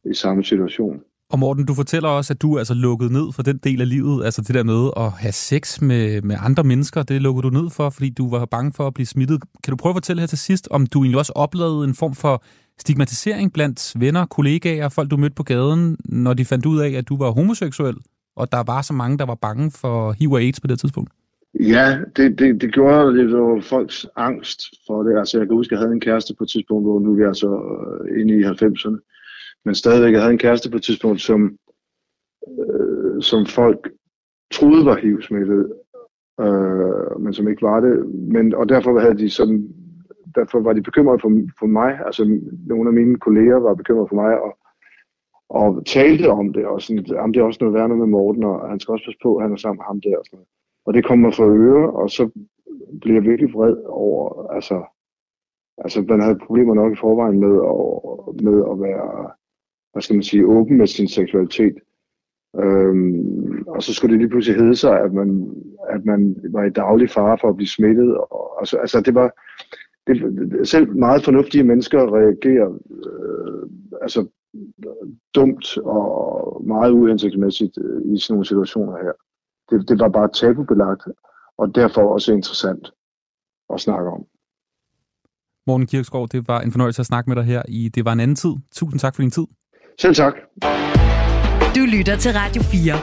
i 0.05 0.13
samme 0.13 0.43
situation. 0.43 1.03
Og 1.31 1.39
Morten, 1.39 1.65
du 1.65 1.73
fortæller 1.73 2.09
også, 2.09 2.33
at 2.33 2.41
du 2.41 2.53
er 2.53 2.59
altså 2.59 2.73
lukket 2.73 3.11
ned 3.11 3.33
for 3.33 3.43
den 3.43 3.57
del 3.57 3.81
af 3.81 3.89
livet, 3.89 4.25
altså 4.25 4.41
det 4.41 4.55
der 4.55 4.63
med 4.63 4.89
at 4.97 5.11
have 5.11 5.31
sex 5.31 5.81
med, 5.81 6.21
med 6.21 6.35
andre 6.39 6.63
mennesker, 6.63 7.03
det 7.03 7.21
lukkede 7.21 7.43
du 7.43 7.49
ned 7.49 7.69
for, 7.69 7.89
fordi 7.89 8.09
du 8.09 8.29
var 8.29 8.45
bange 8.45 8.73
for 8.73 8.87
at 8.87 8.93
blive 8.93 9.05
smittet. 9.05 9.43
Kan 9.63 9.71
du 9.71 9.77
prøve 9.77 9.91
at 9.91 9.95
fortælle 9.95 10.19
her 10.19 10.27
til 10.27 10.37
sidst, 10.37 10.67
om 10.71 10.87
du 10.87 11.03
egentlig 11.03 11.19
også 11.19 11.33
oplevede 11.35 11.87
en 11.87 11.95
form 11.95 12.15
for 12.15 12.43
stigmatisering 12.79 13.53
blandt 13.53 13.93
venner, 13.99 14.25
kollegaer, 14.25 14.89
folk 14.89 15.11
du 15.11 15.17
mødte 15.17 15.35
på 15.35 15.43
gaden, 15.43 15.97
når 16.05 16.33
de 16.33 16.45
fandt 16.45 16.65
ud 16.65 16.79
af, 16.79 16.89
at 16.89 17.09
du 17.09 17.17
var 17.17 17.31
homoseksuel? 17.31 17.95
og 18.35 18.51
der 18.51 18.63
var 18.63 18.81
så 18.81 18.93
mange, 18.93 19.17
der 19.17 19.25
var 19.25 19.35
bange 19.35 19.71
for 19.71 20.11
HIV 20.11 20.31
og 20.31 20.39
AIDS 20.41 20.59
på 20.59 20.67
det 20.67 20.79
tidspunkt? 20.79 21.09
Ja, 21.59 21.97
det, 22.15 22.39
det, 22.39 22.61
det 22.61 22.73
gjorde 22.73 23.17
det 23.17 23.31
var 23.31 23.61
folks 23.61 24.07
angst 24.15 24.59
for 24.87 25.03
det. 25.03 25.17
Altså, 25.19 25.37
jeg 25.37 25.47
kan 25.47 25.55
huske, 25.55 25.71
at 25.71 25.75
jeg 25.75 25.79
havde 25.79 25.93
en 25.93 25.99
kæreste 25.99 26.33
på 26.37 26.43
et 26.43 26.49
tidspunkt, 26.49 26.85
hvor 26.85 26.99
nu 26.99 27.11
er 27.11 27.15
vi 27.15 27.23
altså 27.23 27.49
øh, 27.49 28.21
inde 28.21 28.33
i 28.39 28.43
90'erne. 28.43 29.14
Men 29.65 29.75
stadigvæk, 29.75 30.13
jeg 30.13 30.21
havde 30.21 30.33
en 30.33 30.45
kæreste 30.45 30.71
på 30.71 30.77
et 30.77 30.83
tidspunkt, 30.83 31.21
som, 31.21 31.57
øh, 32.59 33.21
som 33.21 33.45
folk 33.45 33.91
troede 34.53 34.85
var 34.85 34.95
HIV-smittet, 34.95 35.73
øh, 36.39 37.21
men 37.21 37.33
som 37.33 37.47
ikke 37.47 37.61
var 37.61 37.79
det. 37.79 38.05
Men, 38.09 38.55
og 38.55 38.69
derfor 38.69 38.99
havde 38.99 39.17
de 39.17 39.29
sådan, 39.29 39.73
derfor 40.35 40.59
var 40.59 40.73
de 40.73 40.81
bekymrede 40.81 41.19
for, 41.19 41.31
for 41.59 41.65
mig. 41.65 41.99
Altså, 42.05 42.39
nogle 42.67 42.89
af 42.89 42.93
mine 42.93 43.17
kolleger 43.17 43.55
var 43.55 43.73
bekymrede 43.73 44.07
for 44.07 44.15
mig, 44.15 44.41
og, 44.41 44.57
og 45.49 45.85
talte 45.85 46.31
om 46.31 46.53
det, 46.53 46.65
og 46.65 46.81
sådan, 46.81 47.05
jamen, 47.05 47.33
det 47.33 47.39
er 47.39 47.45
også 47.45 47.57
noget 47.61 47.73
værre 47.73 47.87
med 47.87 48.07
Morten, 48.07 48.43
og 48.43 48.69
han 48.69 48.79
skal 48.79 48.91
også 48.91 49.05
passe 49.05 49.19
på, 49.23 49.35
at 49.35 49.43
han 49.43 49.51
er 49.51 49.55
sammen 49.55 49.77
med 49.79 49.85
ham 49.85 50.01
der, 50.01 50.17
og 50.17 50.25
sådan 50.25 50.37
noget. 50.37 50.47
Og 50.85 50.93
det 50.93 51.05
kommer 51.05 51.31
for 51.31 51.45
øre, 51.45 51.91
og 51.91 52.09
så 52.09 52.29
bliver 53.01 53.15
jeg 53.15 53.29
virkelig 53.29 53.53
vred 53.53 53.75
over, 53.85 54.47
altså, 54.47 54.83
altså 55.77 56.01
man 56.01 56.21
havde 56.21 56.39
problemer 56.45 56.73
nok 56.73 56.93
i 56.93 57.01
forvejen 57.05 57.39
med 57.39 57.55
at, 57.73 57.87
med 58.47 58.57
at 58.71 58.75
være, 58.87 59.31
hvad 59.95 60.01
skal 60.01 60.15
man 60.15 60.23
sige, 60.23 60.47
åben 60.47 60.77
med 60.77 60.87
sin 60.87 61.07
seksualitet. 61.07 61.75
Øhm, 62.59 63.63
og 63.67 63.83
så 63.83 63.93
skulle 63.93 64.11
det 64.11 64.19
lige 64.19 64.29
pludselig 64.29 64.59
hedde 64.59 64.75
sig, 64.75 64.99
at 64.99 65.13
man, 65.13 65.55
at 65.89 66.05
man 66.05 66.35
var 66.51 66.63
i 66.63 66.69
daglig 66.69 67.09
fare 67.09 67.37
for 67.41 67.49
at 67.49 67.55
blive 67.55 67.67
smittet. 67.67 68.17
Og, 68.17 68.59
altså, 68.59 68.77
altså 68.77 69.01
det 69.01 69.15
var, 69.15 69.29
det, 70.07 70.67
selv 70.67 70.95
meget 70.95 71.23
fornuftige 71.23 71.63
mennesker 71.63 72.15
reagerer 72.17 72.69
øh, 73.05 73.69
altså, 74.01 74.27
dumt 75.35 75.77
og 75.77 76.63
meget 76.67 76.91
uhensigtsmæssigt 76.91 77.77
øh, 77.77 78.13
i 78.13 78.17
sådan 78.19 78.33
nogle 78.33 78.45
situationer 78.45 78.97
her. 79.03 79.13
Det, 79.69 79.89
det 79.89 79.99
var 79.99 80.09
bare 80.09 80.29
tabubelagt, 80.33 81.03
og 81.57 81.75
derfor 81.75 82.01
også 82.01 82.33
interessant 82.33 82.91
at 83.73 83.79
snakke 83.79 84.09
om. 84.09 84.25
Morten 85.67 85.87
Kirksgaard, 85.87 86.29
det 86.29 86.47
var 86.47 86.61
en 86.61 86.71
fornøjelse 86.71 86.99
at 86.99 87.05
snakke 87.05 87.29
med 87.29 87.35
dig 87.35 87.43
her 87.43 87.61
i 87.67 87.89
Det 87.89 88.05
var 88.05 88.13
en 88.13 88.19
anden 88.19 88.35
tid. 88.35 88.53
Tusind 88.71 88.99
tak 88.99 89.15
for 89.15 89.21
din 89.21 89.31
tid. 89.31 89.45
Selv 90.01 90.15
tak. 90.15 90.33
Du 91.75 91.79
lytter 91.79 92.17
til 92.17 92.31
Radio 92.31 92.63
4. 92.63 92.93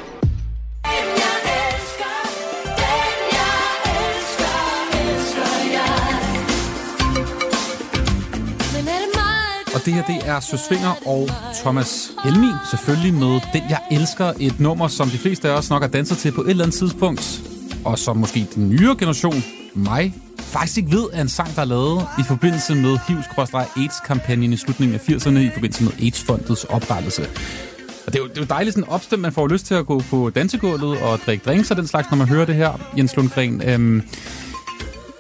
Og 9.74 9.84
det 9.84 9.95
her, 9.95 10.05
det 10.05 10.28
er 10.28 10.40
Søsvinger 10.40 10.95
og 11.07 11.28
Thomas 11.55 12.11
Helmi, 12.24 12.47
selvfølgelig 12.70 13.14
med 13.14 13.40
Den 13.53 13.62
Jeg 13.68 13.80
Elsker, 13.90 14.32
et 14.40 14.61
nummer, 14.61 14.88
som 14.88 15.09
de 15.09 15.18
fleste 15.18 15.49
af 15.49 15.59
os 15.59 15.70
nok 15.70 15.82
har 15.82 15.88
danset 15.88 16.18
til 16.18 16.32
på 16.32 16.40
et 16.40 16.51
eller 16.51 16.64
andet 16.64 16.78
tidspunkt, 16.78 17.40
og 17.84 17.99
som 17.99 18.16
måske 18.16 18.47
den 18.55 18.70
nye 18.70 18.97
generation, 18.99 19.45
mig, 19.74 20.14
faktisk 20.53 20.77
ikke 20.77 20.91
ved, 20.91 21.05
er 21.13 21.21
en 21.21 21.29
sang, 21.29 21.55
der 21.57 21.63
er 21.63 21.67
lavet 21.67 22.07
i 22.19 22.23
forbindelse 22.23 22.75
med 22.75 22.99
HIV-AIDS-kampagnen 23.09 24.53
i 24.53 24.57
slutningen 24.57 24.95
af 24.95 25.09
80'erne, 25.09 25.39
i 25.39 25.51
forbindelse 25.55 25.85
med 25.85 25.93
AIDS-fondets 25.93 26.65
oprettelse. 26.69 27.23
Og 28.07 28.13
det 28.13 28.15
er, 28.15 28.23
jo, 28.23 28.29
det 28.29 28.37
er 28.37 28.41
jo 28.41 28.47
dejligt 28.47 28.75
sådan 28.75 28.89
opstemt, 28.89 29.23
man 29.23 29.33
får 29.33 29.49
lyst 29.49 29.67
til 29.67 29.75
at 29.75 29.87
gå 29.87 30.03
på 30.11 30.31
dansegulvet 30.31 31.03
og 31.03 31.19
drikke 31.27 31.45
drinks 31.45 31.71
og 31.71 31.77
den 31.77 31.87
slags, 31.87 32.11
når 32.11 32.19
man 32.19 32.29
hører 32.29 32.45
det 32.45 32.55
her, 32.55 32.73
Jens 32.97 33.17
Lundgren. 33.17 33.63
Øhm, 33.69 34.03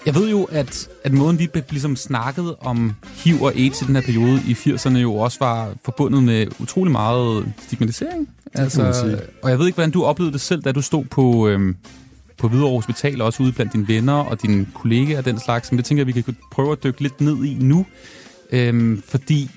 jeg 0.06 0.14
ved 0.14 0.30
jo, 0.30 0.44
at, 0.44 0.88
at 1.04 1.12
måden, 1.12 1.38
vi 1.38 1.48
ligesom 1.70 1.96
snakkede 1.96 2.56
om 2.60 2.92
HIV 3.14 3.42
og 3.42 3.54
AIDS 3.54 3.82
i 3.82 3.84
den 3.84 3.96
her 3.96 4.02
periode 4.02 4.40
i 4.46 4.52
80'erne 4.52 4.96
jo 4.96 5.14
også 5.14 5.38
var 5.40 5.72
forbundet 5.84 6.22
med 6.22 6.46
utrolig 6.60 6.92
meget 6.92 7.52
stigmatisering. 7.66 8.28
Altså, 8.54 9.18
og 9.42 9.50
jeg 9.50 9.58
ved 9.58 9.66
ikke, 9.66 9.76
hvordan 9.76 9.90
du 9.90 10.04
oplevede 10.04 10.32
det 10.32 10.40
selv, 10.40 10.62
da 10.62 10.72
du 10.72 10.80
stod 10.80 11.04
på, 11.04 11.48
øhm, 11.48 11.76
på 12.42 12.48
Hvidovre 12.48 12.74
Hospital, 12.74 13.20
og 13.20 13.26
også 13.26 13.42
ude 13.42 13.52
blandt 13.52 13.72
dine 13.72 13.88
venner 13.88 14.12
og 14.12 14.42
dine 14.42 14.66
kollegaer 14.74 15.18
og 15.18 15.24
den 15.24 15.40
slags. 15.40 15.72
Men 15.72 15.78
det 15.78 15.84
tænker 15.84 16.00
jeg, 16.00 16.14
vi 16.14 16.22
kan 16.22 16.36
prøve 16.50 16.72
at 16.72 16.84
dykke 16.84 17.02
lidt 17.02 17.20
ned 17.20 17.44
i 17.44 17.56
nu. 17.60 17.86
Øhm, 18.52 19.02
fordi 19.08 19.50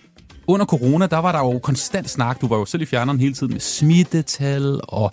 under 0.48 0.66
corona, 0.66 1.08
der 1.08 1.18
var 1.18 1.32
der 1.32 1.40
jo 1.40 1.60
konstant 1.60 2.10
snak. 2.10 2.42
Du 2.42 2.48
var 2.48 2.58
jo 2.58 2.66
selv 2.66 2.82
i 2.82 2.86
fjerneren 2.86 3.20
hele 3.20 3.34
tiden 3.34 3.54
med 3.54 3.60
smittetal 3.60 4.80
og 4.84 5.12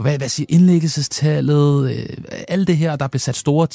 hvad, 0.00 0.18
hvad 0.18 0.28
siger 0.28 0.46
indlæggelsestallet, 0.48 1.90
øh, 1.90 2.06
alt 2.48 2.68
det 2.68 2.76
her, 2.76 2.96
der 2.96 3.08
blev 3.08 3.18
sat 3.18 3.36
store 3.36 3.66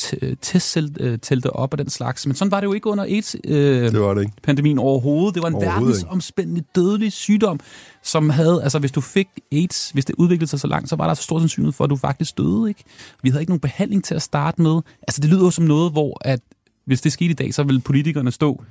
testtelte 0.41 1.49
op 1.49 1.73
og 1.73 1.77
den 1.77 1.89
slags. 1.89 2.27
Men 2.27 2.35
sådan 2.35 2.51
var 2.51 2.59
det 2.59 2.67
jo 2.67 2.73
ikke 2.73 2.89
under 2.89 3.03
AIDS-pandemien 3.03 4.77
øh, 4.77 4.83
overhovedet. 4.83 5.35
Det 5.35 5.43
var 5.43 5.49
en 5.49 5.61
verdensomspændende 5.61 6.63
dødelig 6.75 7.11
sygdom, 7.11 7.59
som 8.03 8.29
havde, 8.29 8.63
altså 8.63 8.79
hvis 8.79 8.91
du 8.91 9.01
fik 9.01 9.27
AIDS, 9.51 9.89
hvis 9.89 10.05
det 10.05 10.15
udviklede 10.17 10.49
sig 10.49 10.59
så 10.59 10.67
langt, 10.67 10.89
så 10.89 10.95
var 10.95 11.07
der 11.07 11.13
så 11.13 11.23
stor 11.23 11.39
sandsynlighed 11.39 11.73
for, 11.73 11.83
at 11.83 11.89
du 11.89 11.95
faktisk 11.95 12.37
døde, 12.37 12.69
ikke? 12.69 12.83
Vi 13.23 13.29
havde 13.29 13.41
ikke 13.41 13.51
nogen 13.51 13.59
behandling 13.59 14.03
til 14.03 14.15
at 14.15 14.21
starte 14.21 14.61
med. 14.61 14.81
Altså 15.07 15.21
det 15.21 15.29
lyder 15.29 15.43
jo 15.43 15.51
som 15.51 15.65
noget, 15.65 15.91
hvor 15.91 16.17
at 16.21 16.39
hvis 16.85 17.01
det 17.01 17.11
skete 17.11 17.31
i 17.31 17.33
dag, 17.33 17.53
så 17.53 17.63
vil 17.63 17.81
politikerne 17.81 18.31
stå 18.31 18.63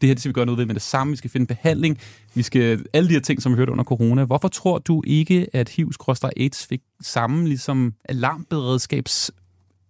det 0.00 0.08
her 0.08 0.14
det 0.14 0.20
skal 0.20 0.28
vi 0.28 0.32
gøre 0.32 0.46
noget 0.46 0.58
ved 0.58 0.66
med 0.66 0.74
det 0.74 0.82
samme, 0.82 1.10
vi 1.10 1.16
skal 1.16 1.30
finde 1.30 1.46
behandling, 1.46 1.98
vi 2.34 2.42
skal 2.42 2.84
alle 2.92 3.08
de 3.08 3.14
her 3.14 3.20
ting, 3.20 3.42
som 3.42 3.52
vi 3.52 3.56
hørte 3.56 3.72
under 3.72 3.84
corona. 3.84 4.24
Hvorfor 4.24 4.48
tror 4.48 4.78
du 4.78 5.02
ikke, 5.06 5.46
at 5.52 5.68
HIV-AIDS 5.68 6.66
fik 6.66 6.80
samme 7.02 7.48
ligesom 7.48 7.94
alarmberedskabs... 8.04 9.30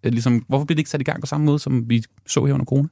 Øh, 0.02 0.12
ligesom, 0.12 0.44
hvorfor 0.48 0.64
blev 0.64 0.74
det 0.74 0.80
ikke 0.80 0.90
sat 0.90 1.00
i 1.00 1.04
gang 1.04 1.20
på 1.20 1.26
samme 1.26 1.46
måde, 1.46 1.58
som 1.58 1.90
vi 1.90 2.04
så 2.26 2.44
her 2.44 2.54
under 2.54 2.66
corona? 2.66 2.88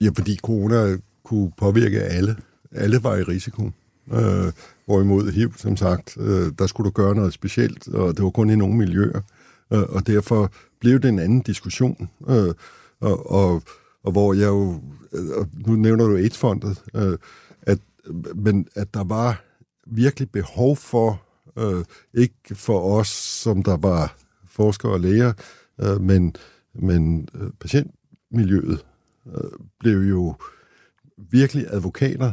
Ja, 0.00 0.10
fordi 0.16 0.36
corona 0.36 0.96
kunne 1.24 1.52
påvirke 1.56 2.00
alle. 2.00 2.36
Alle 2.72 3.02
var 3.02 3.16
i 3.16 3.22
risiko. 3.22 3.70
Øh, 4.12 4.52
hvorimod 4.86 5.32
HIV, 5.32 5.52
som 5.56 5.76
sagt, 5.76 6.16
øh, 6.20 6.52
der 6.58 6.66
skulle 6.66 6.84
du 6.84 6.92
gøre 6.92 7.14
noget 7.14 7.32
specielt, 7.32 7.88
og 7.88 8.16
det 8.16 8.24
var 8.24 8.30
kun 8.30 8.50
i 8.50 8.56
nogle 8.56 8.76
miljøer. 8.76 9.20
Øh, 9.72 9.82
og 9.82 10.06
derfor 10.06 10.52
blev 10.80 11.00
det 11.00 11.08
en 11.08 11.18
anden 11.18 11.40
diskussion. 11.40 12.08
Øh, 12.28 12.54
og, 13.00 13.30
og 13.30 13.62
og 14.02 14.12
hvor 14.12 14.34
jeg 14.34 14.46
jo, 14.46 14.80
øh, 15.12 15.30
og 15.36 15.48
nu 15.66 15.72
nævner 15.72 16.06
du 16.06 16.16
AIDS-fondet, 16.16 16.82
øh, 16.94 17.18
at, 17.62 17.78
men 18.34 18.68
at 18.74 18.94
der 18.94 19.04
var 19.04 19.44
virkelig 19.86 20.30
behov 20.30 20.76
for, 20.76 21.22
øh, 21.58 21.84
ikke 22.14 22.54
for 22.54 22.98
os, 22.98 23.08
som 23.08 23.62
der 23.62 23.76
var 23.76 24.16
forskere 24.46 24.92
og 24.92 25.00
læger, 25.00 25.32
øh, 25.80 26.00
men, 26.00 26.36
men 26.74 27.28
øh, 27.34 27.50
patientmiljøet 27.60 28.84
øh, 29.26 29.50
blev 29.80 29.98
jo 29.98 30.34
virkelig 31.16 31.66
advokater 31.70 32.32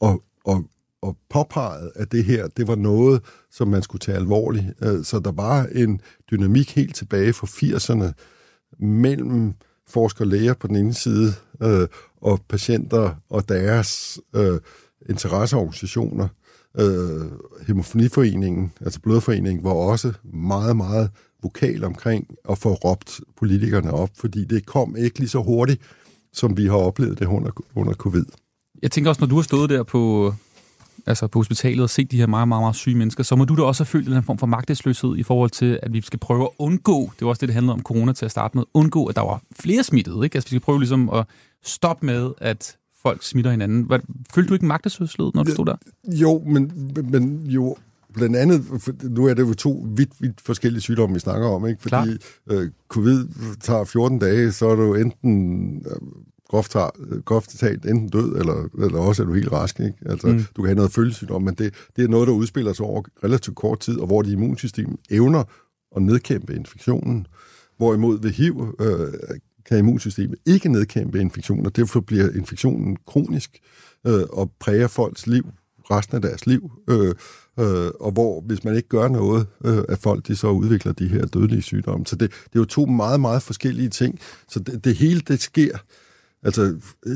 og, 0.00 0.22
og, 0.44 0.64
og 1.02 1.16
påpegede, 1.30 1.92
at 1.94 2.12
det 2.12 2.24
her, 2.24 2.48
det 2.48 2.68
var 2.68 2.74
noget, 2.74 3.22
som 3.50 3.68
man 3.68 3.82
skulle 3.82 4.00
tage 4.00 4.16
alvorligt. 4.18 4.66
Øh, 4.82 5.04
så 5.04 5.18
der 5.18 5.32
var 5.32 5.66
en 5.72 6.00
dynamik 6.30 6.74
helt 6.74 6.94
tilbage 6.94 7.32
fra 7.32 7.46
80'erne 7.46 8.12
mellem 8.78 9.54
forsker 9.92 10.24
læger 10.24 10.54
på 10.54 10.66
den 10.66 10.76
ene 10.76 10.94
side, 10.94 11.34
øh, 11.62 11.88
og 12.20 12.40
patienter 12.48 13.14
og 13.30 13.48
deres 13.48 14.20
øh, 14.34 14.60
interesseorganisationer. 15.08 16.28
Øh, 16.78 17.22
Hemofoniforeningen, 17.66 18.72
altså 18.80 19.00
Blodforeningen, 19.00 19.64
var 19.64 19.70
også 19.70 20.12
meget, 20.24 20.76
meget 20.76 21.10
vokal 21.42 21.84
omkring 21.84 22.26
at 22.50 22.58
få 22.58 22.72
råbt 22.74 23.20
politikerne 23.36 23.90
op, 23.90 24.10
fordi 24.16 24.44
det 24.44 24.66
kom 24.66 24.96
ikke 24.96 25.18
lige 25.18 25.28
så 25.28 25.38
hurtigt, 25.38 25.80
som 26.32 26.56
vi 26.56 26.66
har 26.66 26.76
oplevet 26.76 27.18
det 27.18 27.26
under, 27.26 27.50
under 27.74 27.94
covid. 27.94 28.24
Jeg 28.82 28.90
tænker 28.90 29.10
også, 29.10 29.20
når 29.20 29.28
du 29.28 29.34
har 29.34 29.42
stået 29.42 29.70
der 29.70 29.82
på, 29.82 30.34
altså 31.06 31.26
på 31.26 31.38
hospitalet 31.38 31.82
og 31.82 31.90
set 31.90 32.10
de 32.10 32.16
her 32.16 32.26
meget, 32.26 32.48
meget, 32.48 32.62
meget 32.62 32.76
syge 32.76 32.96
mennesker, 32.96 33.22
så 33.22 33.36
må 33.36 33.44
du 33.44 33.56
da 33.56 33.62
også 33.62 33.84
have 33.84 33.86
følt 33.86 34.14
her 34.14 34.20
form 34.20 34.38
for 34.38 34.46
magtesløshed 34.46 35.16
i 35.16 35.22
forhold 35.22 35.50
til, 35.50 35.80
at 35.82 35.92
vi 35.92 36.00
skal 36.00 36.18
prøve 36.18 36.42
at 36.42 36.48
undgå, 36.58 37.10
det 37.18 37.24
var 37.24 37.28
også 37.28 37.40
det, 37.40 37.48
det 37.48 37.54
handlede 37.54 37.72
om 37.72 37.82
corona 37.82 38.12
til 38.12 38.24
at 38.24 38.30
starte 38.30 38.56
med, 38.56 38.64
undgå, 38.74 39.06
at 39.06 39.16
der 39.16 39.22
var 39.22 39.42
flere 39.60 39.82
smittede. 39.82 40.24
Ikke? 40.24 40.36
Altså 40.36 40.46
vi 40.46 40.50
skal 40.50 40.60
prøve 40.60 40.78
ligesom 40.78 41.10
at 41.10 41.26
stoppe 41.62 42.06
med, 42.06 42.30
at 42.38 42.76
folk 43.02 43.22
smitter 43.22 43.50
hinanden. 43.50 43.82
Hvad, 43.82 43.98
følte 44.34 44.48
du 44.48 44.54
ikke 44.54 44.66
magtesløshed, 44.66 45.30
når 45.34 45.42
du 45.42 45.50
stod 45.50 45.66
der? 45.66 45.76
Jo, 46.08 46.42
men, 46.46 46.92
men 47.10 47.46
jo, 47.46 47.76
blandt 48.12 48.36
andet, 48.36 48.64
nu 49.02 49.26
er 49.26 49.34
det 49.34 49.42
jo 49.42 49.54
to 49.54 49.86
vidt, 49.96 50.10
vidt 50.20 50.40
forskellige 50.40 50.80
sygdomme, 50.80 51.14
vi 51.14 51.20
snakker 51.20 51.48
om, 51.48 51.66
ikke? 51.66 51.82
Fordi 51.82 52.10
øh, 52.50 52.70
covid 52.88 53.26
tager 53.60 53.84
14 53.84 54.18
dage, 54.18 54.52
så 54.52 54.68
er 54.68 54.76
du 54.76 54.94
enten 54.94 55.76
øh, 55.86 55.96
groft, 56.52 56.76
groft 57.24 57.58
talt 57.58 57.86
enten 57.86 58.08
død, 58.08 58.36
eller, 58.36 58.68
eller 58.84 58.98
også 58.98 59.22
er 59.22 59.26
du 59.26 59.32
helt 59.32 59.52
rask. 59.52 59.80
Ikke? 59.80 59.94
Altså, 60.06 60.26
mm. 60.26 60.44
Du 60.56 60.62
kan 60.62 60.68
have 60.68 60.76
noget 60.76 60.92
følelsesygdom, 60.92 61.42
men 61.42 61.54
det, 61.54 61.74
det 61.96 62.04
er 62.04 62.08
noget, 62.08 62.28
der 62.28 62.34
udspiller 62.34 62.72
sig 62.72 62.86
over 62.86 63.02
relativt 63.24 63.56
kort 63.56 63.80
tid, 63.80 63.98
og 63.98 64.06
hvor 64.06 64.22
det 64.22 64.32
immunsystem 64.32 64.98
evner 65.10 65.44
at 65.96 66.02
nedkæmpe 66.02 66.54
infektionen. 66.54 67.26
Hvorimod 67.76 68.22
ved 68.22 68.30
HIV 68.30 68.74
øh, 68.80 69.12
kan 69.66 69.78
immunsystemet 69.78 70.38
ikke 70.46 70.68
nedkæmpe 70.68 71.20
infektionen, 71.20 71.66
og 71.66 71.76
derfor 71.76 72.00
bliver 72.00 72.30
infektionen 72.30 72.96
kronisk 73.06 73.58
øh, 74.06 74.22
og 74.32 74.52
præger 74.60 74.88
folks 74.88 75.26
liv 75.26 75.44
resten 75.90 76.16
af 76.16 76.22
deres 76.22 76.46
liv. 76.46 76.70
Øh, 76.90 77.14
øh, 77.60 77.90
og 78.00 78.12
hvor, 78.12 78.40
hvis 78.40 78.64
man 78.64 78.76
ikke 78.76 78.88
gør 78.88 79.08
noget, 79.08 79.46
øh, 79.64 79.84
at 79.88 79.98
folk 79.98 80.26
de 80.26 80.36
så 80.36 80.48
udvikler 80.48 80.92
de 80.92 81.08
her 81.08 81.26
dødelige 81.26 81.62
sygdomme. 81.62 82.06
Så 82.06 82.16
det, 82.16 82.30
det 82.30 82.54
er 82.54 82.60
jo 82.60 82.64
to 82.64 82.86
meget, 82.86 83.20
meget 83.20 83.42
forskellige 83.42 83.88
ting. 83.88 84.18
Så 84.48 84.60
det, 84.60 84.84
det 84.84 84.96
hele, 84.96 85.20
det 85.20 85.40
sker 85.40 85.78
Altså, 86.42 86.74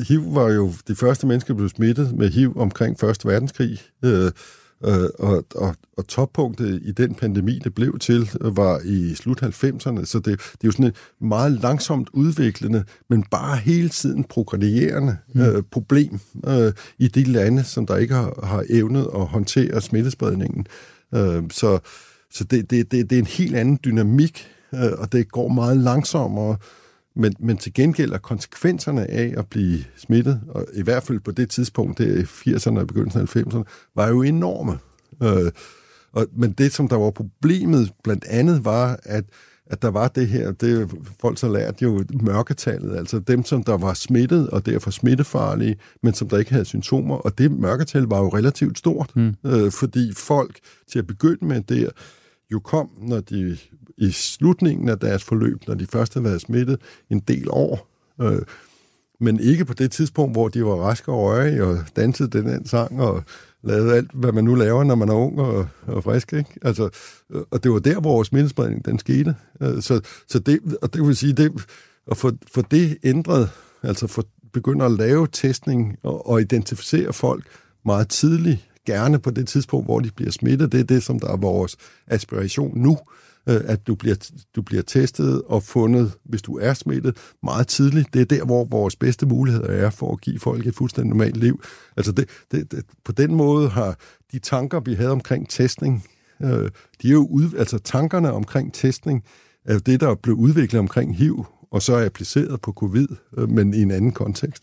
HIV 0.08 0.34
var 0.34 0.52
jo 0.52 0.72
de 0.88 0.94
første 0.94 1.26
mennesker, 1.26 1.54
der 1.54 1.58
blev 1.58 1.68
smittet 1.68 2.12
med 2.12 2.30
HIV 2.30 2.56
omkring 2.56 3.04
1. 3.04 3.24
verdenskrig. 3.24 3.82
Øh, 4.04 4.30
Øh, 4.84 5.08
og, 5.18 5.44
og, 5.54 5.74
og 5.96 6.06
toppunktet 6.08 6.82
i 6.84 6.92
den 6.92 7.14
pandemi, 7.14 7.58
det 7.64 7.74
blev 7.74 7.98
til, 7.98 8.30
var 8.40 8.80
i 8.84 9.14
slut 9.14 9.42
90'erne, 9.42 10.04
så 10.04 10.18
det, 10.18 10.24
det 10.24 10.34
er 10.34 10.64
jo 10.64 10.70
sådan 10.70 10.86
et 10.86 10.96
meget 11.20 11.52
langsomt 11.52 12.08
udviklende, 12.12 12.84
men 13.10 13.22
bare 13.22 13.56
hele 13.56 13.88
tiden 13.88 14.24
progredierende 14.24 15.16
mm. 15.34 15.40
øh, 15.40 15.62
problem 15.70 16.20
øh, 16.46 16.72
i 16.98 17.08
de 17.08 17.24
lande, 17.24 17.64
som 17.64 17.86
der 17.86 17.96
ikke 17.96 18.14
har, 18.14 18.46
har 18.46 18.64
evnet 18.70 19.08
at 19.14 19.26
håndtere 19.26 19.80
smittespredningen. 19.80 20.66
Øh, 21.14 21.42
så 21.50 21.78
så 22.30 22.44
det, 22.44 22.70
det, 22.70 22.92
det, 22.92 23.10
det 23.10 23.16
er 23.16 23.20
en 23.20 23.26
helt 23.26 23.56
anden 23.56 23.78
dynamik, 23.84 24.46
øh, 24.74 24.92
og 24.98 25.12
det 25.12 25.32
går 25.32 25.48
meget 25.48 25.76
langsommere, 25.76 26.56
men, 27.16 27.34
men 27.38 27.56
til 27.56 27.74
gengæld 27.74 28.12
er 28.12 28.18
konsekvenserne 28.18 29.10
af 29.10 29.34
at 29.36 29.46
blive 29.46 29.78
smittet, 29.96 30.40
og 30.48 30.66
i 30.74 30.82
hvert 30.82 31.02
fald 31.02 31.20
på 31.20 31.30
det 31.30 31.50
tidspunkt, 31.50 31.98
det 31.98 32.18
er 32.18 32.22
80'erne 32.22 32.78
og 32.78 32.86
begyndelsen 32.86 33.20
af 33.20 33.36
90'erne, 33.36 33.62
var 33.94 34.08
jo 34.08 34.22
enorme. 34.22 34.78
Øh, 35.22 35.52
og, 36.12 36.26
men 36.36 36.52
det, 36.52 36.72
som 36.72 36.88
der 36.88 36.96
var 36.96 37.10
problemet 37.10 37.92
blandt 38.04 38.24
andet, 38.24 38.64
var, 38.64 38.98
at, 39.02 39.24
at 39.66 39.82
der 39.82 39.88
var 39.88 40.08
det 40.08 40.28
her, 40.28 40.52
det 40.52 40.90
folk 41.20 41.38
så 41.38 41.48
lært 41.48 41.82
jo 41.82 42.04
mørketallet, 42.22 42.96
altså 42.96 43.18
dem, 43.18 43.44
som 43.44 43.62
der 43.62 43.76
var 43.76 43.94
smittet, 43.94 44.50
og 44.50 44.66
derfor 44.66 44.90
smittefarlige, 44.90 45.76
men 46.02 46.14
som 46.14 46.28
der 46.28 46.38
ikke 46.38 46.52
havde 46.52 46.64
symptomer, 46.64 47.16
og 47.16 47.38
det 47.38 47.50
mørketal 47.50 48.02
var 48.02 48.18
jo 48.18 48.28
relativt 48.28 48.78
stort, 48.78 49.16
mm. 49.16 49.34
øh, 49.46 49.72
fordi 49.72 50.12
folk 50.16 50.58
til 50.92 50.98
at 50.98 51.06
begynde 51.06 51.44
med 51.44 51.60
der, 51.62 51.88
jo 52.52 52.58
kom, 52.58 52.90
når 52.98 53.20
de 53.20 53.58
i 53.98 54.10
slutningen 54.10 54.88
af 54.88 54.98
deres 54.98 55.24
forløb, 55.24 55.66
når 55.66 55.74
de 55.74 55.86
først 55.86 56.14
havde 56.14 56.24
været 56.24 56.40
smittet 56.40 56.80
en 57.10 57.20
del 57.20 57.46
år, 57.50 57.88
øh, 58.20 58.42
men 59.20 59.40
ikke 59.40 59.64
på 59.64 59.74
det 59.74 59.90
tidspunkt, 59.90 60.34
hvor 60.34 60.48
de 60.48 60.64
var 60.64 60.74
raske 60.74 61.12
og 61.12 61.22
rørige 61.22 61.64
og 61.64 61.78
dansede 61.96 62.38
den 62.38 62.48
anden 62.48 62.66
sang 62.66 63.00
og 63.00 63.22
lavede 63.62 63.94
alt, 63.94 64.10
hvad 64.14 64.32
man 64.32 64.44
nu 64.44 64.54
laver, 64.54 64.84
når 64.84 64.94
man 64.94 65.08
er 65.08 65.14
ung 65.14 65.40
og, 65.40 65.68
og 65.86 66.04
frisk. 66.04 66.32
Ikke? 66.32 66.50
Altså, 66.62 66.88
øh, 67.32 67.42
og 67.50 67.64
det 67.64 67.72
var 67.72 67.78
der, 67.78 68.00
hvor 68.00 68.22
smittespredningen 68.22 68.84
den 68.84 68.98
skete. 68.98 69.34
Øh, 69.62 69.82
så, 69.82 70.00
så 70.28 70.38
det, 70.38 70.60
og 70.82 70.94
det 70.94 71.06
vil 71.06 71.16
sige, 71.16 71.32
det, 71.32 71.52
at 72.10 72.16
få, 72.16 72.32
få 72.54 72.62
det 72.70 72.98
ændret, 73.04 73.50
altså 73.82 74.06
få 74.06 74.22
begynde 74.52 74.84
at 74.84 74.92
lave 74.92 75.28
testning 75.32 75.96
og, 76.02 76.28
og 76.28 76.40
identificere 76.40 77.12
folk 77.12 77.44
meget 77.84 78.08
tidligt, 78.08 78.68
gerne 78.86 79.18
på 79.18 79.30
det 79.30 79.48
tidspunkt, 79.48 79.86
hvor 79.86 80.00
de 80.00 80.10
bliver 80.16 80.30
smittet. 80.30 80.72
Det 80.72 80.80
er 80.80 80.84
det, 80.84 81.02
som 81.02 81.20
der 81.20 81.28
er 81.28 81.36
vores 81.36 81.76
aspiration 82.06 82.78
nu, 82.78 82.98
Øh, 83.48 83.60
at 83.64 83.86
du 83.86 83.94
bliver, 83.94 84.30
du 84.56 84.62
bliver 84.62 84.82
testet 84.82 85.42
og 85.42 85.62
fundet, 85.62 86.12
hvis 86.24 86.42
du 86.42 86.58
er 86.58 86.74
smittet, 86.74 87.16
meget 87.42 87.68
tidligt. 87.68 88.14
Det 88.14 88.20
er 88.20 88.24
der, 88.24 88.44
hvor 88.44 88.64
vores 88.64 88.96
bedste 88.96 89.26
muligheder 89.26 89.68
er 89.68 89.90
for 89.90 90.12
at 90.12 90.20
give 90.20 90.38
folk 90.38 90.66
et 90.66 90.74
fuldstændig 90.74 91.08
normalt 91.08 91.36
liv. 91.36 91.62
Altså 91.96 92.12
det, 92.12 92.28
det, 92.50 92.72
det, 92.72 92.84
på 93.04 93.12
den 93.12 93.34
måde 93.34 93.68
har 93.68 93.98
de 94.32 94.38
tanker, 94.38 94.80
vi 94.80 94.94
havde 94.94 95.10
omkring 95.10 95.48
testning, 95.48 96.04
øh, 96.42 96.70
de 97.02 97.08
er 97.08 97.12
jo 97.12 97.26
ud, 97.26 97.54
altså 97.58 97.78
tankerne 97.78 98.32
omkring 98.32 98.74
testning, 98.74 99.24
er 99.64 99.78
det, 99.78 100.00
der 100.00 100.14
blev 100.14 100.36
udviklet 100.36 100.78
omkring 100.78 101.16
HIV, 101.16 101.46
og 101.70 101.82
så 101.82 101.94
er 101.94 102.06
appliceret 102.06 102.60
på 102.60 102.72
covid, 102.72 103.08
øh, 103.38 103.48
men 103.48 103.74
i 103.74 103.82
en 103.82 103.90
anden 103.90 104.12
kontekst. 104.12 104.62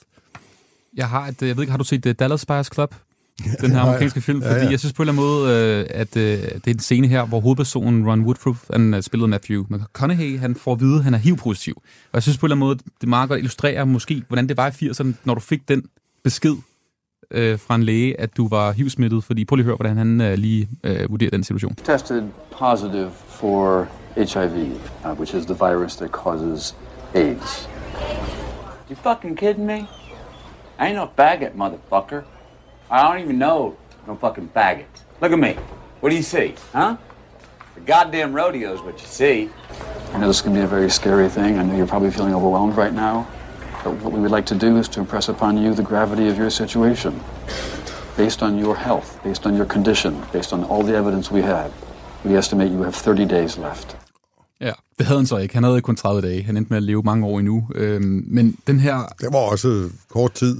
Jeg 0.93 1.09
har 1.09 1.27
et, 1.27 1.41
øh, 1.41 1.47
jeg 1.47 1.55
ved 1.57 1.63
ikke, 1.63 1.71
har 1.71 1.77
du 1.77 1.83
set 1.83 2.03
The 2.03 2.13
Dallas 2.13 2.45
Buyers 2.45 2.69
Club? 2.73 2.95
den 3.61 3.71
her 3.71 3.79
amerikanske 3.79 4.21
film, 4.21 4.41
fordi 4.41 4.55
ja, 4.55 4.63
ja. 4.63 4.69
jeg 4.69 4.79
synes 4.79 4.93
på 4.93 5.03
en 5.03 5.09
eller 5.09 5.21
anden 5.21 5.39
måde, 5.39 5.79
øh, 5.79 5.85
at 5.89 6.17
øh, 6.17 6.23
det 6.23 6.67
er 6.67 6.71
en 6.71 6.79
scene 6.79 7.07
her, 7.07 7.25
hvor 7.25 7.39
hovedpersonen 7.39 8.09
Ron 8.09 8.21
Woodruff, 8.21 8.59
han 8.71 8.93
øh, 8.93 9.01
spillet 9.01 9.29
Matthew 9.29 9.63
McConaughey, 9.69 10.39
han 10.39 10.55
får 10.55 10.73
at 10.73 10.79
vide, 10.79 10.97
at 10.97 11.03
han 11.03 11.13
er 11.13 11.17
HIV-positiv. 11.17 11.73
Og 11.85 12.13
jeg 12.13 12.23
synes 12.23 12.37
på 12.37 12.45
en 12.45 12.47
eller 12.47 12.55
anden 12.55 12.67
måde, 12.67 12.79
det 13.01 13.09
meget 13.09 13.29
godt 13.29 13.37
illustrerer 13.37 13.85
måske, 13.85 14.23
hvordan 14.27 14.49
det 14.49 14.57
var 14.57 14.67
i 14.67 14.69
80'erne, 14.69 15.13
når 15.23 15.33
du 15.33 15.39
fik 15.39 15.67
den 15.67 15.83
besked 16.23 16.55
øh, 17.31 17.59
fra 17.59 17.75
en 17.75 17.83
læge, 17.83 18.19
at 18.19 18.37
du 18.37 18.47
var 18.47 18.71
HIV-smittet, 18.71 19.23
fordi 19.23 19.45
prøv 19.45 19.55
lige 19.55 19.63
at 19.63 19.65
høre, 19.65 19.75
hvordan 19.75 19.97
han 19.97 20.21
øh, 20.21 20.33
lige 20.33 20.69
øh, 20.83 21.09
vurderer 21.11 21.29
den 21.29 21.43
situation. 21.43 21.75
Tested 21.75 22.23
positive 22.59 23.11
for 23.27 23.87
HIV, 24.17 24.71
uh, 25.05 25.19
which 25.19 25.35
is 25.35 25.45
the 25.45 25.55
virus 25.55 25.95
that 25.95 26.09
causes 26.09 26.75
AIDS. 27.15 27.69
You 28.89 28.95
fucking 28.95 29.37
kidding 29.37 29.65
me? 29.65 29.87
I 30.79 30.87
ain't 30.87 30.95
no 30.95 31.07
faggot, 31.15 31.55
motherfucker. 31.55 32.21
I 32.93 33.01
don't 33.01 33.23
even 33.23 33.39
know 33.39 33.75
no 34.05 34.15
fucking 34.15 34.49
faggot. 34.49 34.85
Look 35.19 35.31
at 35.31 35.39
me. 35.39 35.53
What 35.99 36.11
do 36.11 36.15
you 36.15 36.21
see? 36.21 36.53
Huh? 36.73 36.97
The 37.73 37.81
goddamn 37.81 38.33
rodeo 38.33 38.71
is 38.71 38.81
what 38.81 39.01
you 39.01 39.07
see. 39.07 39.49
I 40.11 40.19
know 40.19 40.27
this 40.27 40.41
can 40.43 40.53
be 40.53 40.59
a 40.59 40.67
very 40.67 40.91
scary 40.91 41.27
thing. 41.27 41.57
I 41.57 41.63
know 41.63 41.75
you're 41.75 41.87
probably 41.87 42.11
feeling 42.11 42.35
overwhelmed 42.35 42.77
right 42.77 42.93
now. 42.93 43.27
But 43.83 43.95
what 43.95 44.13
we 44.13 44.19
would 44.19 44.29
like 44.29 44.45
to 44.45 44.55
do 44.55 44.77
is 44.77 44.87
to 44.89 44.99
impress 44.99 45.27
upon 45.27 45.57
you 45.57 45.73
the 45.73 45.81
gravity 45.81 46.27
of 46.27 46.37
your 46.37 46.51
situation. 46.51 47.19
Based 48.15 48.43
on 48.43 48.59
your 48.59 48.75
health, 48.75 49.19
based 49.23 49.47
on 49.47 49.55
your 49.55 49.65
condition, 49.65 50.23
based 50.31 50.53
on 50.53 50.63
all 50.63 50.83
the 50.83 50.95
evidence 50.95 51.31
we 51.31 51.41
have, 51.41 51.73
we 52.23 52.35
estimate 52.35 52.71
you 52.71 52.83
have 52.83 52.93
30 52.93 53.25
days 53.25 53.57
left. 53.57 53.95
Ja, 54.63 54.71
det 54.99 55.05
havde 55.05 55.19
han 55.19 55.27
så 55.27 55.37
ikke. 55.37 55.53
Han 55.53 55.63
havde 55.63 55.81
kun 55.81 55.95
30 55.95 56.21
dage. 56.21 56.43
Han 56.43 56.57
endte 56.57 56.69
med 56.69 56.77
at 56.77 56.83
leve 56.83 57.03
mange 57.03 57.25
år 57.25 57.39
endnu. 57.39 57.67
Øhm, 57.75 58.23
men 58.27 58.57
den 58.67 58.79
her... 58.79 59.13
Det 59.21 59.27
var 59.31 59.39
også 59.39 59.89
kort 60.09 60.33
tid. 60.33 60.57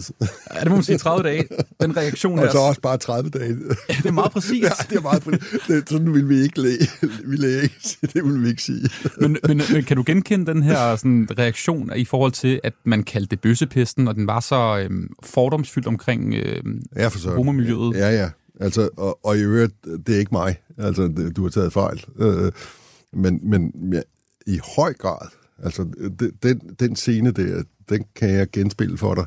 ja, 0.56 0.60
det 0.60 0.70
må 0.70 0.76
man 0.76 0.84
sige 0.84 0.97
30 0.97 1.24
dage. 1.24 1.47
Den 1.82 1.97
reaktion 1.97 2.39
her... 2.39 2.45
Og 2.45 2.51
så 2.51 2.58
også 2.58 2.82
bare 2.82 2.97
30 2.97 3.30
dage. 3.30 3.58
ja, 3.89 3.93
det 3.93 4.06
er 4.06 4.12
meget 4.12 4.32
præcis. 4.32 4.64
ja, 4.64 4.70
det 4.89 4.97
er 4.97 5.01
meget 5.01 5.24
præcis. 5.24 5.62
Det, 5.68 5.89
sådan 5.89 6.14
ville 6.14 6.28
vi 6.28 6.41
ikke 6.41 6.62
læge. 6.62 6.89
Vi 7.26 7.36
læge 7.36 7.64
ikke. 7.64 7.97
Det 8.01 8.24
ville 8.24 8.39
vi 8.39 8.49
ikke 8.49 8.64
sige. 8.64 8.89
men, 9.18 9.38
men, 9.47 9.62
men, 9.74 9.84
kan 9.84 9.97
du 9.97 10.04
genkende 10.06 10.45
den 10.54 10.64
her 10.64 10.95
sådan, 10.95 11.28
reaktion 11.39 11.91
i 11.95 12.06
forhold 12.06 12.32
til, 12.32 12.60
at 12.64 12.74
man 12.86 13.04
kaldte 13.04 13.30
det 13.30 13.41
bøssepesten, 13.41 14.08
og 14.08 14.16
den 14.16 14.28
var 14.28 14.39
så 14.39 14.80
øhm, 14.80 15.10
fordomsfyldt 15.24 15.88
omkring 15.88 16.34
øhm, 16.34 16.82
ja, 16.95 17.08
for 17.08 17.36
homomiljøet? 17.36 17.95
Ja, 17.95 18.10
ja. 18.10 18.30
Altså, 18.60 18.89
og, 18.97 19.26
og 19.26 19.38
i 19.38 19.41
øvrigt, 19.41 19.74
det 20.08 20.16
er 20.16 20.20
ikke 20.20 20.32
mig. 20.32 20.56
Altså, 20.78 21.04
det, 21.04 21.36
du 21.36 21.43
har 21.43 21.49
taget 21.49 21.74
fejl. 21.74 22.06
Øh, 22.20 22.51
men, 23.14 23.39
men 23.43 23.93
ja, 23.93 24.01
i 24.47 24.59
høj 24.76 24.93
grad, 24.93 25.28
altså 25.64 25.84
den, 26.43 26.59
den 26.80 26.95
scene 26.95 27.32
der, 27.32 27.64
den 27.89 28.05
kan 28.16 28.30
jeg 28.30 28.51
genspille 28.51 28.97
for 28.97 29.16
dig. 29.16 29.26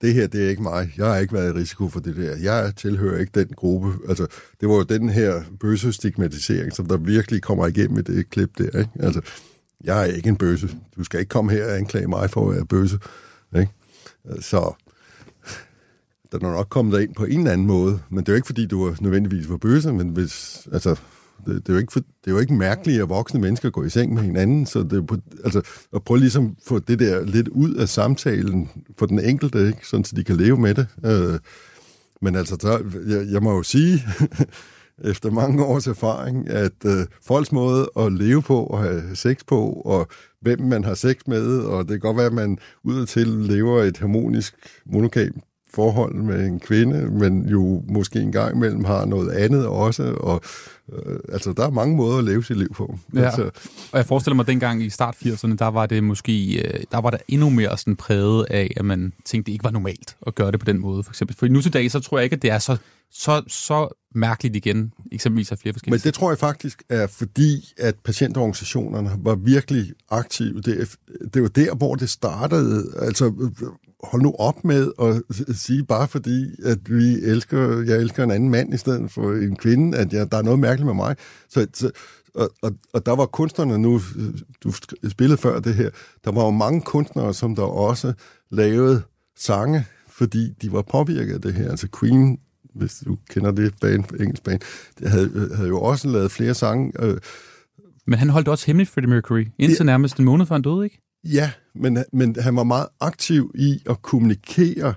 Det 0.00 0.14
her, 0.14 0.26
det 0.26 0.44
er 0.44 0.48
ikke 0.48 0.62
mig. 0.62 0.92
Jeg 0.96 1.06
har 1.06 1.16
ikke 1.16 1.34
været 1.34 1.54
i 1.54 1.58
risiko 1.58 1.88
for 1.88 2.00
det 2.00 2.16
der. 2.16 2.36
Jeg 2.36 2.72
tilhører 2.76 3.18
ikke 3.18 3.40
den 3.40 3.48
gruppe. 3.56 4.08
Altså, 4.08 4.26
det 4.60 4.68
var 4.68 4.74
jo 4.74 4.82
den 4.82 5.08
her 5.08 5.42
bøse 5.60 5.92
stigmatisering, 5.92 6.72
som 6.72 6.86
der 6.86 6.96
virkelig 6.96 7.42
kommer 7.42 7.66
igennem 7.66 7.98
i 7.98 8.02
det 8.02 8.30
klip 8.30 8.58
der. 8.58 8.78
Ikke? 8.78 8.90
Altså, 9.00 9.20
jeg 9.84 10.00
er 10.00 10.04
ikke 10.04 10.28
en 10.28 10.36
bøsse. 10.36 10.68
Du 10.96 11.04
skal 11.04 11.20
ikke 11.20 11.30
komme 11.30 11.52
her 11.52 11.64
og 11.64 11.76
anklage 11.76 12.06
mig 12.06 12.30
for 12.30 12.50
at 12.50 12.56
være 12.56 12.66
bøsse. 12.66 12.98
Ikke? 13.56 13.72
Så 14.40 14.74
den 16.32 16.44
er 16.44 16.50
nok 16.50 16.68
kommet 16.68 17.00
ind 17.00 17.14
på 17.14 17.24
en 17.24 17.38
eller 17.38 17.52
anden 17.52 17.66
måde, 17.66 18.00
men 18.10 18.18
det 18.18 18.28
er 18.28 18.32
jo 18.32 18.36
ikke, 18.36 18.46
fordi 18.46 18.66
du 18.66 18.94
nødvendigvis 19.00 19.50
var 19.50 19.56
bøsse, 19.56 19.92
men 19.92 20.08
hvis, 20.08 20.68
altså, 20.72 20.96
det, 21.46 21.54
det, 21.54 21.68
er 21.68 21.72
jo 21.72 21.78
ikke 21.78 21.92
for, 21.92 22.00
det 22.00 22.26
er 22.26 22.30
jo 22.30 22.38
ikke 22.38 22.54
mærkeligt, 22.54 23.02
at 23.02 23.08
voksne 23.08 23.40
mennesker 23.40 23.70
går 23.70 23.84
i 23.84 23.90
seng 23.90 24.14
med 24.14 24.22
hinanden, 24.22 24.66
så 24.66 24.82
det 24.82 24.92
er 24.92 25.02
på, 25.02 25.16
altså, 25.44 25.62
at 25.94 26.02
prøve 26.04 26.20
ligesom 26.20 26.44
at 26.46 26.62
få 26.66 26.78
det 26.78 26.98
der 26.98 27.24
lidt 27.24 27.48
ud 27.48 27.74
af 27.74 27.88
samtalen 27.88 28.70
for 28.98 29.06
den 29.06 29.20
enkelte, 29.20 29.66
ikke? 29.66 29.86
sådan 29.86 30.04
så 30.04 30.16
de 30.16 30.24
kan 30.24 30.36
leve 30.36 30.56
med 30.56 30.74
det. 30.74 30.86
Øh, 31.04 31.38
men 32.22 32.36
altså, 32.36 32.56
så, 32.60 32.84
jeg, 33.08 33.32
jeg 33.32 33.42
må 33.42 33.56
jo 33.56 33.62
sige, 33.62 34.02
efter 35.04 35.30
mange 35.30 35.64
års 35.64 35.86
erfaring, 35.86 36.48
at 36.48 36.84
øh, 36.86 37.06
folks 37.26 37.52
måde 37.52 37.90
at 37.98 38.12
leve 38.12 38.42
på 38.42 38.64
og 38.64 38.78
have 38.78 39.02
sex 39.16 39.36
på, 39.46 39.82
og 39.84 40.08
hvem 40.40 40.60
man 40.60 40.84
har 40.84 40.94
sex 40.94 41.16
med, 41.26 41.58
og 41.58 41.82
det 41.82 41.90
kan 41.90 42.00
godt 42.00 42.16
være, 42.16 42.26
at 42.26 42.32
man 42.32 42.58
udadtil 42.84 43.26
lever 43.26 43.82
et 43.82 43.98
harmonisk 43.98 44.54
monogamt 44.86 45.44
forhold 45.74 46.14
med 46.14 46.46
en 46.46 46.60
kvinde, 46.60 47.10
men 47.10 47.48
jo 47.48 47.82
måske 47.88 48.20
en 48.20 48.32
gang 48.32 48.56
imellem 48.56 48.84
har 48.84 49.04
noget 49.04 49.30
andet 49.30 49.66
også, 49.66 50.02
og 50.02 50.40
øh, 50.92 51.18
altså 51.32 51.52
der 51.52 51.66
er 51.66 51.70
mange 51.70 51.96
måder 51.96 52.18
at 52.18 52.24
leve 52.24 52.44
sit 52.44 52.56
liv 52.56 52.74
på. 52.74 52.98
Ja. 53.14 53.24
Altså, 53.24 53.42
og 53.92 53.98
jeg 53.98 54.06
forestiller 54.06 54.34
mig, 54.34 54.42
at 54.42 54.46
dengang 54.46 54.82
i 54.82 54.90
start 54.90 55.16
80'erne, 55.24 55.56
der 55.56 55.66
var 55.66 55.86
det 55.86 56.04
måske, 56.04 56.62
øh, 56.62 56.80
der 56.92 57.00
var 57.00 57.10
der 57.10 57.18
endnu 57.28 57.50
mere 57.50 57.78
sådan 57.78 57.96
præget 57.96 58.46
af, 58.50 58.72
at 58.76 58.84
man 58.84 59.12
tænkte, 59.24 59.46
det 59.46 59.52
ikke 59.52 59.64
var 59.64 59.70
normalt 59.70 60.16
at 60.26 60.34
gøre 60.34 60.52
det 60.52 60.60
på 60.60 60.66
den 60.66 60.78
måde, 60.78 61.02
for 61.02 61.10
eksempel. 61.10 61.36
For 61.36 61.46
nu 61.46 61.62
til 61.62 61.72
dag, 61.72 61.90
så 61.90 62.00
tror 62.00 62.18
jeg 62.18 62.24
ikke, 62.24 62.36
at 62.36 62.42
det 62.42 62.50
er 62.50 62.58
så, 62.58 62.76
så, 63.10 63.42
så 63.46 63.88
mærkeligt 64.14 64.56
igen, 64.56 64.92
eksempelvis 65.12 65.52
af 65.52 65.58
flere 65.58 65.72
forskellige 65.72 65.92
Men 65.92 66.00
det 66.00 66.14
tror 66.14 66.30
jeg 66.30 66.38
faktisk 66.38 66.82
er 66.88 67.06
fordi, 67.06 67.72
at 67.78 67.94
patientorganisationerne 68.04 69.10
var 69.18 69.34
virkelig 69.34 69.92
aktive. 70.10 70.60
Det, 70.60 70.96
det 71.34 71.42
var 71.42 71.48
der, 71.48 71.74
hvor 71.74 71.94
det 71.94 72.10
startede. 72.10 72.92
Altså, 72.98 73.50
hold 74.04 74.22
nu 74.22 74.34
op 74.38 74.64
med 74.64 74.92
at 75.00 75.56
sige, 75.56 75.84
bare 75.84 76.08
fordi, 76.08 76.46
at 76.64 76.78
vi 76.88 77.14
elsker, 77.14 77.82
jeg 77.86 77.96
elsker 77.96 78.24
en 78.24 78.30
anden 78.30 78.50
mand 78.50 78.74
i 78.74 78.76
stedet 78.76 79.10
for 79.10 79.32
en 79.32 79.56
kvinde, 79.56 79.98
at 79.98 80.12
jeg, 80.12 80.32
der 80.32 80.38
er 80.38 80.42
noget 80.42 80.58
mærkeligt 80.58 80.86
med 80.86 80.94
mig. 80.94 81.16
Så, 81.48 81.66
så 81.74 81.90
og, 82.34 82.50
og, 82.62 82.72
og 82.92 83.06
der 83.06 83.16
var 83.16 83.26
kunstnerne 83.26 83.78
nu, 83.78 84.00
du 84.64 84.72
spillede 85.08 85.38
før 85.38 85.60
det 85.60 85.74
her, 85.74 85.90
der 86.24 86.32
var 86.32 86.44
jo 86.44 86.50
mange 86.50 86.80
kunstnere, 86.80 87.34
som 87.34 87.54
der 87.54 87.62
også 87.62 88.12
lavede 88.50 89.02
sange, 89.36 89.84
fordi 90.08 90.50
de 90.62 90.72
var 90.72 90.82
påvirket 90.82 91.34
af 91.34 91.40
det 91.40 91.54
her. 91.54 91.70
Altså 91.70 91.88
Queen, 92.00 92.38
hvis 92.74 93.02
du 93.06 93.16
kender 93.30 93.50
det 93.50 93.74
band, 93.80 94.04
engelsk 94.20 94.44
band, 94.44 94.60
det 94.98 95.10
havde, 95.10 95.50
havde 95.54 95.68
jo 95.68 95.80
også 95.80 96.08
lavet 96.08 96.30
flere 96.30 96.54
sange. 96.54 96.92
Øh. 97.00 97.18
Men 98.06 98.18
han 98.18 98.30
holdt 98.30 98.48
også 98.48 98.66
hemmeligt 98.66 98.90
Freddie 98.90 99.10
Mercury, 99.10 99.46
indtil 99.58 99.78
ja. 99.78 99.84
nærmest 99.84 100.18
en 100.18 100.24
måned 100.24 100.46
før 100.46 100.54
han 100.54 100.62
døde, 100.62 100.84
ikke? 100.84 101.00
Ja, 101.32 101.50
men, 101.74 102.04
men 102.12 102.36
han 102.40 102.56
var 102.56 102.64
meget 102.64 102.86
aktiv 103.00 103.52
i 103.54 103.82
at 103.90 104.02
kommunikere, 104.02 104.94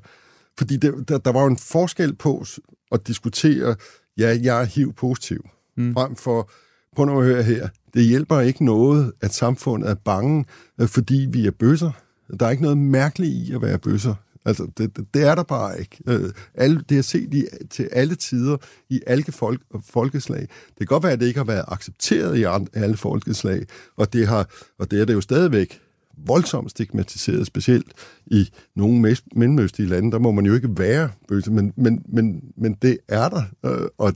fordi 0.58 0.78
det, 0.78 1.10
der, 1.10 1.18
der 1.18 1.32
var 1.32 1.42
jo 1.42 1.48
en 1.48 1.58
forskel 1.58 2.16
på 2.16 2.46
at 2.92 3.08
diskutere, 3.08 3.76
ja, 4.18 4.38
jeg 4.42 4.62
er 4.62 4.66
HIV-positiv. 4.66 5.50
Mm. 5.78 5.94
Frem 5.94 6.16
for, 6.16 6.50
prøv 6.96 7.06
nu 7.06 7.20
at 7.20 7.26
høre 7.26 7.44
her, 7.44 7.68
det 7.94 8.04
hjælper 8.04 8.40
ikke 8.40 8.66
noget, 8.66 9.12
at 9.22 9.34
samfundet 9.34 9.90
er 9.90 9.96
bange, 9.96 10.46
øh, 10.82 10.88
fordi 10.88 11.28
vi 11.32 11.48
er 11.48 11.52
bøsser. 11.52 11.92
Der 12.40 12.46
er 12.46 12.50
ikke 12.50 12.64
noget 12.64 12.78
mærkeligt 12.78 13.32
i 13.32 13.54
at 13.54 13.62
være 13.62 13.78
bøsser. 13.78 14.16
Altså, 14.46 14.68
det, 14.78 14.98
det, 14.98 15.14
det 15.14 15.24
er 15.24 15.36
der 15.36 15.44
bare 15.44 15.80
ikke. 15.80 15.98
Øh, 16.08 16.32
alle, 16.56 16.84
det 16.90 16.98
er 16.98 17.02
set 17.02 17.34
i, 17.34 17.46
til 17.70 17.90
alle 17.92 18.16
tider 18.16 18.58
i 18.90 19.02
alle 19.08 19.24
folk, 19.24 19.62
folkeslag. 19.90 20.40
Det 20.40 20.78
kan 20.78 20.88
godt 20.88 21.04
være, 21.04 21.12
at 21.12 21.20
det 21.20 21.28
ikke 21.28 21.40
har 21.40 21.46
været 21.46 21.66
accepteret 21.68 22.38
i 22.38 22.44
alle 22.74 22.98
folkeslag, 22.98 23.66
og 23.98 24.14
det, 24.14 24.28
har, 24.28 24.50
og 24.80 24.92
det 24.92 25.02
er 25.02 25.06
det 25.06 25.14
jo 25.14 25.22
stadigvæk 25.22 25.82
voldsomt 26.18 26.72
stigmatiseret, 26.72 27.48
specielt 27.48 27.94
i 28.26 28.50
nogle 28.76 29.16
mellemøstige 29.36 29.88
lande. 29.88 30.12
Der 30.12 30.20
må 30.20 30.32
man 30.32 30.46
jo 30.46 30.54
ikke 30.54 30.70
være 30.78 31.10
bøsse, 31.28 31.52
men, 31.52 31.74
men, 31.76 32.04
men, 32.06 32.44
men 32.58 32.74
det 32.74 32.98
er 33.08 33.30
der, 33.30 33.44
øh, 33.66 33.88
og 33.98 34.14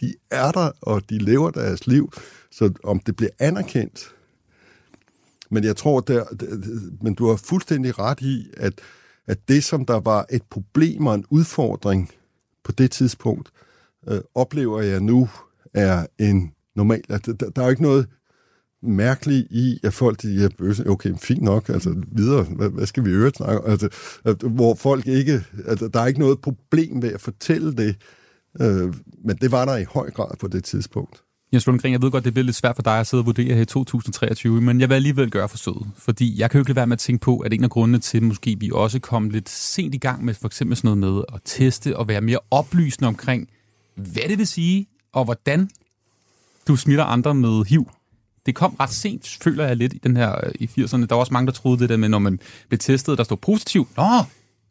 de 0.00 0.14
er 0.30 0.52
der, 0.52 0.70
og 0.80 1.10
de 1.10 1.18
lever 1.18 1.50
deres 1.50 1.86
liv. 1.86 2.12
Så 2.50 2.72
om 2.84 3.00
det 3.00 3.16
bliver 3.16 3.30
anerkendt, 3.38 4.14
men 5.50 5.64
jeg 5.64 5.76
tror, 5.76 6.00
der, 6.00 6.24
men 7.02 7.14
du 7.14 7.28
har 7.28 7.36
fuldstændig 7.36 7.98
ret 7.98 8.20
i, 8.20 8.46
at 8.56 8.72
at 9.26 9.48
det, 9.48 9.64
som 9.64 9.86
der 9.86 10.00
var 10.00 10.26
et 10.30 10.42
problem 10.50 11.06
og 11.06 11.14
en 11.14 11.24
udfordring 11.30 12.10
på 12.64 12.72
det 12.72 12.90
tidspunkt, 12.90 13.50
øh, 14.08 14.20
oplever 14.34 14.82
jeg 14.82 15.00
nu 15.00 15.28
er 15.74 16.06
en 16.18 16.52
normal... 16.74 17.02
Der, 17.08 17.18
der 17.34 17.62
er 17.62 17.64
jo 17.64 17.70
ikke 17.70 17.82
noget 17.82 18.06
mærkelige 18.82 19.46
i, 19.50 19.78
at 19.82 19.94
folk 19.94 20.22
de 20.22 20.44
er 20.44 20.48
bøse. 20.58 20.88
Okay, 20.88 21.14
fint 21.18 21.42
nok, 21.42 21.68
altså 21.68 21.94
videre, 22.12 22.42
hvad, 22.42 22.68
hvad 22.68 22.86
skal 22.86 23.04
vi 23.04 23.10
øvrigt 23.10 23.36
snakke 23.36 23.68
altså, 23.68 23.88
at, 24.24 24.42
Hvor 24.42 24.74
folk 24.74 25.06
ikke... 25.06 25.44
Altså, 25.66 25.88
der 25.88 26.00
er 26.00 26.06
ikke 26.06 26.20
noget 26.20 26.40
problem 26.40 27.02
ved 27.02 27.12
at 27.12 27.20
fortælle 27.20 27.72
det, 27.76 27.96
øh, 28.60 28.94
men 29.24 29.36
det 29.36 29.52
var 29.52 29.64
der 29.64 29.76
i 29.76 29.84
høj 29.84 30.10
grad 30.10 30.36
på 30.40 30.48
det 30.48 30.64
tidspunkt. 30.64 31.22
Jens 31.52 31.66
Lundgren, 31.66 31.92
jeg 31.92 32.02
ved 32.02 32.10
godt, 32.10 32.24
det 32.24 32.34
bliver 32.34 32.44
lidt 32.44 32.56
svært 32.56 32.76
for 32.76 32.82
dig 32.82 33.00
at 33.00 33.06
sidde 33.06 33.20
og 33.20 33.26
vurdere 33.26 33.54
her 33.54 33.62
i 33.62 33.64
2023, 33.64 34.60
men 34.60 34.80
jeg 34.80 34.88
vil 34.88 34.94
alligevel 34.94 35.30
gøre 35.30 35.48
forsøget, 35.48 35.86
fordi 35.96 36.40
jeg 36.40 36.50
kan 36.50 36.58
jo 36.58 36.62
ikke 36.62 36.70
lade 36.70 36.76
være 36.76 36.86
med 36.86 36.92
at 36.92 36.98
tænke 36.98 37.20
på, 37.22 37.38
at 37.38 37.52
en 37.52 37.64
af 37.64 37.70
grundene 37.70 37.98
til, 37.98 38.16
at 38.18 38.22
måske 38.22 38.56
vi 38.60 38.70
også 38.74 39.00
kom 39.00 39.30
lidt 39.30 39.48
sent 39.48 39.94
i 39.94 39.98
gang 39.98 40.24
med 40.24 40.34
for 40.34 40.46
eksempel 40.46 40.76
sådan 40.76 40.98
noget 40.98 41.14
med 41.14 41.24
at 41.34 41.40
teste 41.44 41.96
og 41.96 42.08
være 42.08 42.20
mere 42.20 42.38
oplysende 42.50 43.08
omkring, 43.08 43.48
hvad 43.94 44.28
det 44.28 44.38
vil 44.38 44.46
sige, 44.46 44.86
og 45.12 45.24
hvordan 45.24 45.70
du 46.68 46.76
smitter 46.76 47.04
andre 47.04 47.34
med 47.34 47.64
HIV. 47.64 47.86
Det 48.46 48.54
kom 48.54 48.76
ret 48.80 48.90
sent, 48.90 49.38
føler 49.42 49.66
jeg 49.66 49.76
lidt 49.76 49.92
i 49.92 49.98
den 49.98 50.16
her 50.16 50.50
i 50.54 50.64
80'erne. 50.64 51.06
Der 51.06 51.14
var 51.14 51.20
også 51.20 51.32
mange, 51.32 51.46
der 51.46 51.52
troede 51.52 51.78
det 51.78 51.88
der 51.88 51.96
med, 51.96 52.08
når 52.08 52.18
man 52.18 52.40
blev 52.68 52.78
testet, 52.78 53.18
der 53.18 53.24
stod 53.24 53.36
positiv. 53.36 53.88
Nå, 53.96 54.04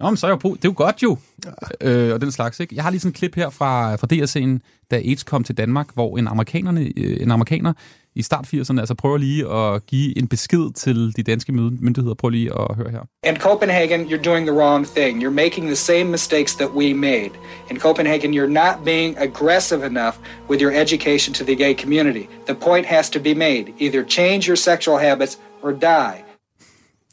Nå, 0.02 0.10
men 0.10 0.18
så 0.18 0.28
er 0.28 0.32
jeg 0.32 0.40
på. 0.40 0.50
Det 0.50 0.66
er 0.66 0.70
jo 0.70 0.74
godt 0.78 1.04
jo. 1.04 1.18
Ja. 1.46 1.90
Øh, 1.90 2.14
og 2.14 2.22
den 2.22 2.32
slags, 2.32 2.60
ikke? 2.60 2.76
Jeg 2.76 2.84
har 2.84 2.92
lige 2.92 3.00
sådan 3.00 3.10
et 3.10 3.16
klip 3.16 3.36
her 3.36 3.50
fra, 3.50 3.96
fra 3.96 4.08
DRC'en, 4.14 4.60
da 4.92 4.96
AIDS 4.96 5.24
kom 5.24 5.44
til 5.44 5.58
Danmark, 5.58 5.94
hvor 5.94 6.18
en, 6.18 6.28
amerikanerne, 6.28 6.94
øh, 6.98 7.22
en 7.22 7.32
amerikaner 7.32 7.74
i 8.16 8.22
start 8.22 8.46
80'erne 8.54 8.80
altså 8.80 8.96
prøv 8.96 9.18
lige 9.18 9.54
at 9.54 9.86
give 9.86 10.18
en 10.18 10.28
besked 10.28 10.74
til 10.74 11.14
de 11.18 11.24
danske 11.24 11.52
myndigheder. 11.52 12.16
Prøv 12.16 12.30
lige 12.30 12.52
at 12.60 12.76
høre 12.76 12.90
her. 12.92 13.30
In 13.30 13.38
Copenhagen, 13.38 14.02
you're 14.02 14.24
doing 14.24 14.48
the 14.48 14.56
wrong 14.56 14.88
thing. 14.88 15.24
You're 15.24 15.38
making 15.46 15.68
the 15.68 15.76
same 15.76 16.04
mistakes 16.04 16.56
that 16.56 16.70
we 16.70 16.94
made. 16.94 17.32
In 17.70 17.80
Copenhagen, 17.80 18.34
you're 18.34 18.54
not 18.64 18.76
being 18.86 19.18
aggressive 19.18 19.86
enough 19.86 20.16
with 20.50 20.62
your 20.62 20.74
education 20.74 21.34
to 21.34 21.44
the 21.44 21.56
gay 21.56 21.74
community. 21.74 22.30
The 22.46 22.56
point 22.56 22.86
has 22.86 23.10
to 23.10 23.20
be 23.20 23.34
made. 23.34 23.74
Either 23.80 24.04
change 24.04 24.48
your 24.48 24.58
sexual 24.58 24.98
habits 24.98 25.38
or 25.64 25.72
die. 25.74 26.31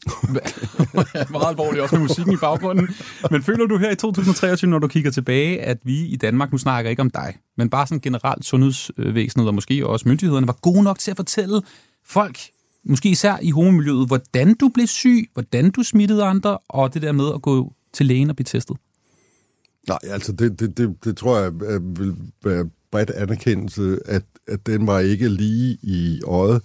meget 1.31 1.49
alvorligt, 1.49 1.81
også 1.81 1.95
med 1.95 2.01
musikken 2.01 2.33
i 2.33 2.37
baggrunden. 2.37 2.87
Men 3.31 3.43
føler 3.43 3.65
du 3.65 3.77
her 3.77 3.91
i 3.91 3.95
2023, 3.95 4.69
når 4.69 4.79
du 4.79 4.87
kigger 4.87 5.11
tilbage, 5.11 5.61
at 5.61 5.77
vi 5.83 6.05
i 6.05 6.15
Danmark, 6.15 6.51
nu 6.51 6.57
snakker 6.57 6.89
ikke 6.89 7.01
om 7.01 7.09
dig, 7.09 7.37
men 7.57 7.69
bare 7.69 7.87
sådan 7.87 7.99
generelt 7.99 8.45
sundhedsvæsenet 8.45 9.47
og 9.47 9.53
måske 9.53 9.87
også 9.87 10.09
myndighederne, 10.09 10.47
var 10.47 10.57
gode 10.61 10.83
nok 10.83 10.99
til 10.99 11.11
at 11.11 11.17
fortælle 11.17 11.61
folk, 12.05 12.39
måske 12.83 13.09
især 13.09 13.37
i 13.41 13.51
homomiljøet, 13.51 14.07
hvordan 14.07 14.53
du 14.53 14.69
blev 14.69 14.87
syg, 14.87 15.29
hvordan 15.33 15.71
du 15.71 15.83
smittede 15.83 16.23
andre, 16.23 16.57
og 16.69 16.93
det 16.93 17.01
der 17.01 17.11
med 17.11 17.31
at 17.35 17.41
gå 17.41 17.73
til 17.93 18.05
lægen 18.05 18.29
og 18.29 18.35
blive 18.35 18.45
testet? 18.45 18.77
Nej, 19.87 19.99
altså 20.03 20.31
det, 20.31 20.59
det, 20.59 20.77
det, 20.77 21.03
det 21.03 21.17
tror 21.17 21.39
jeg 21.39 21.53
vil 21.81 22.15
være 22.43 22.69
bredt 22.91 23.09
anerkendelse, 23.09 23.99
at, 24.05 24.23
at 24.47 24.65
den 24.65 24.87
var 24.87 24.99
ikke 24.99 25.29
lige 25.29 25.77
i 25.81 26.21
øjet. 26.27 26.61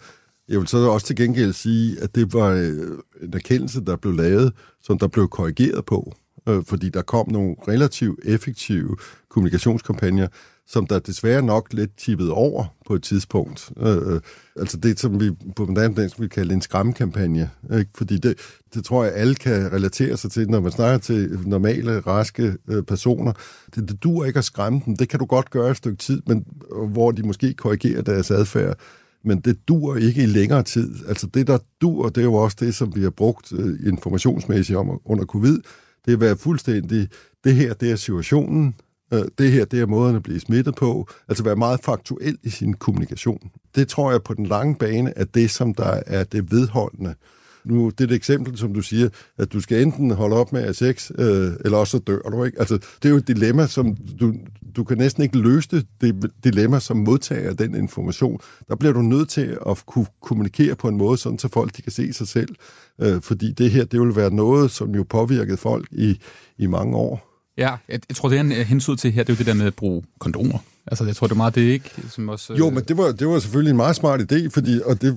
Jeg 0.48 0.58
vil 0.58 0.68
så 0.68 0.78
også 0.78 1.06
til 1.06 1.16
gengæld 1.16 1.52
sige, 1.52 2.00
at 2.00 2.14
det 2.14 2.32
var 2.32 2.48
øh, 2.48 2.98
en 3.22 3.34
erkendelse, 3.34 3.84
der 3.84 3.96
blev 3.96 4.14
lavet, 4.14 4.52
som 4.82 4.98
der 4.98 5.08
blev 5.08 5.28
korrigeret 5.28 5.84
på, 5.84 6.12
øh, 6.48 6.64
fordi 6.66 6.88
der 6.88 7.02
kom 7.02 7.30
nogle 7.30 7.56
relativt 7.68 8.20
effektive 8.24 8.96
kommunikationskampagner, 9.28 10.28
som 10.66 10.86
der 10.86 10.98
desværre 10.98 11.42
nok 11.42 11.72
lidt 11.72 11.96
tippede 11.98 12.32
over 12.32 12.64
på 12.86 12.94
et 12.94 13.02
tidspunkt. 13.02 13.72
Øh, 13.76 14.14
øh 14.14 14.20
altså 14.56 14.76
det, 14.76 15.00
som 15.00 15.20
vi 15.20 15.30
på 15.56 15.66
moderne 15.66 15.94
dansk 15.94 16.20
vil 16.20 16.28
kalde 16.28 16.54
en 16.54 16.60
skræmmekampagne. 16.60 17.50
Ikke? 17.78 17.90
Fordi 17.94 18.18
det, 18.18 18.38
det 18.74 18.84
tror 18.84 19.04
jeg, 19.04 19.12
alle 19.14 19.34
kan 19.34 19.72
relatere 19.72 20.16
sig 20.16 20.30
til, 20.30 20.50
når 20.50 20.60
man 20.60 20.72
snakker 20.72 20.98
til 20.98 21.38
normale, 21.46 22.00
raske 22.00 22.56
øh, 22.68 22.82
personer. 22.82 23.32
Det, 23.74 23.88
det 23.88 24.02
dur 24.02 24.24
ikke 24.24 24.38
at 24.38 24.44
skræmme 24.44 24.82
dem. 24.86 24.96
Det 24.96 25.08
kan 25.08 25.18
du 25.18 25.26
godt 25.26 25.50
gøre 25.50 25.70
et 25.70 25.76
stykke 25.76 25.98
tid, 25.98 26.22
men 26.26 26.44
øh, 26.76 26.90
hvor 26.90 27.10
de 27.10 27.22
måske 27.22 27.54
korrigerer 27.54 28.02
deres 28.02 28.30
adfærd 28.30 28.78
men 29.24 29.40
det 29.40 29.68
dur 29.68 29.96
ikke 29.96 30.22
i 30.22 30.26
længere 30.26 30.62
tid. 30.62 30.94
Altså 31.08 31.26
det, 31.26 31.46
der 31.46 31.58
dur, 31.80 32.08
det 32.08 32.20
er 32.20 32.24
jo 32.24 32.34
også 32.34 32.56
det, 32.60 32.74
som 32.74 32.96
vi 32.96 33.02
har 33.02 33.10
brugt 33.10 33.52
øh, 33.52 33.88
informationsmæssigt 33.88 34.78
om 34.78 35.00
under 35.04 35.24
covid, 35.24 35.58
det 36.04 36.12
er 36.12 36.16
at 36.16 36.20
være 36.20 36.36
fuldstændig, 36.36 37.08
det 37.44 37.54
her, 37.54 37.74
det 37.74 37.90
er 37.90 37.96
situationen, 37.96 38.74
øh, 39.12 39.24
det 39.38 39.52
her, 39.52 39.64
det 39.64 39.80
er 39.80 39.86
måden 39.86 40.16
at 40.16 40.22
blive 40.22 40.40
smittet 40.40 40.74
på, 40.74 41.08
altså 41.28 41.44
være 41.44 41.56
meget 41.56 41.80
faktuel 41.80 42.38
i 42.42 42.50
sin 42.50 42.74
kommunikation. 42.74 43.50
Det 43.74 43.88
tror 43.88 44.10
jeg 44.10 44.22
på 44.22 44.34
den 44.34 44.46
lange 44.46 44.76
bane 44.76 45.12
er 45.16 45.24
det, 45.24 45.50
som 45.50 45.74
der 45.74 46.00
er 46.06 46.24
det 46.24 46.52
vedholdende. 46.52 47.14
Nu, 47.66 47.90
det 47.90 48.00
er 48.00 48.04
et 48.04 48.12
eksempel, 48.12 48.58
som 48.58 48.74
du 48.74 48.80
siger, 48.80 49.08
at 49.38 49.52
du 49.52 49.60
skal 49.60 49.82
enten 49.82 50.10
holde 50.10 50.36
op 50.36 50.52
med 50.52 50.62
at 50.62 50.76
sex, 50.76 51.10
øh, 51.18 51.52
eller 51.64 51.78
også 51.78 51.90
så 51.90 51.98
dør 51.98 52.18
du, 52.18 52.44
ikke? 52.44 52.58
Altså, 52.58 52.74
det 52.74 53.04
er 53.04 53.08
jo 53.08 53.16
et 53.16 53.28
dilemma, 53.28 53.66
som 53.66 53.96
du, 54.20 54.34
du 54.76 54.84
kan 54.84 54.98
næsten 54.98 55.22
ikke 55.22 55.38
løse 55.38 55.68
det, 55.70 55.86
det 56.00 56.30
dilemma, 56.44 56.80
som 56.80 56.96
modtager 56.96 57.52
den 57.52 57.74
information. 57.74 58.40
Der 58.68 58.76
bliver 58.76 58.92
du 58.92 59.02
nødt 59.02 59.28
til 59.28 59.58
at 59.66 59.86
kunne 59.86 60.06
kommunikere 60.22 60.74
på 60.74 60.88
en 60.88 60.96
måde, 60.96 61.18
sådan 61.18 61.38
så 61.38 61.48
folk 61.48 61.76
de 61.76 61.82
kan 61.82 61.92
se 61.92 62.12
sig 62.12 62.28
selv. 62.28 62.54
Øh, 63.00 63.20
fordi 63.20 63.52
det 63.52 63.70
her, 63.70 63.84
det 63.84 64.00
vil 64.00 64.16
være 64.16 64.34
noget, 64.34 64.70
som 64.70 64.94
jo 64.94 65.04
påvirkede 65.08 65.56
folk 65.56 65.88
i, 65.92 66.18
i 66.58 66.66
mange 66.66 66.96
år. 66.96 67.30
Ja, 67.58 67.70
jeg, 67.88 68.00
jeg 68.08 68.16
tror, 68.16 68.28
det 68.28 68.36
er 68.36 68.40
en 68.40 68.50
hensyn 68.50 68.96
til 68.96 69.12
her, 69.12 69.22
det 69.22 69.32
er 69.32 69.34
jo 69.34 69.38
det 69.38 69.46
der 69.46 69.54
med 69.54 69.66
at 69.66 69.74
bruge 69.74 70.02
kondomer. 70.18 70.58
Altså, 70.86 71.04
jeg 71.04 71.16
tror, 71.16 71.26
det 71.26 71.32
er 71.32 71.36
meget 71.36 71.54
det, 71.54 71.60
ikke? 71.60 71.90
Som 72.10 72.28
også, 72.28 72.54
jo, 72.54 72.70
men 72.70 72.84
det 72.84 72.96
var, 72.96 73.12
det 73.12 73.28
var 73.28 73.38
selvfølgelig 73.38 73.70
en 73.70 73.76
meget 73.76 73.96
smart 73.96 74.32
idé, 74.32 74.48
fordi, 74.48 74.80
og 74.84 75.02
det 75.02 75.16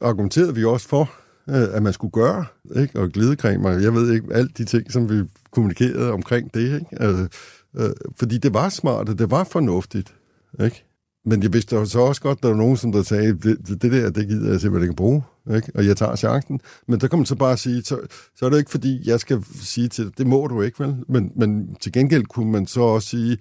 argumenterede 0.00 0.54
vi 0.54 0.64
også 0.64 0.88
for, 0.88 1.10
øh, 1.48 1.76
at 1.76 1.82
man 1.82 1.92
skulle 1.92 2.10
gøre, 2.10 2.44
ikke? 2.76 3.00
og 3.00 3.10
glidecreme, 3.10 3.68
og 3.68 3.82
jeg 3.82 3.94
ved 3.94 4.12
ikke, 4.12 4.34
alt 4.34 4.58
de 4.58 4.64
ting, 4.64 4.92
som 4.92 5.10
vi 5.10 5.22
kommunikerede 5.50 6.12
omkring 6.12 6.54
det, 6.54 6.80
ikke? 6.80 7.06
Øh, 7.08 7.28
øh, 7.76 7.90
fordi 8.16 8.38
det 8.38 8.54
var 8.54 8.68
smart, 8.68 9.08
og 9.08 9.18
det 9.18 9.30
var 9.30 9.44
fornuftigt, 9.44 10.14
ikke? 10.60 10.84
Men 11.24 11.42
jeg 11.42 11.52
vidste 11.52 11.86
så 11.86 12.00
også 12.00 12.22
godt, 12.22 12.38
at 12.38 12.42
der 12.42 12.48
var 12.48 12.56
nogen, 12.56 12.76
som 12.76 12.92
der 12.92 13.02
sagde, 13.02 13.32
det, 13.32 13.82
det 13.82 13.92
der, 13.92 14.10
det 14.10 14.28
gider 14.28 14.50
jeg 14.50 14.60
simpelthen 14.60 14.90
ikke 14.90 14.96
bruge, 14.96 15.22
ikke? 15.54 15.72
og 15.74 15.86
jeg 15.86 15.96
tager 15.96 16.16
chancen. 16.16 16.60
Men 16.86 17.00
der 17.00 17.08
kan 17.08 17.18
man 17.18 17.26
så 17.26 17.34
bare 17.34 17.56
sige, 17.56 17.82
så, 17.82 17.98
så 18.36 18.46
er 18.46 18.50
det 18.50 18.58
ikke 18.58 18.70
fordi, 18.70 19.08
jeg 19.08 19.20
skal 19.20 19.44
sige 19.54 19.88
til 19.88 20.04
dig, 20.04 20.18
det 20.18 20.26
må 20.26 20.46
du 20.46 20.62
ikke, 20.62 20.84
vel? 20.84 20.96
Men, 21.08 21.32
men 21.36 21.76
til 21.80 21.92
gengæld 21.92 22.24
kunne 22.24 22.52
man 22.52 22.66
så 22.66 22.80
også 22.80 23.08
sige, 23.08 23.38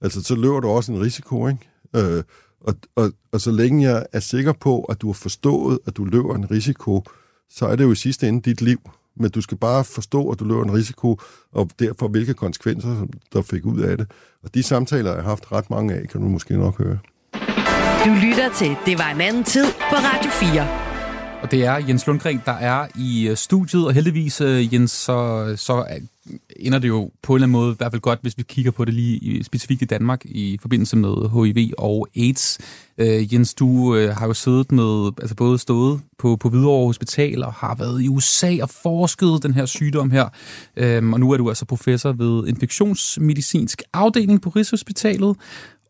altså 0.00 0.22
så 0.22 0.34
løber 0.34 0.60
du 0.60 0.68
også 0.68 0.92
en 0.92 1.00
risiko, 1.00 1.48
ikke? 1.48 1.70
Øh, 1.96 2.22
og, 2.60 2.74
og, 2.96 3.12
og 3.32 3.40
så 3.40 3.50
længe 3.50 3.90
jeg 3.90 4.06
er 4.12 4.20
sikker 4.20 4.52
på, 4.52 4.82
at 4.82 5.00
du 5.00 5.06
har 5.06 5.12
forstået, 5.12 5.78
at 5.86 5.96
du 5.96 6.04
løber 6.04 6.34
en 6.34 6.50
risiko, 6.50 7.02
så 7.50 7.66
er 7.66 7.76
det 7.76 7.84
jo 7.84 7.92
i 7.92 7.96
sidste 7.96 8.28
ende 8.28 8.40
dit 8.40 8.60
liv. 8.60 8.78
Men 9.16 9.30
du 9.30 9.40
skal 9.40 9.58
bare 9.58 9.84
forstå, 9.84 10.30
at 10.30 10.40
du 10.40 10.44
løber 10.44 10.64
en 10.64 10.74
risiko, 10.74 11.20
og 11.52 11.70
derfor 11.78 12.08
hvilke 12.08 12.34
konsekvenser, 12.34 13.06
der 13.32 13.42
fik 13.42 13.66
ud 13.66 13.80
af 13.80 13.96
det. 13.96 14.06
Og 14.42 14.54
de 14.54 14.62
samtaler, 14.62 15.14
jeg 15.14 15.22
har 15.22 15.28
haft 15.28 15.52
ret 15.52 15.70
mange 15.70 15.94
af, 15.94 16.08
kan 16.08 16.20
du 16.20 16.28
måske 16.28 16.56
nok 16.56 16.78
høre. 16.78 16.98
Du 18.04 18.10
lytter 18.26 18.48
til 18.54 18.76
Det 18.86 18.98
var 18.98 19.10
en 19.10 19.20
anden 19.20 19.44
tid 19.44 19.64
på 19.64 19.96
Radio 19.96 20.30
4. 20.30 20.87
Og 21.42 21.50
det 21.50 21.64
er 21.64 21.76
Jens 21.76 22.06
Lundgren, 22.06 22.42
der 22.44 22.52
er 22.52 22.86
i 22.94 23.28
øh, 23.28 23.36
studiet, 23.36 23.86
og 23.86 23.92
heldigvis, 23.92 24.40
øh, 24.40 24.74
Jens, 24.74 24.90
så, 24.90 25.52
så 25.56 25.84
ender 26.56 26.78
det 26.78 26.88
jo 26.88 27.10
på 27.22 27.32
en 27.32 27.36
eller 27.36 27.44
anden 27.44 27.52
måde 27.52 27.72
i 27.72 27.76
hvert 27.78 27.92
fald 27.92 28.02
godt, 28.02 28.18
hvis 28.22 28.38
vi 28.38 28.42
kigger 28.42 28.70
på 28.70 28.84
det 28.84 28.94
lige 28.94 29.44
specifikt 29.44 29.82
i 29.82 29.84
Danmark 29.84 30.24
i 30.24 30.58
forbindelse 30.60 30.96
med 30.96 31.30
HIV 31.30 31.72
og 31.78 32.08
AIDS. 32.16 32.58
Øh, 32.98 33.34
Jens, 33.34 33.54
du 33.54 33.96
øh, 33.96 34.16
har 34.16 34.26
jo 34.26 34.34
siddet 34.34 34.72
med, 34.72 35.10
altså 35.20 35.34
både 35.36 35.58
stået 35.58 36.00
på, 36.18 36.36
på 36.36 36.48
Hvidovre 36.48 36.86
Hospital 36.86 37.44
og 37.44 37.52
har 37.52 37.74
været 37.74 38.02
i 38.02 38.08
USA 38.08 38.56
og 38.62 38.70
forsket 38.70 39.42
den 39.42 39.54
her 39.54 39.66
sygdom 39.66 40.10
her. 40.10 40.24
Uh, 40.76 41.12
og 41.12 41.20
nu 41.20 41.30
er 41.30 41.36
du 41.36 41.48
altså 41.48 41.64
professor 41.64 42.12
ved 42.12 42.48
infektionsmedicinsk 42.48 43.82
afdeling 43.92 44.42
på 44.42 44.50
Rigshospitalet. 44.50 45.36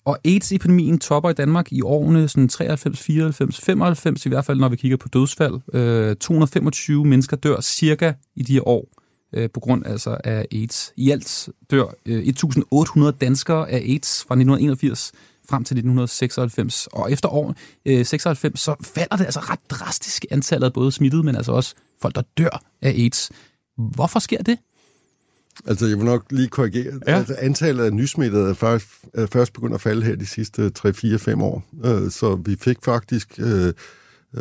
Og 0.09 0.19
AIDS-epidemien 0.25 0.99
topper 0.99 1.31
i 1.31 1.33
Danmark 1.33 1.73
i 1.73 1.83
årene 1.83 2.29
sådan 2.29 2.49
93, 2.49 3.01
94, 3.01 3.61
95, 3.61 4.27
i 4.27 4.29
hvert 4.29 4.45
fald 4.45 4.59
når 4.59 4.69
vi 4.69 4.77
kigger 4.77 4.97
på 4.97 5.09
dødsfald. 5.09 5.75
Øh, 5.75 6.17
225 6.17 7.05
mennesker 7.05 7.37
dør 7.37 7.61
cirka 7.61 8.13
i 8.37 8.43
de 8.43 8.53
her 8.53 8.69
år 8.69 8.89
øh, 9.33 9.51
på 9.51 9.61
grund 9.61 9.87
altså 9.87 10.17
af 10.25 10.47
AIDS. 10.53 10.93
I 10.97 11.11
alt 11.11 11.49
dør 11.71 11.85
øh, 12.07 12.27
1.800 12.27 13.11
danskere 13.11 13.71
af 13.71 13.77
AIDS 13.77 14.25
fra 14.29 14.35
1981 14.35 15.13
frem 15.49 15.65
til 15.65 15.75
1996. 15.75 16.89
Og 16.93 17.13
efter 17.13 17.29
år 17.29 17.55
øh, 17.87 18.07
96, 18.07 18.61
så 18.61 18.75
falder 18.95 19.17
det 19.17 19.25
altså 19.25 19.41
ret 19.41 19.71
drastisk 19.71 20.25
antallet 20.31 20.67
af 20.67 20.73
både 20.73 20.93
smittede, 20.93 21.23
men 21.23 21.37
altså 21.37 21.53
også 21.53 21.75
folk, 22.03 22.15
der 22.15 22.23
dør 22.39 22.63
af 22.83 22.91
AIDS. 22.91 23.31
Hvorfor 23.77 24.19
sker 24.19 24.43
det? 24.43 24.59
Altså, 25.67 25.87
jeg 25.87 25.97
vil 25.97 26.05
nok 26.05 26.25
lige 26.31 26.49
korrigere. 26.49 27.01
Ja. 27.07 27.17
Altså, 27.19 27.35
antallet 27.39 27.85
af 27.85 27.93
nysmittede 27.93 28.51
er 28.51 28.55
først, 28.55 28.87
er 29.15 29.27
først 29.27 29.53
begyndt 29.53 29.75
at 29.75 29.81
falde 29.81 30.03
her 30.03 30.17
de 30.17 30.27
sidste 30.27 30.73
3-4-5 30.79 31.43
år. 31.43 31.65
Uh, 31.73 32.11
så 32.11 32.39
vi 32.45 32.57
fik 32.61 32.79
faktisk... 32.85 33.41
Uh, 33.43 33.69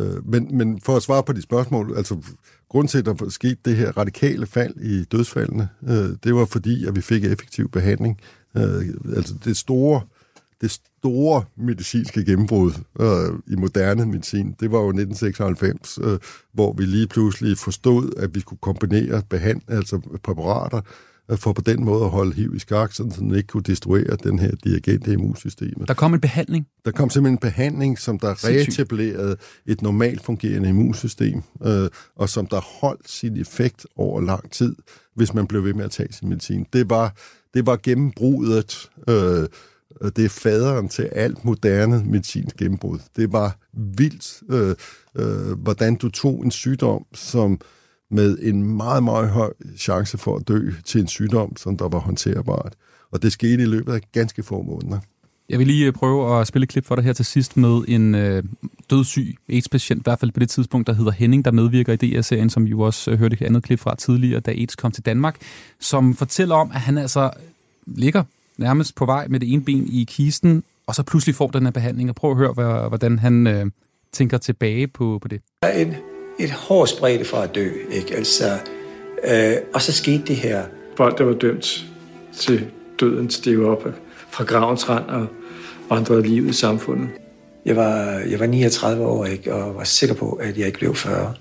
uh, 0.01 0.30
men, 0.32 0.57
men 0.57 0.82
for 0.82 0.95
at 0.95 1.03
svare 1.03 1.24
på 1.24 1.34
de 1.34 1.41
spørgsmål, 1.41 1.93
altså, 1.97 2.18
grund 2.70 2.88
til, 2.88 2.97
at 2.97 3.05
der 3.05 3.30
skete 3.30 3.57
det 3.65 3.76
her 3.76 3.97
radikale 3.97 4.45
fald 4.45 4.76
i 4.76 5.03
dødsfaldene, 5.03 5.70
uh, 5.82 6.09
det 6.24 6.36
var 6.36 6.45
fordi, 6.45 6.86
at 6.86 6.95
vi 6.95 7.01
fik 7.01 7.26
effektiv 7.26 7.72
behandling. 7.72 8.20
Uh, 8.55 8.63
altså, 9.15 9.34
det 9.45 9.57
store 9.57 10.01
det 10.61 10.72
store 10.72 11.43
medicinske 11.57 12.26
gennembrud 12.26 12.72
øh, 12.99 13.53
i 13.53 13.55
moderne 13.55 14.05
medicin, 14.05 14.55
det 14.59 14.72
var 14.72 14.80
jo 14.80 14.89
1996, 14.89 15.99
øh, 16.03 16.20
hvor 16.53 16.74
vi 16.74 16.86
lige 16.86 17.07
pludselig 17.07 17.57
forstod, 17.57 18.13
at 18.18 18.36
vi 18.36 18.41
kunne 18.41 18.57
kombinere 18.61 19.22
behand, 19.30 19.61
altså 19.68 20.20
præparater, 20.24 20.78
øh, 20.78 20.84
for 21.36 21.53
på 21.53 21.61
den 21.61 21.86
måde 21.86 22.03
at 22.03 22.09
holde 22.09 22.36
HIV 22.36 22.55
i 22.55 22.59
skak, 22.59 22.93
så 22.93 23.03
den 23.19 23.36
ikke 23.36 23.47
kunne 23.47 23.63
destruere 23.63 24.15
den 24.23 24.39
her 24.39 24.51
dirigente 24.63 25.13
immunsystem. 25.13 25.86
Der 25.88 25.93
kom 25.93 26.13
en 26.13 26.21
behandling? 26.21 26.67
Der 26.86 26.91
kom 26.91 27.09
simpelthen 27.09 27.34
en 27.34 27.39
behandling, 27.39 27.99
som 27.99 28.19
der 28.19 28.45
reetablerede 28.45 29.38
et 29.65 29.82
normalt 29.82 30.23
fungerende 30.23 30.69
immunsystem, 30.69 31.41
øh, 31.65 31.89
og 32.15 32.30
som 32.30 32.45
der 32.47 32.61
holdt 32.82 33.09
sin 33.09 33.38
effekt 33.38 33.86
over 33.95 34.21
lang 34.21 34.51
tid, 34.51 34.75
hvis 35.15 35.34
man 35.34 35.47
blev 35.47 35.63
ved 35.63 35.73
med 35.73 35.86
at 35.86 35.91
tage 35.91 36.13
sin 36.13 36.30
medicin. 36.30 36.65
Det 36.73 36.89
var, 36.89 37.15
det 37.53 37.65
var 37.65 37.80
gennembruddet 37.84 38.89
øh, 39.09 39.47
det 40.01 40.25
er 40.25 40.30
faderen 40.30 40.89
til 40.89 41.03
alt 41.03 41.45
moderne 41.45 42.03
medicinsk 42.05 42.57
gennembrud. 42.57 42.99
Det 43.15 43.32
var 43.32 43.57
vildt, 43.73 44.43
øh, 44.49 44.75
øh, 45.15 45.59
hvordan 45.59 45.95
du 45.95 46.09
tog 46.09 46.45
en 46.45 46.51
sygdom, 46.51 47.05
som 47.13 47.59
med 48.10 48.38
en 48.41 48.64
meget, 48.64 49.03
meget 49.03 49.30
høj 49.30 49.53
chance 49.78 50.18
for 50.18 50.36
at 50.36 50.47
dø 50.47 50.72
til 50.86 51.01
en 51.01 51.08
sygdom, 51.08 51.58
som 51.58 51.78
der 51.78 51.89
var 51.89 51.99
håndterbart. 51.99 52.74
Og 53.12 53.22
det 53.22 53.32
skete 53.32 53.64
i 53.64 53.66
løbet 53.66 53.93
af 53.93 54.01
ganske 54.12 54.43
få 54.43 54.62
måneder. 54.62 54.99
Jeg 55.49 55.60
vil 55.60 55.68
lige 55.68 55.86
øh, 55.86 55.93
prøve 55.93 56.39
at 56.41 56.47
spille 56.47 56.64
et 56.64 56.70
klip 56.70 56.86
for 56.86 56.95
dig 56.95 57.03
her 57.03 57.14
til 57.14 57.26
sidst 57.26 57.58
med 57.58 57.82
en 57.88 58.16
øh, 58.16 58.43
dødssyg 58.89 59.36
AIDS-patient, 59.49 59.99
i 59.99 60.03
hvert 60.03 60.20
fald 60.20 60.32
på 60.32 60.39
det 60.39 60.49
tidspunkt, 60.49 60.88
der 60.88 60.93
hedder 60.93 61.12
Henning, 61.12 61.45
der 61.45 61.51
medvirker 61.51 61.93
i 61.93 61.95
DR-serien, 61.95 62.49
som 62.49 62.66
vi 62.66 62.70
jo 62.70 62.82
også 62.82 63.12
øh, 63.12 63.20
hørte 63.20 63.34
et 63.34 63.41
andet 63.41 63.64
klip 63.64 63.80
fra 63.80 63.95
tidligere, 63.95 64.39
da 64.39 64.51
AIDS 64.51 64.76
kom 64.76 64.91
til 64.91 65.05
Danmark, 65.05 65.38
som 65.80 66.16
fortæller 66.16 66.55
om, 66.55 66.72
at 66.74 66.80
han 66.80 66.97
altså 66.97 67.32
ligger 67.86 68.24
nærmest 68.58 68.95
på 68.95 69.05
vej 69.05 69.28
med 69.28 69.39
det 69.39 69.53
ene 69.53 69.64
ben 69.64 69.88
i 69.88 70.03
kisten, 70.03 70.64
og 70.88 70.95
så 70.95 71.03
pludselig 71.03 71.36
får 71.36 71.47
den 71.47 71.64
her 71.64 71.72
behandling. 71.72 72.10
Og 72.10 72.16
prøv 72.16 72.32
at 72.32 72.38
høre, 72.38 72.88
hvordan 72.88 73.20
han 73.20 73.47
øh, 73.47 73.66
tænker 74.12 74.38
tilbage 74.38 74.88
på, 74.88 75.20
på 75.22 75.28
det. 75.28 75.41
Der 75.62 75.68
er 75.68 76.16
et, 76.40 76.52
hårdt 76.52 76.90
spredte 76.90 77.26
fra 77.26 77.44
at 77.44 77.56
dø, 77.56 77.70
ikke? 77.92 78.16
Altså, 78.16 78.60
øh, 79.28 79.54
og 79.74 79.82
så 79.82 79.92
skete 79.92 80.24
det 80.28 80.36
her. 80.36 80.64
Folk, 80.98 81.18
der 81.18 81.24
var 81.24 81.34
dømt 81.34 81.86
til 82.34 82.66
døden, 83.00 83.30
steg 83.30 83.60
op 83.60 83.88
fra 84.30 84.44
gravens 84.44 84.90
rand 84.90 85.06
og 85.06 85.28
vandrede 85.90 86.22
livet 86.22 86.50
i 86.50 86.54
samfundet. 86.54 87.10
Jeg 87.66 87.76
var, 87.76 88.04
jeg 88.30 88.40
var 88.40 88.46
39 88.46 89.06
år, 89.06 89.26
ikke? 89.26 89.54
og 89.54 89.76
var 89.76 89.84
sikker 89.84 90.16
på, 90.16 90.32
at 90.32 90.58
jeg 90.58 90.68
ikke 90.68 90.80
blev 90.80 90.96
40. 90.96 91.34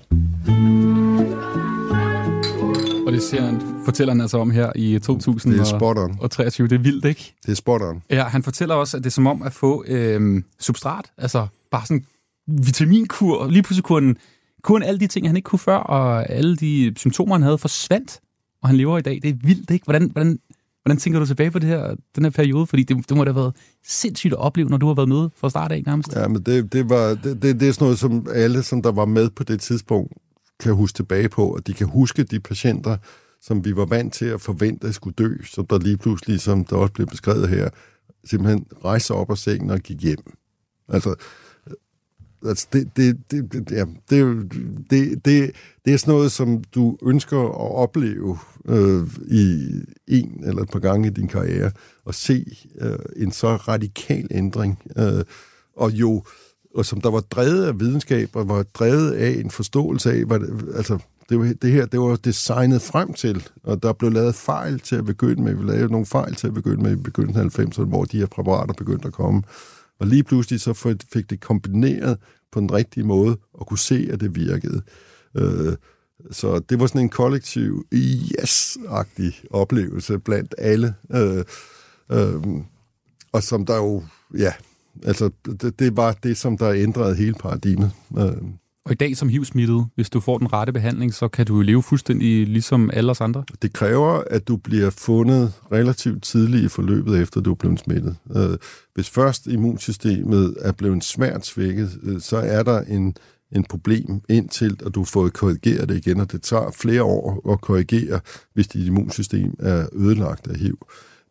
Og 3.07 3.13
det 3.13 3.23
ser 3.23 3.41
han, 3.41 3.61
fortæller 3.85 4.13
han 4.13 4.21
altså 4.21 4.37
om 4.37 4.51
her 4.51 4.71
i 4.75 4.99
2023. 4.99 6.67
Det 6.67 6.75
er 6.75 6.79
vildt, 6.79 7.05
ikke? 7.05 7.33
Det 7.45 7.51
er 7.51 7.55
spot 7.55 7.81
on. 7.81 8.03
Ja, 8.09 8.23
han 8.23 8.43
fortæller 8.43 8.75
også, 8.75 8.97
at 8.97 9.03
det 9.03 9.09
er 9.09 9.11
som 9.11 9.27
om 9.27 9.41
at 9.41 9.53
få 9.53 9.83
øh, 9.87 10.43
substrat, 10.59 11.05
altså 11.17 11.47
bare 11.71 11.85
sådan 11.85 12.05
vitaminkur. 12.47 13.47
Lige 13.47 13.63
pludselig 13.63 13.83
kunne 13.83 14.15
kun 14.63 14.83
alle 14.83 14.99
de 14.99 15.07
ting, 15.07 15.27
han 15.27 15.35
ikke 15.35 15.45
kunne 15.45 15.59
før, 15.59 15.77
og 15.77 16.29
alle 16.29 16.55
de 16.55 16.93
symptomer, 16.95 17.35
han 17.35 17.41
havde, 17.41 17.57
forsvandt, 17.57 18.19
og 18.61 18.69
han 18.69 18.77
lever 18.77 18.97
i 18.97 19.01
dag. 19.01 19.19
Det 19.23 19.29
er 19.29 19.35
vildt, 19.43 19.71
ikke? 19.71 19.83
Hvordan, 19.83 20.09
hvordan, 20.11 20.39
hvordan 20.83 20.97
tænker 20.97 21.19
du 21.19 21.25
tilbage 21.25 21.51
på 21.51 21.59
det 21.59 21.69
her, 21.69 21.95
den 22.15 22.23
her 22.23 22.29
periode? 22.29 22.67
Fordi 22.67 22.83
det, 22.83 23.09
det 23.09 23.17
må 23.17 23.23
da 23.23 23.29
have 23.29 23.41
været 23.41 23.55
sindssygt 23.85 24.33
at 24.33 24.39
opleve, 24.39 24.69
når 24.69 24.77
du 24.77 24.87
har 24.87 24.93
været 24.93 25.09
med 25.09 25.29
fra 25.35 25.49
start 25.49 25.71
af 25.71 25.83
nærmest. 25.85 26.15
Ja, 26.15 26.27
men 26.27 26.43
det, 26.43 26.73
det, 26.73 26.89
var, 26.89 27.07
det, 27.23 27.41
det, 27.41 27.59
det 27.59 27.67
er 27.67 27.71
sådan 27.71 27.85
noget, 27.85 27.99
som 27.99 28.27
alle, 28.33 28.63
som 28.63 28.81
der 28.81 28.91
var 28.91 29.05
med 29.05 29.29
på 29.29 29.43
det 29.43 29.61
tidspunkt, 29.61 30.13
kan 30.59 30.73
huske 30.73 30.95
tilbage 30.95 31.29
på, 31.29 31.55
og 31.55 31.67
de 31.67 31.73
kan 31.73 31.87
huske 31.87 32.23
de 32.23 32.39
patienter, 32.39 32.97
som 33.41 33.65
vi 33.65 33.75
var 33.75 33.85
vant 33.85 34.13
til 34.13 34.25
at 34.25 34.41
forvente 34.41 34.93
skulle 34.93 35.15
dø, 35.17 35.35
så 35.43 35.65
der 35.69 35.79
lige 35.79 35.97
pludselig, 35.97 36.41
som 36.41 36.65
der 36.65 36.75
også 36.75 36.93
blev 36.93 37.07
beskrevet 37.07 37.49
her, 37.49 37.69
simpelthen 38.25 38.65
rejste 38.85 39.11
op 39.11 39.31
af 39.31 39.37
sengen 39.37 39.69
og 39.69 39.79
gik 39.79 40.01
hjem. 40.01 40.33
Altså, 40.89 41.15
altså 42.47 42.67
det, 42.73 42.97
det, 42.97 43.17
det, 43.31 43.71
ja, 43.71 43.85
det, 44.09 44.51
det, 44.89 45.25
det, 45.25 45.51
det 45.85 45.93
er 45.93 45.97
sådan 45.97 46.13
noget, 46.13 46.31
som 46.31 46.63
du 46.75 46.97
ønsker 47.03 47.39
at 47.39 47.71
opleve 47.75 48.37
øh, 48.65 49.07
i 49.27 49.69
en 50.07 50.43
eller 50.43 50.61
et 50.61 50.69
par 50.69 50.79
gange 50.79 51.07
i 51.07 51.11
din 51.11 51.27
karriere, 51.27 51.71
og 52.05 52.15
se 52.15 52.57
øh, 52.81 52.99
en 53.15 53.31
så 53.31 53.55
radikal 53.55 54.27
ændring. 54.31 54.79
Øh, 54.97 55.23
og 55.75 55.91
jo, 55.91 56.23
og 56.75 56.85
som 56.85 57.01
der 57.01 57.09
var 57.09 57.19
drevet 57.19 57.65
af 57.65 57.79
videnskab, 57.79 58.35
og 58.35 58.49
var 58.49 58.63
drevet 58.63 59.11
af 59.11 59.29
en 59.29 59.51
forståelse 59.51 60.11
af, 60.11 60.25
hvad 60.25 60.39
det, 60.39 60.65
altså, 60.75 60.99
det, 61.29 61.61
det 61.61 61.71
her 61.71 61.85
det 61.85 61.99
var 61.99 62.15
designet 62.15 62.81
frem 62.81 63.13
til, 63.13 63.47
og 63.63 63.83
der 63.83 63.93
blev 63.93 64.11
lavet 64.11 64.35
fejl 64.35 64.79
til 64.79 64.95
at 64.95 65.05
begynde 65.05 65.43
med. 65.43 65.53
Vi 65.53 65.71
lavede 65.71 65.91
nogle 65.91 66.05
fejl 66.05 66.35
til 66.35 66.47
at 66.47 66.53
begynde 66.53 66.83
med 66.83 66.91
i 66.91 66.95
begyndelsen 66.95 67.45
af 67.45 67.59
90'erne, 67.59 67.83
hvor 67.83 68.05
de 68.05 68.17
her 68.17 68.25
præparater 68.25 68.73
begyndte 68.73 69.07
at 69.07 69.13
komme. 69.13 69.43
Og 69.99 70.07
lige 70.07 70.23
pludselig 70.23 70.61
så 70.61 70.95
fik 71.13 71.29
det 71.29 71.39
kombineret 71.39 72.17
på 72.51 72.59
den 72.59 72.71
rigtige 72.71 73.03
måde, 73.03 73.37
og 73.53 73.67
kunne 73.67 73.79
se, 73.79 74.09
at 74.11 74.19
det 74.19 74.35
virkede. 74.35 74.81
Øh, 75.35 75.73
så 76.31 76.59
det 76.59 76.79
var 76.79 76.87
sådan 76.87 77.01
en 77.01 77.09
kollektiv, 77.09 77.85
yes-agtig 77.93 79.45
oplevelse 79.51 80.19
blandt 80.19 80.55
alle. 80.57 80.95
Øh, 81.11 81.45
øh, 82.11 82.43
og 83.31 83.43
som 83.43 83.65
der 83.65 83.75
jo, 83.75 84.03
ja, 84.37 84.53
Altså, 85.05 85.29
det, 85.45 85.79
det 85.79 85.97
var 85.97 86.11
det, 86.11 86.37
som 86.37 86.57
der 86.57 86.71
ændrede 86.71 87.15
hele 87.15 87.33
paradigmet. 87.33 87.91
Øh. 88.17 88.41
Og 88.87 88.93
i 88.93 88.95
dag 88.95 89.17
som 89.17 89.29
HIV-smittet, 89.29 89.85
hvis 89.95 90.09
du 90.09 90.19
får 90.19 90.37
den 90.37 90.53
rette 90.53 90.73
behandling, 90.73 91.13
så 91.13 91.27
kan 91.27 91.45
du 91.45 91.61
leve 91.61 91.83
fuldstændig 91.83 92.47
ligesom 92.47 92.89
alle 92.93 93.11
os 93.11 93.21
andre? 93.21 93.43
Det 93.61 93.73
kræver, 93.73 94.23
at 94.29 94.47
du 94.47 94.57
bliver 94.57 94.89
fundet 94.89 95.53
relativt 95.71 96.23
tidligt 96.23 96.63
i 96.63 96.67
forløbet, 96.67 97.21
efter 97.21 97.41
du 97.41 97.51
er 97.51 97.55
blevet 97.55 97.79
smittet. 97.79 98.15
Øh, 98.35 98.57
hvis 98.93 99.09
først 99.09 99.47
immunsystemet 99.47 100.55
er 100.61 100.71
blevet 100.71 101.03
svært 101.03 101.45
svækket, 101.45 101.99
øh, 102.03 102.21
så 102.21 102.37
er 102.37 102.63
der 102.63 102.81
en, 102.81 103.15
en 103.51 103.63
problem 103.63 104.21
indtil, 104.29 104.77
at 104.85 104.95
du 104.95 105.03
får 105.03 105.29
korrigeret 105.29 105.89
det 105.89 105.97
igen, 105.97 106.19
og 106.19 106.31
det 106.31 106.41
tager 106.41 106.71
flere 106.71 107.03
år 107.03 107.51
at 107.51 107.61
korrigere, 107.61 108.19
hvis 108.53 108.67
dit 108.67 108.85
immunsystem 108.85 109.55
er 109.59 109.87
ødelagt 109.93 110.47
af 110.47 110.55
HIV. 110.55 110.77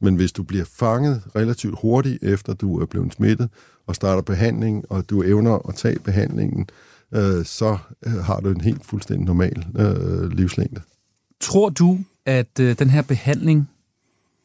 Men 0.01 0.15
hvis 0.15 0.33
du 0.33 0.43
bliver 0.43 0.65
fanget 0.79 1.23
relativt 1.37 1.79
hurtigt 1.83 2.23
efter 2.23 2.55
du 2.55 2.81
er 2.81 2.87
blevet 2.87 3.13
smittet 3.13 3.49
og 3.87 3.95
starter 3.95 4.23
behandling, 4.23 4.85
og 4.91 5.11
du 5.11 5.23
evner 5.23 5.69
at 5.69 5.75
tage 5.75 5.99
behandlingen, 5.99 6.61
øh, 6.61 6.67
så 7.45 7.79
øh, 8.07 8.13
har 8.13 8.41
du 8.41 8.51
en 8.51 8.61
helt 8.61 8.87
fuldstændig 8.87 9.27
normal 9.27 9.67
øh, 9.79 10.31
livslængde. 10.31 10.81
Tror 11.41 11.69
du, 11.69 11.99
at 12.27 12.61
øh, 12.61 12.79
den 12.79 12.91
her 12.91 13.03
behandling, 13.03 13.71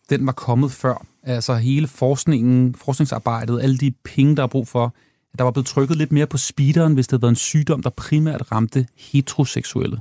den 0.09 0.25
var 0.25 0.31
kommet 0.31 0.71
før? 0.71 1.05
Altså 1.23 1.55
hele 1.55 1.87
forskningen, 1.87 2.75
forskningsarbejdet, 2.75 3.61
alle 3.61 3.77
de 3.77 3.91
penge, 4.03 4.35
der 4.35 4.43
er 4.43 4.47
brug 4.47 4.67
for, 4.67 4.93
at 5.33 5.39
der 5.39 5.43
var 5.43 5.51
blevet 5.51 5.67
trykket 5.67 5.97
lidt 5.97 6.11
mere 6.11 6.27
på 6.27 6.37
speederen, 6.37 6.93
hvis 6.93 7.07
det 7.07 7.11
havde 7.11 7.21
været 7.21 7.31
en 7.31 7.35
sygdom, 7.35 7.83
der 7.83 7.89
primært 7.89 8.51
ramte 8.51 8.87
heteroseksuelle? 8.95 9.99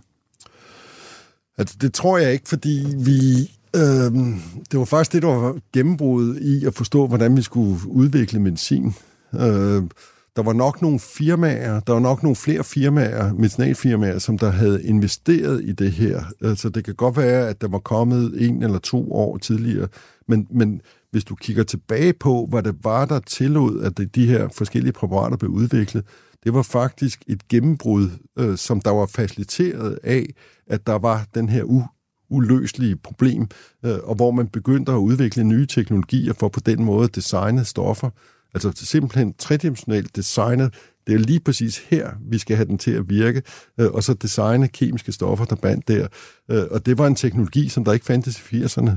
Altså, 1.58 1.76
det 1.80 1.94
tror 1.94 2.18
jeg 2.18 2.32
ikke, 2.32 2.48
fordi 2.48 2.86
vi 2.96 3.50
Øhm, 3.76 4.40
det 4.70 4.78
var 4.78 4.84
faktisk 4.84 5.12
det, 5.12 5.22
der 5.22 5.28
var 5.28 5.56
gennembruddet 5.72 6.42
i 6.42 6.66
at 6.66 6.74
forstå, 6.74 7.06
hvordan 7.06 7.36
vi 7.36 7.42
skulle 7.42 7.78
udvikle 7.86 8.40
medicin. 8.40 8.94
Øhm, 9.34 9.90
der 10.36 10.42
var 10.42 10.52
nok 10.52 10.82
nogle 10.82 10.98
firmaer, 10.98 11.80
der 11.80 11.92
var 11.92 12.00
nok 12.00 12.22
nogle 12.22 12.36
flere 12.36 12.64
firmaer, 12.64 13.32
medicinalfirmaer, 13.32 14.18
som 14.18 14.38
der 14.38 14.50
havde 14.50 14.84
investeret 14.84 15.64
i 15.64 15.72
det 15.72 15.92
her. 15.92 16.24
Altså, 16.40 16.68
det 16.68 16.84
kan 16.84 16.94
godt 16.94 17.16
være, 17.16 17.48
at 17.48 17.60
der 17.60 17.68
var 17.68 17.78
kommet 17.78 18.48
en 18.48 18.62
eller 18.62 18.78
to 18.78 19.12
år 19.12 19.36
tidligere, 19.38 19.88
men, 20.28 20.46
men 20.50 20.80
hvis 21.10 21.24
du 21.24 21.34
kigger 21.34 21.62
tilbage 21.62 22.12
på, 22.12 22.46
hvad 22.50 22.62
det 22.62 22.74
var, 22.84 23.04
der 23.04 23.20
tillod, 23.20 23.82
at 23.82 24.14
de 24.14 24.26
her 24.26 24.48
forskellige 24.48 24.92
præparater 24.92 25.36
blev 25.36 25.50
udviklet, 25.50 26.04
det 26.44 26.54
var 26.54 26.62
faktisk 26.62 27.22
et 27.26 27.48
gennembrud, 27.48 28.08
øh, 28.38 28.56
som 28.56 28.80
der 28.80 28.90
var 28.90 29.06
faciliteret 29.06 29.98
af, 30.02 30.26
at 30.66 30.86
der 30.86 30.98
var 30.98 31.26
den 31.34 31.48
her 31.48 31.88
uløselige 32.30 32.96
problem, 32.96 33.48
øh, 33.84 33.98
og 34.02 34.14
hvor 34.14 34.30
man 34.30 34.48
begyndte 34.48 34.92
at 34.92 34.96
udvikle 34.96 35.44
nye 35.44 35.66
teknologier 35.66 36.32
for 36.32 36.48
på 36.48 36.60
den 36.60 36.84
måde 36.84 37.04
at 37.04 37.14
designe 37.14 37.64
stoffer. 37.64 38.10
Altså 38.54 38.72
simpelthen 38.74 39.34
tredimensionelt 39.38 40.16
designet. 40.16 40.74
Det 41.06 41.14
er 41.14 41.18
lige 41.18 41.40
præcis 41.40 41.78
her, 41.78 42.10
vi 42.20 42.38
skal 42.38 42.56
have 42.56 42.66
den 42.66 42.78
til 42.78 42.90
at 42.90 43.08
virke, 43.08 43.42
øh, 43.78 43.90
og 43.90 44.02
så 44.02 44.14
designe 44.14 44.68
kemiske 44.68 45.12
stoffer, 45.12 45.44
der 45.44 45.56
bandt 45.56 45.88
der. 45.88 46.06
Øh, 46.50 46.64
og 46.70 46.86
det 46.86 46.98
var 46.98 47.06
en 47.06 47.14
teknologi, 47.14 47.68
som 47.68 47.84
der 47.84 47.92
ikke 47.92 48.06
fandtes 48.06 48.52
i 48.52 48.62
80'erne. 48.62 48.90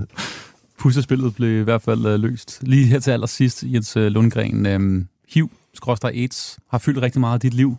Puslespillet 0.79 1.35
blev 1.35 1.61
i 1.61 1.63
hvert 1.63 1.81
fald 1.81 2.05
øh, 2.05 2.19
løst. 2.19 2.59
Lige 2.61 2.85
her 2.85 2.99
til 2.99 3.11
allersidst, 3.11 3.63
Jens 3.63 3.95
Lundgren, 3.95 4.65
øhm, 4.65 5.07
HIV, 5.29 5.49
HIV, 5.85 5.95
AIDS, 6.03 6.59
har 6.69 6.77
fyldt 6.77 7.01
rigtig 7.01 7.19
meget 7.19 7.33
af 7.33 7.39
dit 7.39 7.53
liv. 7.53 7.77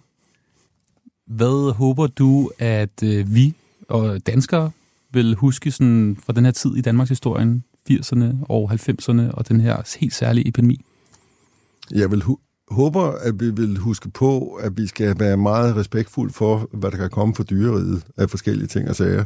Hvad 1.26 1.74
håber 1.74 2.06
du, 2.06 2.50
at 2.58 3.02
øh, 3.02 3.34
vi 3.34 3.54
og 3.88 4.26
danskere 4.26 4.70
vil 5.12 5.34
huske 5.34 5.70
sådan 5.70 6.16
fra 6.26 6.32
den 6.32 6.44
her 6.44 6.52
tid 6.52 6.76
i 6.76 6.80
Danmarks 6.80 7.08
historien, 7.08 7.64
80'erne 7.90 8.24
og 8.42 8.72
90'erne, 8.72 9.30
og 9.30 9.48
den 9.48 9.60
her 9.60 9.96
helt 10.00 10.14
særlige 10.14 10.48
epidemi? 10.48 10.80
Jeg 11.90 12.10
vil 12.10 12.22
håber, 12.70 13.02
at 13.02 13.40
vi 13.40 13.50
vil 13.50 13.78
huske 13.78 14.10
på, 14.10 14.54
at 14.54 14.76
vi 14.76 14.86
skal 14.86 15.18
være 15.18 15.36
meget 15.36 15.76
respektfuld 15.76 16.30
for, 16.30 16.68
hvad 16.72 16.90
der 16.90 16.96
kan 16.96 17.10
komme 17.10 17.34
fra 17.34 17.44
dyreriet 17.44 18.02
af 18.16 18.30
forskellige 18.30 18.66
ting 18.66 18.88
og 18.88 18.96
sager, 18.96 19.24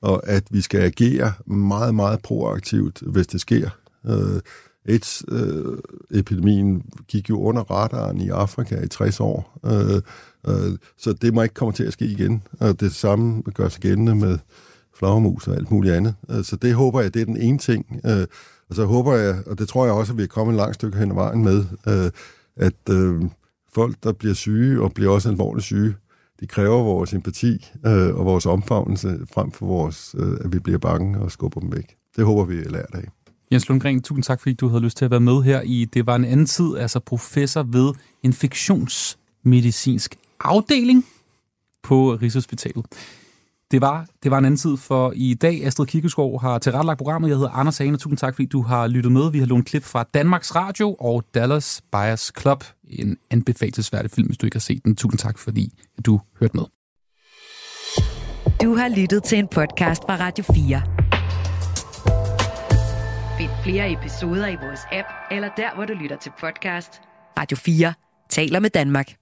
og 0.00 0.28
at 0.28 0.44
vi 0.50 0.60
skal 0.60 0.80
agere 0.80 1.32
meget, 1.46 1.94
meget 1.94 2.22
proaktivt, 2.22 3.02
hvis 3.06 3.26
det 3.26 3.40
sker. 3.40 3.70
Øh, 4.06 4.40
AIDS-epidemien 4.88 6.76
øh, 6.76 6.82
gik 7.08 7.30
jo 7.30 7.40
under 7.40 7.62
radaren 7.62 8.20
i 8.20 8.28
Afrika 8.28 8.80
i 8.80 8.88
60 8.88 9.20
år, 9.20 9.58
øh, 9.66 10.02
øh, 10.48 10.78
så 10.98 11.12
det 11.12 11.34
må 11.34 11.42
ikke 11.42 11.54
komme 11.54 11.72
til 11.72 11.84
at 11.84 11.92
ske 11.92 12.04
igen. 12.04 12.42
Og 12.60 12.80
det 12.80 12.92
samme 12.92 13.42
gør 13.54 13.68
sig 13.68 13.82
gældende 13.82 14.14
med 14.14 14.38
flagermus 14.98 15.48
og 15.48 15.56
alt 15.56 15.70
muligt 15.70 15.94
andet. 15.94 16.14
Øh, 16.30 16.44
så 16.44 16.56
det 16.56 16.74
håber 16.74 17.00
jeg, 17.00 17.14
det 17.14 17.22
er 17.22 17.26
den 17.26 17.36
ene 17.36 17.58
ting. 17.58 18.00
Øh, 18.06 18.26
og 18.70 18.76
så 18.76 18.84
håber 18.84 19.14
jeg, 19.14 19.42
og 19.46 19.58
det 19.58 19.68
tror 19.68 19.84
jeg 19.84 19.94
også, 19.94 20.12
at 20.12 20.18
vi 20.18 20.22
er 20.22 20.26
kommet 20.26 20.54
et 20.54 20.56
langt 20.56 20.74
stykke 20.74 20.98
hen 20.98 21.10
ad 21.10 21.14
vejen 21.14 21.44
med, 21.44 21.64
øh, 21.88 22.10
at 22.56 22.94
øh, 22.94 23.22
folk, 23.74 23.96
der 24.02 24.12
bliver 24.12 24.34
syge 24.34 24.82
og 24.82 24.92
bliver 24.92 25.10
også 25.12 25.28
alvorligt 25.28 25.64
syge, 25.64 25.94
de 26.40 26.46
kræver 26.46 26.82
vores 26.82 27.12
empati 27.12 27.70
øh, 27.86 28.14
og 28.16 28.24
vores 28.24 28.46
omfavnelse 28.46 29.18
frem 29.34 29.52
for 29.52 29.66
vores, 29.66 30.14
øh, 30.18 30.38
at 30.44 30.52
vi 30.52 30.58
bliver 30.58 30.78
bange 30.78 31.20
og 31.20 31.32
skubber 31.32 31.60
dem 31.60 31.72
væk. 31.72 31.96
Det 32.16 32.24
håber 32.24 32.44
vi 32.44 32.58
er 32.58 32.70
lært 32.70 32.90
af. 32.92 33.08
Jens 33.52 33.68
Lundgren, 33.68 34.02
tusind 34.02 34.24
tak, 34.24 34.40
fordi 34.40 34.52
du 34.52 34.68
havde 34.68 34.82
lyst 34.82 34.96
til 34.96 35.04
at 35.04 35.10
være 35.10 35.20
med 35.20 35.42
her 35.42 35.60
i 35.60 35.84
Det 35.94 36.06
var 36.06 36.16
en 36.16 36.24
anden 36.24 36.46
tid, 36.46 36.76
altså 36.78 37.00
professor 37.00 37.62
ved 37.62 37.92
infektionsmedicinsk 38.22 40.16
afdeling 40.40 41.06
på 41.82 42.14
Rigshospitalet. 42.14 42.86
Det 43.70 43.80
var, 43.80 44.06
det 44.22 44.30
var 44.30 44.38
en 44.38 44.44
anden 44.44 44.58
tid 44.58 44.76
for 44.76 45.12
i 45.16 45.34
dag. 45.34 45.66
Astrid 45.66 45.86
Kikeskov 45.86 46.40
har 46.40 46.58
tilrettelagt 46.58 46.98
programmet. 46.98 47.28
Jeg 47.28 47.36
hedder 47.36 47.50
Anders 47.50 47.78
Hane, 47.78 47.96
tusind 47.96 48.18
tak, 48.18 48.34
fordi 48.34 48.46
du 48.46 48.62
har 48.62 48.86
lyttet 48.86 49.12
med. 49.12 49.30
Vi 49.30 49.38
har 49.38 49.46
lånt 49.46 49.66
klip 49.66 49.84
fra 49.84 50.04
Danmarks 50.14 50.54
Radio 50.56 50.96
og 51.00 51.24
Dallas 51.34 51.82
Buyers 51.92 52.32
Club. 52.40 52.64
En 52.88 53.16
anbefalesværdig 53.30 54.10
film, 54.10 54.26
hvis 54.26 54.38
du 54.38 54.46
ikke 54.46 54.54
har 54.54 54.60
set 54.60 54.84
den. 54.84 54.96
Tusind 54.96 55.18
tak, 55.18 55.38
fordi 55.38 55.72
du 56.06 56.20
hørte 56.40 56.56
med. 56.56 56.64
Du 58.62 58.74
har 58.74 58.88
lyttet 58.96 59.24
til 59.24 59.38
en 59.38 59.48
podcast 59.48 60.02
fra 60.02 60.16
Radio 60.16 60.44
4. 60.44 60.82
Find 63.38 63.50
flere 63.62 63.92
episoder 63.92 64.46
i 64.46 64.56
vores 64.62 64.80
app, 64.92 65.08
eller 65.30 65.48
der, 65.56 65.74
hvor 65.74 65.84
du 65.84 65.92
lytter 65.92 66.16
til 66.16 66.32
podcast. 66.40 67.00
Radio 67.38 67.56
4 67.56 67.94
taler 68.30 68.60
med 68.60 68.70
Danmark. 68.70 69.14